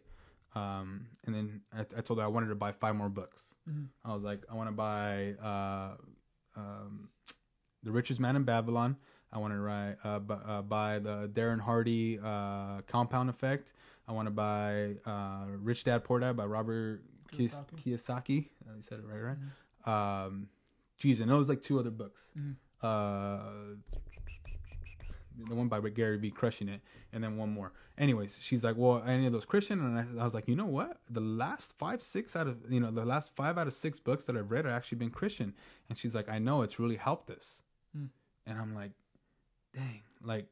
um 0.56 1.08
and 1.26 1.34
then 1.36 1.62
i, 1.76 1.82
I 1.98 2.02
told 2.02 2.20
her 2.20 2.26
i 2.26 2.28
wanted 2.28 2.48
to 2.48 2.56
buy 2.56 2.72
five 2.72 2.96
more 2.96 3.10
books 3.10 3.42
Mhm. 3.70 3.88
I 4.04 4.14
was 4.14 4.24
like, 4.24 4.44
I 4.52 4.56
want 4.56 4.68
to 4.68 4.74
buy 4.76 5.36
uh, 5.42 5.96
um, 6.58 7.08
The 7.84 7.92
Richest 7.92 8.20
Man 8.20 8.36
in 8.36 8.44
Babylon. 8.44 8.98
I 9.32 9.40
want 9.40 9.54
to 9.54 9.60
write, 9.60 9.96
uh, 10.04 10.20
bu- 10.20 10.34
uh, 10.34 10.62
buy 10.62 11.00
the 11.00 11.28
Darren 11.34 11.60
Hardy 11.60 12.20
uh, 12.24 12.82
Compound 12.88 13.30
Effect. 13.30 13.74
I 14.08 14.12
want 14.12 14.28
to 14.28 14.32
buy 14.32 14.94
uh, 15.06 15.46
Rich 15.62 15.86
Dad 15.86 16.04
Poor 16.04 16.20
Dad 16.20 16.38
by 16.38 16.46
Robert 16.46 17.02
Kiyosaki. 17.32 17.84
Kiyosaki. 17.84 18.46
Uh, 18.70 18.76
you 18.78 18.84
said 18.84 19.00
it 19.00 19.06
right, 19.06 19.22
right? 19.22 19.38
Mhm. 19.88 20.26
Um, 20.28 20.50
geez, 20.98 21.20
and 21.20 21.32
it 21.32 21.36
was 21.36 21.48
like 21.50 21.62
two 21.62 21.80
other 21.80 21.90
books. 21.92 22.22
Mhm. 22.38 22.56
Uh, 22.82 23.76
the 25.48 25.56
one 25.56 25.68
by 25.68 25.80
Gary 25.90 26.18
Vee, 26.18 26.30
Crushing 26.30 26.70
It, 26.70 26.82
and 27.12 27.24
then 27.24 27.38
one 27.38 27.50
more. 27.52 27.72
Anyways, 27.98 28.38
she's 28.40 28.64
like, 28.64 28.76
"Well, 28.78 29.02
any 29.06 29.26
of 29.26 29.34
those 29.34 29.46
Christian?" 29.46 29.80
And 29.80 29.98
I, 30.20 30.22
I 30.22 30.24
was 30.24 30.34
like, 30.36 30.48
"You 30.48 30.56
know 30.56 30.66
what? 30.68 31.02
The 31.10 31.22
last 31.22 31.76
five, 31.78 32.02
six 32.04 32.36
out 32.36 32.48
of 32.48 32.58
you 32.72 32.80
know, 32.80 32.92
the 32.92 33.04
last 33.06 33.36
five 33.36 33.58
out 33.58 33.66
of 33.68 33.74
six 33.74 34.00
books 34.00 34.26
that 34.26 34.38
I've 34.38 34.52
read 34.52 34.66
have 34.66 34.74
actually 34.76 35.00
been 35.00 35.10
Christian." 35.10 35.54
And 35.90 35.98
she's 35.98 36.14
like, 36.14 36.30
"I 36.30 36.38
know 36.40 36.62
it's 36.62 36.78
really 36.80 36.98
helped 36.98 37.32
us." 37.32 37.62
Hmm. 37.96 38.06
And 38.46 38.58
I'm 38.60 38.74
like, 38.76 38.92
"Dang, 39.74 40.02
like 40.22 40.48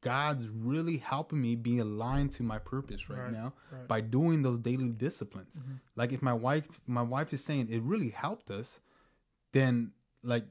God's 0.00 0.48
really 0.48 0.96
helping 0.96 1.40
me 1.40 1.54
be 1.54 1.78
aligned 1.78 2.32
to 2.32 2.42
my 2.42 2.58
purpose 2.58 3.08
right, 3.08 3.24
Right. 3.24 3.32
now 3.32 3.52
Right. 3.70 3.86
by 3.88 4.00
doing 4.00 4.42
those 4.42 4.58
daily 4.58 4.88
disciplines." 4.88 5.56
Mhm. 5.56 5.80
like 5.96 6.12
if 6.12 6.22
my 6.22 6.32
wife 6.32 6.80
my 6.86 7.02
wife 7.02 7.32
is 7.32 7.44
saying 7.44 7.68
it 7.70 7.82
really 7.82 8.10
helped 8.10 8.50
us 8.50 8.80
then 9.52 9.92
like 10.22 10.44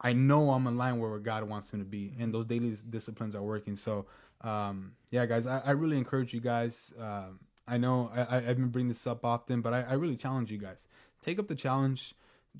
i 0.00 0.12
know 0.12 0.50
i'm 0.52 0.66
aligned 0.66 1.00
where 1.00 1.18
god 1.18 1.44
wants 1.44 1.72
him 1.72 1.78
to 1.80 1.84
be 1.84 2.12
and 2.18 2.32
those 2.32 2.44
daily 2.46 2.74
disciplines 2.90 3.34
are 3.34 3.42
working 3.42 3.76
so 3.76 4.06
um 4.42 4.92
yeah 5.10 5.26
guys 5.26 5.46
i, 5.46 5.58
I 5.60 5.70
really 5.72 5.98
encourage 5.98 6.32
you 6.32 6.40
guys 6.40 6.92
um 6.98 7.40
i 7.66 7.76
know 7.78 8.10
I, 8.14 8.20
I- 8.22 8.36
i've 8.48 8.56
been 8.56 8.70
bringing 8.70 8.88
this 8.88 9.06
up 9.06 9.24
often 9.24 9.60
but 9.60 9.72
I, 9.74 9.82
I 9.82 9.92
really 9.94 10.16
challenge 10.16 10.50
you 10.50 10.58
guys 10.58 10.86
take 11.22 11.38
up 11.38 11.46
the 11.48 11.54
challenge 11.56 12.14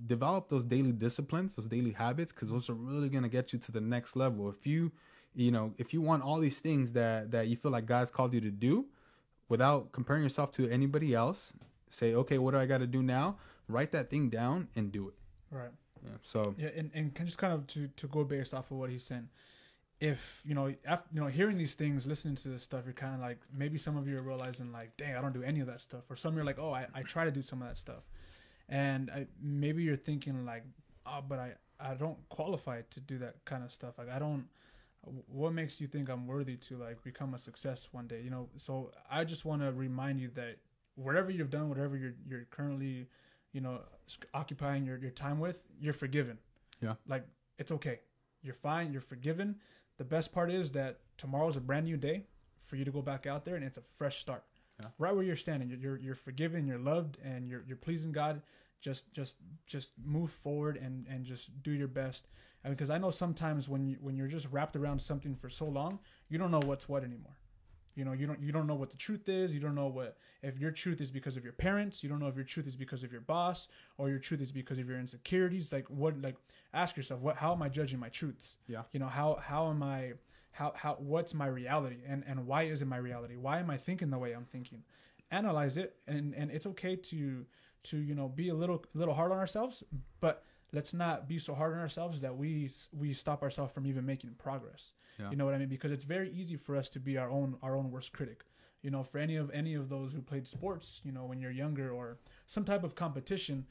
develop 0.07 0.49
those 0.49 0.65
daily 0.65 0.93
disciplines 0.93 1.57
those 1.57 1.69
daily 1.69 1.93
habits 1.93 2.33
because 2.33 2.51
those 2.51 2.71
are 2.71 2.75
really 2.75 3.09
going 3.09 3.23
to 3.25 3.29
get 3.29 3.53
you 3.53 3.59
to 3.59 3.73
the 3.73 3.81
next 3.81 4.17
level 4.17 4.49
if 4.49 4.67
you 4.67 4.93
you 5.35 5.51
know 5.51 5.73
if 5.79 5.93
you 5.93 6.01
want 6.01 6.23
all 6.23 6.39
these 6.39 6.61
things 6.61 6.93
that 6.93 7.31
that 7.31 7.49
you 7.49 7.57
feel 7.57 7.71
like 7.71 7.87
god's 7.87 8.11
called 8.11 8.33
you 8.33 8.41
to 8.41 8.51
do 8.51 8.87
without 9.49 9.93
comparing 9.93 10.23
yourself 10.23 10.53
to 10.53 10.69
anybody 10.71 11.15
else 11.15 11.53
say 11.91 12.15
okay 12.15 12.39
what 12.39 12.53
do 12.53 12.59
i 12.59 12.67
got 12.67 12.79
to 12.79 12.87
do 12.87 13.03
now 13.03 13.37
write 13.69 13.93
that 13.93 14.09
thing 14.11 14.29
down 14.29 14.69
and 14.77 14.93
do 14.93 15.09
it 15.09 15.15
Right. 15.51 15.71
yeah 16.05 16.13
so 16.23 16.55
Yeah, 16.59 16.69
and, 16.77 16.91
and 16.95 17.15
can 17.15 17.27
just 17.27 17.39
kind 17.39 17.53
of 17.53 17.67
to, 17.69 17.89
to 17.89 18.07
go 18.07 18.25
based 18.25 18.55
off 18.55 18.71
of 18.71 18.77
what 18.77 18.91
he's 18.91 19.05
saying. 19.05 19.29
If 20.01 20.43
you 20.45 20.55
know, 20.55 20.73
after, 20.85 21.09
you 21.13 21.21
know, 21.21 21.27
hearing 21.27 21.59
these 21.59 21.75
things, 21.75 22.07
listening 22.07 22.37
to 22.37 22.49
this 22.49 22.63
stuff, 22.63 22.83
you're 22.85 22.93
kind 22.95 23.15
of 23.15 23.21
like 23.21 23.39
maybe 23.53 23.79
some 23.79 23.97
of 23.97 24.07
you 24.07 24.17
are 24.19 24.23
realizing 24.23 24.71
like, 24.71 24.97
dang, 24.97 25.17
I 25.17 25.21
don't 25.21 25.33
do 25.33 25.43
any 25.43 25.59
of 25.61 25.67
that 25.67 25.81
stuff, 25.81 26.03
or 26.09 26.15
some 26.17 26.37
you're 26.37 26.45
like, 26.45 26.59
oh, 26.59 26.73
I, 26.73 26.87
I 26.95 27.03
try 27.03 27.25
to 27.25 27.33
do 27.33 27.43
some 27.43 27.63
of 27.63 27.69
that 27.69 27.79
stuff, 27.79 28.05
and 28.69 29.11
I, 29.11 29.27
maybe 29.43 29.83
you're 29.83 29.97
thinking 29.97 30.45
like, 30.45 30.65
oh, 31.07 31.21
but 31.27 31.39
I 31.39 31.53
I 31.81 31.95
don't 31.95 32.19
qualify 32.29 32.83
to 32.91 33.01
do 33.01 33.19
that 33.19 33.45
kind 33.45 33.65
of 33.65 33.73
stuff. 33.73 33.99
Like 33.99 34.11
I 34.11 34.19
don't. 34.19 34.47
What 35.29 35.53
makes 35.53 35.81
you 35.81 35.87
think 35.87 36.11
I'm 36.11 36.27
worthy 36.27 36.57
to 36.57 36.77
like 36.77 37.03
become 37.03 37.35
a 37.35 37.39
success 37.39 37.89
one 37.93 38.07
day? 38.07 38.21
You 38.23 38.31
know, 38.31 38.49
so 38.57 38.91
I 39.11 39.25
just 39.25 39.45
want 39.45 39.63
to 39.63 39.73
remind 39.73 40.21
you 40.21 40.29
that 40.35 40.57
whatever 40.97 41.31
you've 41.31 41.51
done, 41.51 41.69
whatever 41.69 41.97
you're 41.97 42.15
you're 42.29 42.47
currently, 42.51 43.09
you 43.53 43.61
know, 43.61 43.81
occupying 44.35 44.85
your, 44.85 44.99
your 44.99 45.13
time 45.13 45.39
with, 45.39 45.69
you're 45.81 45.95
forgiven. 45.95 46.39
Yeah. 46.83 46.95
Like 47.07 47.25
it's 47.59 47.73
okay. 47.73 48.01
You're 48.43 48.55
fine. 48.55 48.93
You're 48.93 49.01
forgiven. 49.01 49.57
The 49.99 50.05
best 50.05 50.33
part 50.33 50.51
is 50.51 50.73
that 50.73 51.01
tomorrow's 51.17 51.57
a 51.57 51.61
brand 51.61 51.87
new 51.87 51.97
day 51.97 52.25
for 52.67 52.77
you 52.77 52.85
to 52.85 52.91
go 52.91 53.03
back 53.03 53.27
out 53.27 53.45
there 53.45 53.57
and 53.57 53.65
it's 53.65 53.79
a 53.79 53.83
fresh 53.83 54.21
start. 54.21 54.45
Yeah. 54.81 54.91
Right 54.99 55.15
where 55.15 55.25
you're 55.25 55.37
standing, 55.37 55.69
you're, 55.69 55.79
you're 55.79 55.97
you're 55.99 56.15
forgiven, 56.15 56.67
you're 56.67 56.79
loved, 56.79 57.19
and 57.25 57.49
you're 57.49 57.65
you're 57.67 57.77
pleasing 57.77 58.13
God. 58.13 58.43
Just 58.81 59.13
just 59.13 59.37
just 59.67 59.93
move 60.05 60.31
forward 60.31 60.77
and 60.77 61.07
and 61.09 61.25
just 61.25 61.63
do 61.63 61.73
your 61.73 61.89
best. 61.89 62.29
Because 62.69 62.91
I 62.91 62.99
know 62.99 63.11
sometimes 63.11 63.69
when 63.69 63.87
you 63.87 63.97
when 64.01 64.17
you're 64.17 64.29
just 64.29 64.47
wrapped 64.51 64.77
around 64.77 65.01
something 65.01 65.35
for 65.35 65.49
so 65.49 65.67
long, 65.67 65.99
you 66.29 66.39
don't 66.39 66.51
know 66.51 66.61
what's 66.65 66.89
what 66.89 67.03
anymore. 67.03 67.37
You 67.99 68.05
know, 68.05 68.13
you 68.13 68.29
don't 68.29 68.41
you 68.41 68.53
don't 68.53 68.69
know 68.69 68.77
what 68.77 68.91
the 68.91 68.97
truth 68.97 69.29
is. 69.29 69.53
You 69.53 69.59
don't 69.59 69.75
know 69.75 69.89
what 69.89 70.17
if 70.41 70.57
your 70.57 70.71
truth 70.71 71.01
is 71.01 71.11
because 71.11 71.37
of 71.37 71.43
your 71.43 71.53
parents. 71.53 72.01
You 72.05 72.09
don't 72.09 72.21
know 72.21 72.29
if 72.29 72.37
your 72.37 72.45
truth 72.45 72.69
is 72.69 72.77
because 72.77 73.03
of 73.03 73.11
your 73.11 73.23
boss 73.23 73.67
or 73.99 74.09
your 74.09 74.21
truth 74.21 74.41
is 74.41 74.53
because 74.53 74.79
of 74.79 74.89
your 74.89 75.01
insecurities. 75.01 75.73
Like 75.73 75.89
what? 75.89 76.23
Like 76.23 76.37
ask 76.73 76.97
yourself, 76.97 77.21
what? 77.21 77.37
How 77.37 77.53
am 77.53 77.61
I 77.61 77.69
judging 77.69 77.99
my 77.99 78.09
truths? 78.09 78.57
Yeah. 78.69 78.83
You 78.93 79.01
know, 79.01 79.09
how 79.09 79.41
how 79.43 79.69
am 79.69 79.83
I? 79.83 80.13
How 80.53 80.73
how 80.77 80.95
what's 81.01 81.35
my 81.35 81.49
reality 81.49 81.99
and 82.07 82.23
and 82.27 82.47
why 82.47 82.65
is 82.65 82.83
it 82.83 82.87
my 82.87 82.99
reality? 82.99 83.35
Why 83.37 83.59
am 83.59 83.69
I 83.69 83.77
thinking 83.77 84.11
the 84.11 84.19
way 84.19 84.33
I'm 84.33 84.45
thinking? 84.47 84.85
Analyze 85.33 85.77
it 85.77 85.97
and 86.07 86.35
and 86.35 86.53
it's 86.53 86.67
okay 86.67 86.95
to 86.95 87.45
to 87.85 87.99
you 87.99 88.15
know 88.15 88.29
be 88.29 88.49
a 88.49 88.55
little 88.55 88.85
little 88.95 89.15
hard 89.15 89.33
on 89.33 89.39
ourselves, 89.39 89.83
but 90.21 90.45
let's 90.73 90.93
not 90.93 91.29
be 91.29 91.39
so 91.39 91.55
hard 91.55 91.73
on 91.75 91.81
ourselves 91.81 92.21
that 92.21 92.37
we 92.37 92.71
we 92.93 93.13
stop 93.13 93.43
ourselves 93.43 93.73
from 93.73 93.87
even 93.87 94.05
making 94.05 94.31
progress. 94.39 94.95
Yeah. 95.19 95.31
You 95.31 95.37
know 95.37 95.45
what 95.45 95.55
I 95.55 95.59
mean? 95.59 95.69
Because 95.69 95.93
it's 95.93 96.05
very 96.05 96.31
easy 96.31 96.57
for 96.57 96.77
us 96.77 96.89
to 96.91 97.01
be 97.01 97.17
our 97.19 97.31
own 97.31 97.57
our 97.63 97.75
own 97.77 97.91
worst 97.91 98.13
critic. 98.13 98.45
You 98.83 98.91
know, 98.91 99.03
for 99.03 99.19
any 99.19 99.37
of 99.37 99.51
any 99.51 99.75
of 99.75 99.89
those 99.89 100.13
who 100.13 100.21
played 100.23 100.47
sports, 100.47 101.01
you 101.05 101.13
know, 101.13 101.25
when 101.25 101.41
you're 101.41 101.51
younger 101.51 101.91
or 101.91 102.19
some 102.47 102.65
type 102.65 102.85
of 102.85 102.95
competition, 102.95 103.67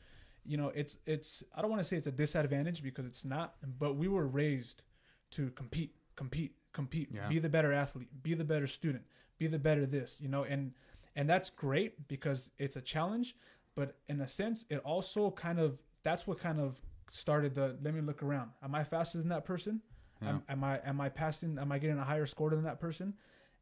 you 0.46 0.58
know, 0.58 0.70
it's 0.76 0.98
it's 1.06 1.44
I 1.56 1.62
don't 1.62 1.70
want 1.72 1.82
to 1.82 1.88
say 1.88 1.96
it's 1.98 2.08
a 2.08 2.12
disadvantage 2.12 2.84
because 2.84 3.06
it's 3.06 3.24
not, 3.24 3.56
but 3.80 3.96
we 3.96 4.08
were 4.08 4.28
raised 4.28 4.84
to 5.32 5.50
compete, 5.52 5.94
compete, 6.16 6.56
compete, 6.74 7.10
Yeah. 7.14 7.28
be 7.28 7.40
the 7.40 7.50
better 7.50 7.72
athlete, 7.74 8.10
be 8.24 8.34
the 8.34 8.44
better 8.44 8.68
student, 8.68 9.04
be 9.38 9.48
the 9.48 9.60
better 9.60 9.86
this, 9.86 10.20
you 10.22 10.28
know, 10.30 10.44
and 10.44 10.74
and 11.16 11.30
that's 11.30 11.50
great 11.50 12.08
because 12.08 12.52
it's 12.60 12.76
a 12.76 12.82
challenge, 12.82 13.36
but 13.76 13.96
in 14.10 14.22
a 14.22 14.28
sense, 14.28 14.66
it 14.70 14.78
also 14.80 15.32
kind 15.32 15.60
of 15.60 15.82
that's 16.04 16.26
what 16.28 16.40
kind 16.40 16.60
of 16.60 16.80
started 17.10 17.56
the 17.56 17.78
let 17.82 17.94
me 17.94 18.02
look 18.02 18.22
around. 18.24 18.52
Am 18.64 18.76
I 18.76 18.84
faster 18.84 19.18
than 19.18 19.30
that 19.30 19.46
person? 19.46 19.82
Yeah. 20.22 20.30
Am, 20.30 20.44
am 20.50 20.64
I 20.64 20.80
am 20.86 21.02
I 21.02 21.10
passing? 21.10 21.58
Am 21.60 21.72
I 21.72 21.80
getting 21.80 21.98
a 22.00 22.04
higher 22.04 22.26
score 22.26 22.50
than 22.50 22.64
that 22.64 22.80
person? 22.80 23.14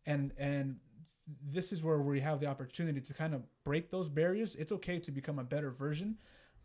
And 0.05 0.31
and 0.37 0.77
this 1.43 1.71
is 1.71 1.81
where 1.83 1.99
we 1.99 2.19
have 2.19 2.39
the 2.39 2.45
opportunity 2.47 3.01
to 3.01 3.13
kind 3.13 3.33
of 3.33 3.41
break 3.63 3.89
those 3.89 4.09
barriers. 4.09 4.55
It's 4.55 4.71
okay 4.71 4.99
to 4.99 5.11
become 5.11 5.39
a 5.39 5.43
better 5.43 5.71
version, 5.71 6.17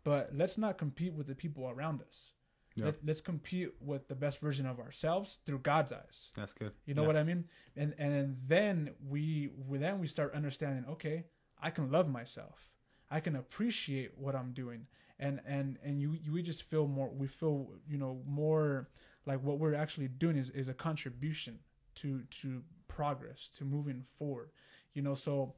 but 0.03 0.29
let's 0.33 0.57
not 0.57 0.77
compete 0.77 1.13
with 1.13 1.27
the 1.27 1.35
people 1.35 1.67
around 1.69 2.01
us. 2.01 2.29
Yeah. 2.75 2.85
Let, 2.85 3.05
let's 3.05 3.19
compete 3.21 3.69
with 3.81 4.07
the 4.07 4.15
best 4.15 4.39
version 4.39 4.65
of 4.65 4.79
ourselves 4.79 5.39
through 5.45 5.59
God's 5.59 5.91
eyes. 5.91 6.29
that's 6.33 6.53
good 6.53 6.71
You 6.85 6.93
know 6.93 7.01
Yeah. 7.01 7.07
what 7.07 7.17
I 7.17 7.23
mean? 7.23 7.45
And 7.75 7.93
and 7.97 8.37
then 8.47 8.91
we, 9.09 9.49
we 9.67 9.77
then 9.77 9.99
we 9.99 10.07
start 10.07 10.33
understanding. 10.33 10.85
Okay, 10.89 11.25
I 11.61 11.69
can 11.69 11.91
love 11.91 12.07
myself. 12.07 12.69
I 13.09 13.19
can 13.19 13.35
appreciate 13.35 14.17
what 14.17 14.35
I'm 14.35 14.53
doing, 14.53 14.87
and 15.21 15.39
and 15.45 15.77
and 15.83 16.01
you, 16.01 16.17
you 16.21 16.33
we 16.33 16.41
just 16.41 16.63
feel 16.63 16.87
more. 16.87 17.09
We 17.09 17.27
feel 17.27 17.69
you 17.87 17.97
know 17.97 18.21
more 18.25 18.89
like 19.25 19.41
what 19.43 19.59
we're 19.59 19.75
actually 19.75 20.07
doing 20.07 20.35
is 20.35 20.49
is 20.49 20.67
a 20.67 20.73
contribution 20.73 21.59
to 21.95 22.23
to 22.41 22.63
progress 22.87 23.49
to 23.57 23.63
moving 23.63 24.03
forward. 24.03 24.49
You 24.93 25.03
know, 25.03 25.15
so 25.15 25.53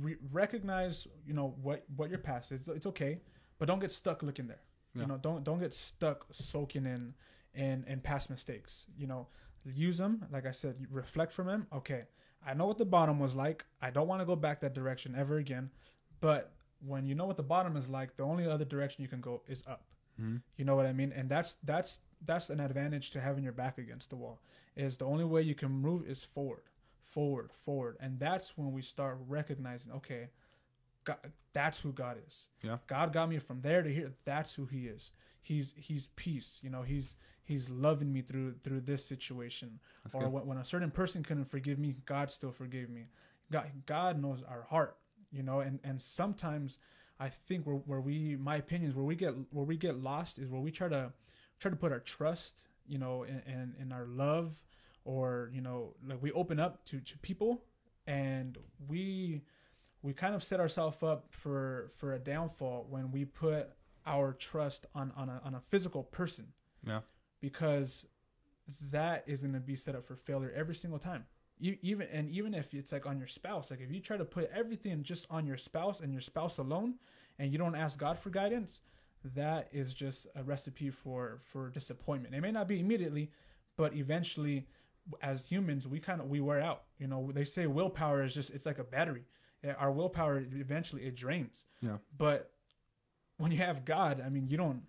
re- 0.00 0.16
recognize 0.32 1.06
you 1.26 1.34
know 1.34 1.54
what 1.60 1.84
what 1.96 2.08
your 2.08 2.20
past 2.20 2.52
is. 2.52 2.68
It's 2.68 2.86
okay, 2.86 3.20
but 3.58 3.66
don't 3.66 3.80
get 3.80 3.92
stuck 3.92 4.22
looking 4.22 4.46
there. 4.46 4.62
Yeah. 4.94 5.02
You 5.02 5.08
know, 5.08 5.18
don't 5.18 5.42
don't 5.42 5.58
get 5.58 5.74
stuck 5.74 6.26
soaking 6.32 6.86
in 6.86 7.14
in 7.52 7.84
in 7.88 8.00
past 8.00 8.30
mistakes. 8.30 8.86
You 8.96 9.08
know, 9.08 9.26
use 9.64 9.98
them. 9.98 10.24
Like 10.30 10.46
I 10.46 10.52
said, 10.52 10.86
reflect 10.88 11.32
from 11.32 11.48
them. 11.48 11.66
Okay, 11.72 12.04
I 12.46 12.54
know 12.54 12.66
what 12.66 12.78
the 12.78 12.86
bottom 12.86 13.18
was 13.18 13.34
like. 13.34 13.64
I 13.82 13.90
don't 13.90 14.06
want 14.06 14.22
to 14.22 14.26
go 14.26 14.36
back 14.36 14.60
that 14.60 14.72
direction 14.72 15.16
ever 15.18 15.38
again. 15.38 15.70
But 16.20 16.52
when 16.80 17.06
you 17.06 17.14
know 17.14 17.26
what 17.26 17.36
the 17.36 17.42
bottom 17.42 17.76
is 17.76 17.88
like, 17.88 18.16
the 18.16 18.22
only 18.22 18.46
other 18.46 18.64
direction 18.64 19.02
you 19.02 19.08
can 19.08 19.20
go 19.20 19.42
is 19.48 19.62
up. 19.66 19.84
Mhm. 20.20 20.42
You 20.56 20.64
know 20.64 20.76
what 20.76 20.86
I 20.86 20.92
mean? 20.92 21.12
And 21.12 21.28
that's 21.28 21.56
that's 21.62 22.00
that's 22.24 22.50
an 22.50 22.60
advantage 22.60 23.10
to 23.10 23.20
having 23.20 23.44
your 23.44 23.52
back 23.52 23.78
against 23.78 24.10
the 24.10 24.16
wall. 24.16 24.40
Is 24.76 24.96
the 24.96 25.04
only 25.04 25.24
way 25.24 25.42
you 25.42 25.54
can 25.54 25.70
move 25.70 26.08
is 26.08 26.24
forward, 26.24 26.62
forward, 27.02 27.52
forward, 27.52 27.96
and 28.00 28.18
that's 28.18 28.56
when 28.56 28.72
we 28.72 28.82
start 28.82 29.18
recognizing, 29.26 29.92
okay, 29.92 30.28
God, 31.04 31.18
that's 31.52 31.80
who 31.80 31.92
God 31.92 32.18
is. 32.26 32.48
Yeah. 32.62 32.78
God 32.86 33.12
got 33.12 33.28
me 33.28 33.38
from 33.38 33.60
there 33.62 33.82
to 33.82 33.92
here. 33.92 34.12
That's 34.24 34.54
who 34.54 34.66
He 34.66 34.86
is. 34.86 35.12
He's 35.40 35.74
He's 35.76 36.08
peace. 36.16 36.60
You 36.62 36.70
know, 36.70 36.82
He's 36.82 37.14
He's 37.44 37.68
loving 37.70 38.12
me 38.12 38.22
through 38.22 38.56
through 38.64 38.80
this 38.80 39.04
situation. 39.04 39.78
That's 40.02 40.14
or 40.14 40.28
when, 40.28 40.46
when 40.46 40.58
a 40.58 40.64
certain 40.64 40.90
person 40.90 41.22
couldn't 41.22 41.44
forgive 41.46 41.78
me, 41.78 41.96
God 42.04 42.30
still 42.30 42.52
forgave 42.52 42.90
me. 42.90 43.06
God 43.52 43.70
God 43.86 44.20
knows 44.20 44.42
our 44.42 44.62
heart. 44.62 44.96
You 45.36 45.42
know, 45.42 45.60
and 45.60 45.78
and 45.84 46.00
sometimes 46.00 46.78
I 47.18 47.28
think 47.28 47.66
where, 47.66 47.76
where 47.76 48.00
we, 48.00 48.36
my 48.36 48.56
opinions, 48.56 48.94
where 48.94 49.04
we 49.04 49.14
get 49.14 49.34
where 49.50 49.64
we 49.64 49.76
get 49.76 49.96
lost 50.02 50.38
is 50.38 50.48
where 50.48 50.60
we 50.60 50.70
try 50.70 50.88
to 50.88 51.12
try 51.58 51.70
to 51.70 51.76
put 51.76 51.92
our 51.92 52.00
trust, 52.00 52.62
you 52.86 52.98
know, 52.98 53.22
in, 53.24 53.42
in, 53.46 53.74
in 53.80 53.92
our 53.92 54.06
love, 54.06 54.62
or 55.04 55.50
you 55.52 55.60
know, 55.60 55.94
like 56.06 56.22
we 56.22 56.32
open 56.32 56.58
up 56.58 56.84
to, 56.86 57.00
to 57.00 57.18
people, 57.18 57.64
and 58.06 58.58
we 58.88 59.42
we 60.02 60.12
kind 60.12 60.34
of 60.34 60.42
set 60.42 60.60
ourselves 60.60 61.02
up 61.02 61.26
for 61.30 61.90
for 61.96 62.14
a 62.14 62.18
downfall 62.18 62.86
when 62.88 63.10
we 63.10 63.24
put 63.24 63.70
our 64.06 64.32
trust 64.32 64.86
on 64.94 65.12
on 65.16 65.28
a, 65.28 65.40
on 65.44 65.54
a 65.54 65.60
physical 65.60 66.02
person. 66.02 66.46
Yeah. 66.86 67.00
Because 67.40 68.06
that 68.90 69.24
is 69.26 69.42
going 69.42 69.54
to 69.54 69.60
be 69.60 69.76
set 69.76 69.94
up 69.94 70.04
for 70.04 70.16
failure 70.16 70.52
every 70.54 70.74
single 70.74 70.98
time. 70.98 71.24
You, 71.58 71.78
even 71.82 72.08
and 72.12 72.28
even 72.28 72.52
if 72.52 72.74
it's 72.74 72.92
like 72.92 73.06
on 73.06 73.18
your 73.18 73.26
spouse, 73.26 73.70
like 73.70 73.80
if 73.80 73.90
you 73.90 74.00
try 74.00 74.16
to 74.16 74.24
put 74.24 74.50
everything 74.54 75.02
just 75.02 75.26
on 75.30 75.46
your 75.46 75.56
spouse 75.56 76.00
and 76.00 76.12
your 76.12 76.20
spouse 76.20 76.58
alone, 76.58 76.96
and 77.38 77.50
you 77.52 77.58
don't 77.58 77.74
ask 77.74 77.98
God 77.98 78.18
for 78.18 78.30
guidance, 78.30 78.80
that 79.34 79.68
is 79.72 79.94
just 79.94 80.26
a 80.34 80.42
recipe 80.42 80.90
for 80.90 81.38
for 81.52 81.70
disappointment. 81.70 82.34
It 82.34 82.40
may 82.40 82.52
not 82.52 82.68
be 82.68 82.80
immediately, 82.80 83.30
but 83.76 83.94
eventually, 83.94 84.66
as 85.22 85.48
humans, 85.48 85.88
we 85.88 85.98
kind 85.98 86.20
of 86.20 86.28
we 86.28 86.40
wear 86.40 86.60
out. 86.60 86.82
You 86.98 87.06
know, 87.06 87.30
they 87.32 87.44
say 87.44 87.66
willpower 87.66 88.22
is 88.22 88.34
just 88.34 88.50
it's 88.50 88.66
like 88.66 88.78
a 88.78 88.84
battery. 88.84 89.24
Eh, 89.64 89.72
our 89.78 89.90
willpower 89.90 90.44
eventually 90.52 91.02
it 91.04 91.16
drains. 91.16 91.64
Yeah. 91.80 91.98
But 92.16 92.50
when 93.38 93.50
you 93.50 93.58
have 93.58 93.84
God, 93.84 94.22
I 94.24 94.28
mean, 94.28 94.48
you 94.48 94.56
don't 94.56 94.82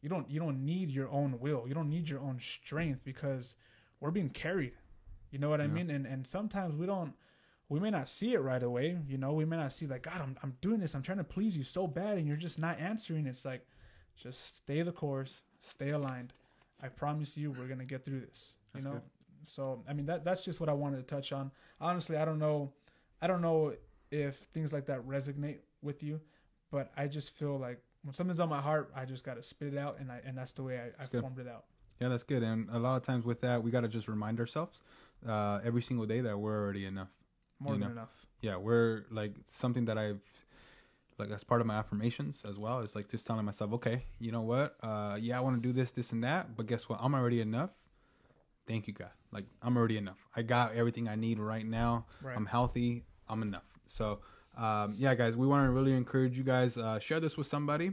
you 0.00 0.08
don't 0.08 0.30
you 0.30 0.40
don't 0.40 0.64
need 0.64 0.90
your 0.90 1.08
own 1.10 1.38
will. 1.40 1.64
You 1.66 1.74
don't 1.74 1.90
need 1.90 2.08
your 2.08 2.20
own 2.20 2.40
strength 2.40 3.00
because 3.04 3.56
we're 4.00 4.10
being 4.10 4.30
carried. 4.30 4.72
You 5.30 5.38
know 5.38 5.50
what 5.50 5.60
I 5.60 5.66
mean? 5.66 5.90
And 5.90 6.06
and 6.06 6.26
sometimes 6.26 6.74
we 6.76 6.86
don't 6.86 7.12
we 7.68 7.80
may 7.80 7.90
not 7.90 8.08
see 8.08 8.34
it 8.34 8.40
right 8.40 8.62
away. 8.62 8.98
You 9.06 9.18
know, 9.18 9.32
we 9.32 9.44
may 9.44 9.56
not 9.56 9.72
see 9.72 9.86
like 9.86 10.02
God, 10.02 10.20
I'm 10.20 10.36
I'm 10.42 10.56
doing 10.60 10.80
this. 10.80 10.94
I'm 10.94 11.02
trying 11.02 11.18
to 11.18 11.24
please 11.24 11.56
you 11.56 11.64
so 11.64 11.86
bad, 11.86 12.18
and 12.18 12.26
you're 12.26 12.36
just 12.36 12.58
not 12.58 12.78
answering. 12.80 13.26
It's 13.26 13.44
like 13.44 13.66
just 14.16 14.56
stay 14.56 14.82
the 14.82 14.92
course, 14.92 15.42
stay 15.60 15.90
aligned. 15.90 16.32
I 16.82 16.88
promise 16.88 17.36
you, 17.36 17.50
we're 17.50 17.66
gonna 17.66 17.84
get 17.84 18.04
through 18.04 18.20
this. 18.20 18.54
That's 18.72 18.84
you 18.84 18.90
know. 18.90 18.96
good. 18.96 19.02
So 19.46 19.82
I 19.88 19.92
mean 19.92 20.06
that 20.06 20.24
that's 20.24 20.44
just 20.44 20.60
what 20.60 20.68
I 20.68 20.72
wanted 20.72 20.96
to 20.98 21.02
touch 21.14 21.32
on. 21.32 21.50
Honestly, 21.80 22.16
I 22.16 22.24
don't 22.24 22.38
know, 22.38 22.72
I 23.20 23.26
don't 23.26 23.42
know 23.42 23.74
if 24.10 24.36
things 24.54 24.72
like 24.72 24.86
that 24.86 25.06
resonate 25.06 25.58
with 25.82 26.02
you, 26.02 26.20
but 26.70 26.90
I 26.96 27.06
just 27.06 27.30
feel 27.30 27.58
like 27.58 27.80
when 28.02 28.14
something's 28.14 28.40
on 28.40 28.48
my 28.48 28.60
heart, 28.60 28.90
I 28.94 29.04
just 29.04 29.24
gotta 29.24 29.42
spit 29.42 29.74
it 29.74 29.78
out, 29.78 29.98
and 30.00 30.10
I 30.10 30.20
and 30.24 30.38
that's 30.38 30.52
the 30.52 30.62
way 30.62 30.80
I, 30.80 31.02
I 31.02 31.20
formed 31.20 31.38
it 31.38 31.48
out. 31.48 31.64
Yeah, 32.00 32.08
that's 32.08 32.22
good. 32.22 32.42
And 32.42 32.68
a 32.70 32.78
lot 32.78 32.96
of 32.96 33.02
times 33.02 33.24
with 33.24 33.40
that, 33.40 33.62
we 33.62 33.70
got 33.70 33.80
to 33.80 33.88
just 33.88 34.06
remind 34.06 34.38
ourselves 34.38 34.82
uh, 35.26 35.60
every 35.64 35.82
single 35.82 36.06
day 36.06 36.20
that 36.20 36.38
we're 36.38 36.56
already 36.56 36.84
enough. 36.84 37.08
More 37.60 37.72
than 37.72 37.80
know. 37.80 37.90
enough. 37.90 38.26
Yeah, 38.40 38.56
we're 38.56 39.04
like 39.10 39.34
something 39.46 39.86
that 39.86 39.98
I've 39.98 40.20
like 41.18 41.30
as 41.30 41.42
part 41.42 41.60
of 41.60 41.66
my 41.66 41.74
affirmations 41.74 42.44
as 42.48 42.58
well. 42.58 42.80
It's 42.80 42.94
like 42.94 43.08
just 43.08 43.26
telling 43.26 43.44
myself, 43.44 43.72
okay, 43.74 44.04
you 44.20 44.30
know 44.30 44.42
what? 44.42 44.76
Uh, 44.82 45.18
yeah, 45.20 45.36
I 45.36 45.40
want 45.40 45.60
to 45.60 45.68
do 45.68 45.72
this, 45.72 45.90
this, 45.90 46.12
and 46.12 46.22
that, 46.22 46.56
but 46.56 46.66
guess 46.66 46.88
what? 46.88 47.00
I'm 47.02 47.14
already 47.14 47.40
enough. 47.40 47.70
Thank 48.66 48.86
you, 48.86 48.92
God. 48.92 49.10
Like 49.32 49.46
I'm 49.62 49.76
already 49.76 49.96
enough. 49.96 50.18
I 50.36 50.42
got 50.42 50.74
everything 50.74 51.08
I 51.08 51.16
need 51.16 51.38
right 51.38 51.66
now. 51.66 52.06
Right. 52.22 52.36
I'm 52.36 52.46
healthy. 52.46 53.04
I'm 53.28 53.42
enough. 53.42 53.64
So, 53.86 54.20
um, 54.56 54.94
yeah, 54.96 55.14
guys, 55.14 55.36
we 55.36 55.46
want 55.46 55.66
to 55.66 55.72
really 55.72 55.92
encourage 55.92 56.36
you 56.36 56.44
guys. 56.44 56.78
Uh, 56.78 56.98
share 56.98 57.18
this 57.20 57.36
with 57.36 57.46
somebody. 57.46 57.92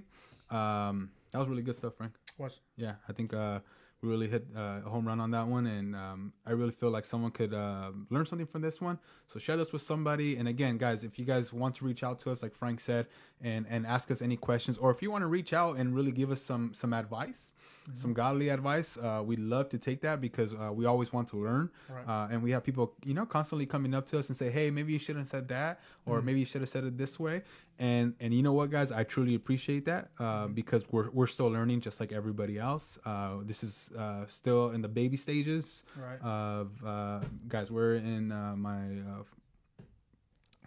Um, 0.49 1.11
that 1.31 1.39
was 1.39 1.47
really 1.47 1.63
good 1.63 1.75
stuff, 1.75 1.95
Frank. 1.95 2.13
Was 2.37 2.59
Yeah, 2.77 2.95
I 3.09 3.13
think 3.13 3.33
uh, 3.33 3.59
we 4.01 4.09
really 4.09 4.27
hit 4.27 4.45
uh, 4.55 4.81
a 4.85 4.89
home 4.89 5.07
run 5.07 5.19
on 5.19 5.31
that 5.31 5.47
one, 5.47 5.65
and 5.67 5.95
um, 5.95 6.33
I 6.45 6.51
really 6.51 6.71
feel 6.71 6.91
like 6.91 7.05
someone 7.05 7.31
could 7.31 7.53
uh, 7.53 7.91
learn 8.09 8.25
something 8.25 8.47
from 8.47 8.61
this 8.61 8.81
one. 8.81 8.99
So 9.27 9.39
share 9.39 9.57
this 9.57 9.71
with 9.73 9.81
somebody. 9.81 10.37
And 10.37 10.47
again, 10.47 10.77
guys, 10.77 11.03
if 11.03 11.17
you 11.17 11.25
guys 11.25 11.51
want 11.53 11.75
to 11.75 11.85
reach 11.85 12.03
out 12.03 12.19
to 12.19 12.31
us, 12.31 12.43
like 12.43 12.53
Frank 12.55 12.79
said, 12.79 13.07
and 13.41 13.65
and 13.69 13.85
ask 13.85 14.11
us 14.11 14.21
any 14.21 14.37
questions, 14.37 14.77
or 14.77 14.91
if 14.91 15.01
you 15.01 15.11
want 15.11 15.23
to 15.23 15.27
reach 15.27 15.53
out 15.53 15.77
and 15.77 15.95
really 15.95 16.11
give 16.11 16.31
us 16.31 16.41
some 16.41 16.73
some 16.73 16.93
advice, 16.93 17.51
some 17.93 18.13
godly 18.13 18.49
advice, 18.49 18.97
uh, 18.97 19.21
we'd 19.23 19.39
love 19.39 19.69
to 19.69 19.77
take 19.77 20.01
that 20.01 20.19
because 20.19 20.53
uh, 20.55 20.71
we 20.73 20.85
always 20.85 21.13
want 21.13 21.27
to 21.29 21.37
learn. 21.37 21.69
Right. 21.87 22.07
Uh, 22.07 22.27
and 22.31 22.41
we 22.41 22.51
have 22.51 22.63
people, 22.63 22.93
you 23.05 23.13
know, 23.13 23.25
constantly 23.25 23.65
coming 23.65 23.93
up 23.93 24.07
to 24.07 24.19
us 24.19 24.29
and 24.29 24.37
say, 24.37 24.49
"Hey, 24.49 24.71
maybe 24.71 24.91
you 24.93 24.99
shouldn't 24.99 25.23
have 25.23 25.29
said 25.29 25.47
that, 25.49 25.79
or 26.05 26.21
maybe 26.21 26.39
you 26.39 26.45
should 26.45 26.61
have 26.61 26.69
said 26.69 26.83
it 26.83 26.97
this 26.97 27.19
way." 27.19 27.43
And 27.77 28.13
and 28.21 28.33
you 28.33 28.41
know 28.41 28.53
what, 28.53 28.69
guys, 28.69 28.91
I 28.91 29.03
truly 29.03 29.35
appreciate 29.35 29.85
that 29.85 30.09
uh, 30.17 30.47
because 30.47 30.85
we're 30.91 31.09
we're 31.11 31.27
still 31.27 31.47
learning, 31.47 31.81
just 31.81 31.99
like 31.99 32.13
everybody 32.13 32.57
else. 32.57 32.97
Uh, 33.05 33.37
this 33.43 33.63
is 33.63 33.91
uh, 33.97 34.25
still 34.27 34.69
in 34.69 34.81
the 34.81 34.87
baby 34.87 35.17
stages 35.17 35.83
right. 35.97 36.21
of 36.21 36.71
uh, 36.85 37.19
guys. 37.49 37.71
We're 37.71 37.95
in 37.95 38.31
uh, 38.31 38.55
my, 38.55 38.77
uh, 38.77 39.23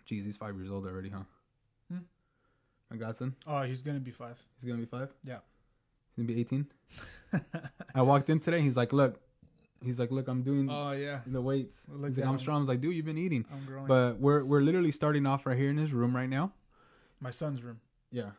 geez, 0.04 0.24
he's 0.26 0.36
five 0.36 0.54
years 0.56 0.70
old 0.70 0.86
already, 0.86 1.08
huh? 1.08 1.22
Hmm. 1.90 1.98
My 2.90 2.98
godson, 2.98 3.34
oh, 3.46 3.62
he's 3.62 3.80
gonna 3.80 4.00
be 4.00 4.10
five. 4.10 4.38
he's 4.60 4.68
gonna 4.68 4.80
be 4.80 4.86
five. 4.86 5.08
Yeah. 5.24 5.38
he's 6.14 6.24
gonna 6.24 6.34
be 6.34 6.40
eighteen. 6.40 6.66
I 7.94 8.02
walked 8.02 8.28
in 8.28 8.38
today. 8.38 8.60
He's 8.60 8.76
like, 8.76 8.92
"Look," 8.92 9.18
he's 9.82 9.98
like, 9.98 10.10
"Look, 10.10 10.28
I'm 10.28 10.42
doing 10.42 10.68
Oh 10.70 10.92
yeah, 10.92 11.20
the 11.26 11.40
weights." 11.40 11.84
Look 11.88 12.10
He's 12.10 12.18
like, 12.18 12.26
I'm 12.26 12.38
strong. 12.38 12.58
I 12.58 12.60
was 12.60 12.68
like, 12.68 12.82
"Dude, 12.82 12.94
you've 12.94 13.06
been 13.06 13.16
eating." 13.16 13.46
I'm 13.50 13.64
growing. 13.64 13.86
But 13.86 14.20
we're 14.20 14.44
we're 14.44 14.60
literally 14.60 14.92
starting 14.92 15.24
off 15.24 15.46
right 15.46 15.56
here 15.56 15.70
in 15.70 15.78
his 15.78 15.94
room 15.94 16.14
right 16.14 16.28
now. 16.28 16.52
My 17.20 17.30
son's 17.30 17.62
room. 17.62 17.80
Yeah, 18.10 18.30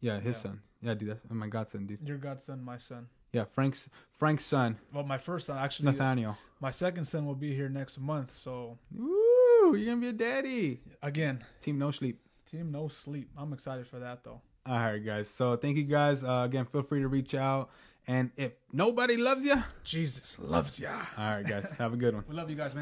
yeah, 0.00 0.18
his 0.20 0.36
Yeah. 0.36 0.42
son. 0.42 0.60
Yeah, 0.80 0.94
dude, 0.94 1.08
that's 1.10 1.30
my 1.30 1.46
godson, 1.48 1.86
dude. 1.86 2.00
Your 2.06 2.18
godson, 2.18 2.62
my 2.62 2.78
son. 2.78 3.06
Yeah, 3.32 3.44
Frank's 3.44 3.88
Frank's 4.18 4.44
son, 4.44 4.78
Well, 4.92 5.04
my 5.04 5.18
first 5.18 5.46
son 5.46 5.56
actually. 5.58 5.86
Nathaniel. 5.86 6.36
My 6.60 6.70
second 6.70 7.06
son 7.06 7.24
will 7.26 7.34
be 7.36 7.54
here 7.54 7.68
next 7.68 7.98
month. 7.98 8.32
So 8.36 8.78
Woo! 8.94 9.76
You're 9.76 9.86
gonna 9.86 10.00
be 10.00 10.08
a 10.08 10.12
daddy. 10.12 10.80
again, 11.02 11.44
Team 11.60 11.78
No 11.78 11.90
Sleep. 11.90 12.18
team 12.50 12.70
no 12.70 12.88
sleep. 12.88 13.30
I'm 13.38 13.52
excited 13.54 13.86
for 13.86 13.98
that 14.00 14.22
though. 14.24 14.42
All 14.66 14.76
right, 14.78 14.98
guys. 15.04 15.28
So 15.28 15.56
thank 15.56 15.76
you 15.78 15.84
guys. 15.84 16.22
Uh, 16.22 16.42
again, 16.44 16.66
feel 16.66 16.82
free 16.82 17.00
to 17.00 17.08
reach 17.08 17.34
out. 17.34 17.70
And 18.06 18.30
if 18.36 18.52
nobody 18.72 19.16
loves 19.16 19.44
you, 19.44 19.62
Jesus 19.84 20.36
loves 20.40 20.78
ya. 20.80 20.90
all 21.16 21.36
right, 21.36 21.46
guys, 21.46 21.76
have 21.76 21.92
a 21.94 21.96
good 21.96 22.14
one. 22.14 22.24
We 22.28 22.34
love 22.34 22.50
you 22.50 22.56
guys, 22.56 22.74
man. 22.74 22.80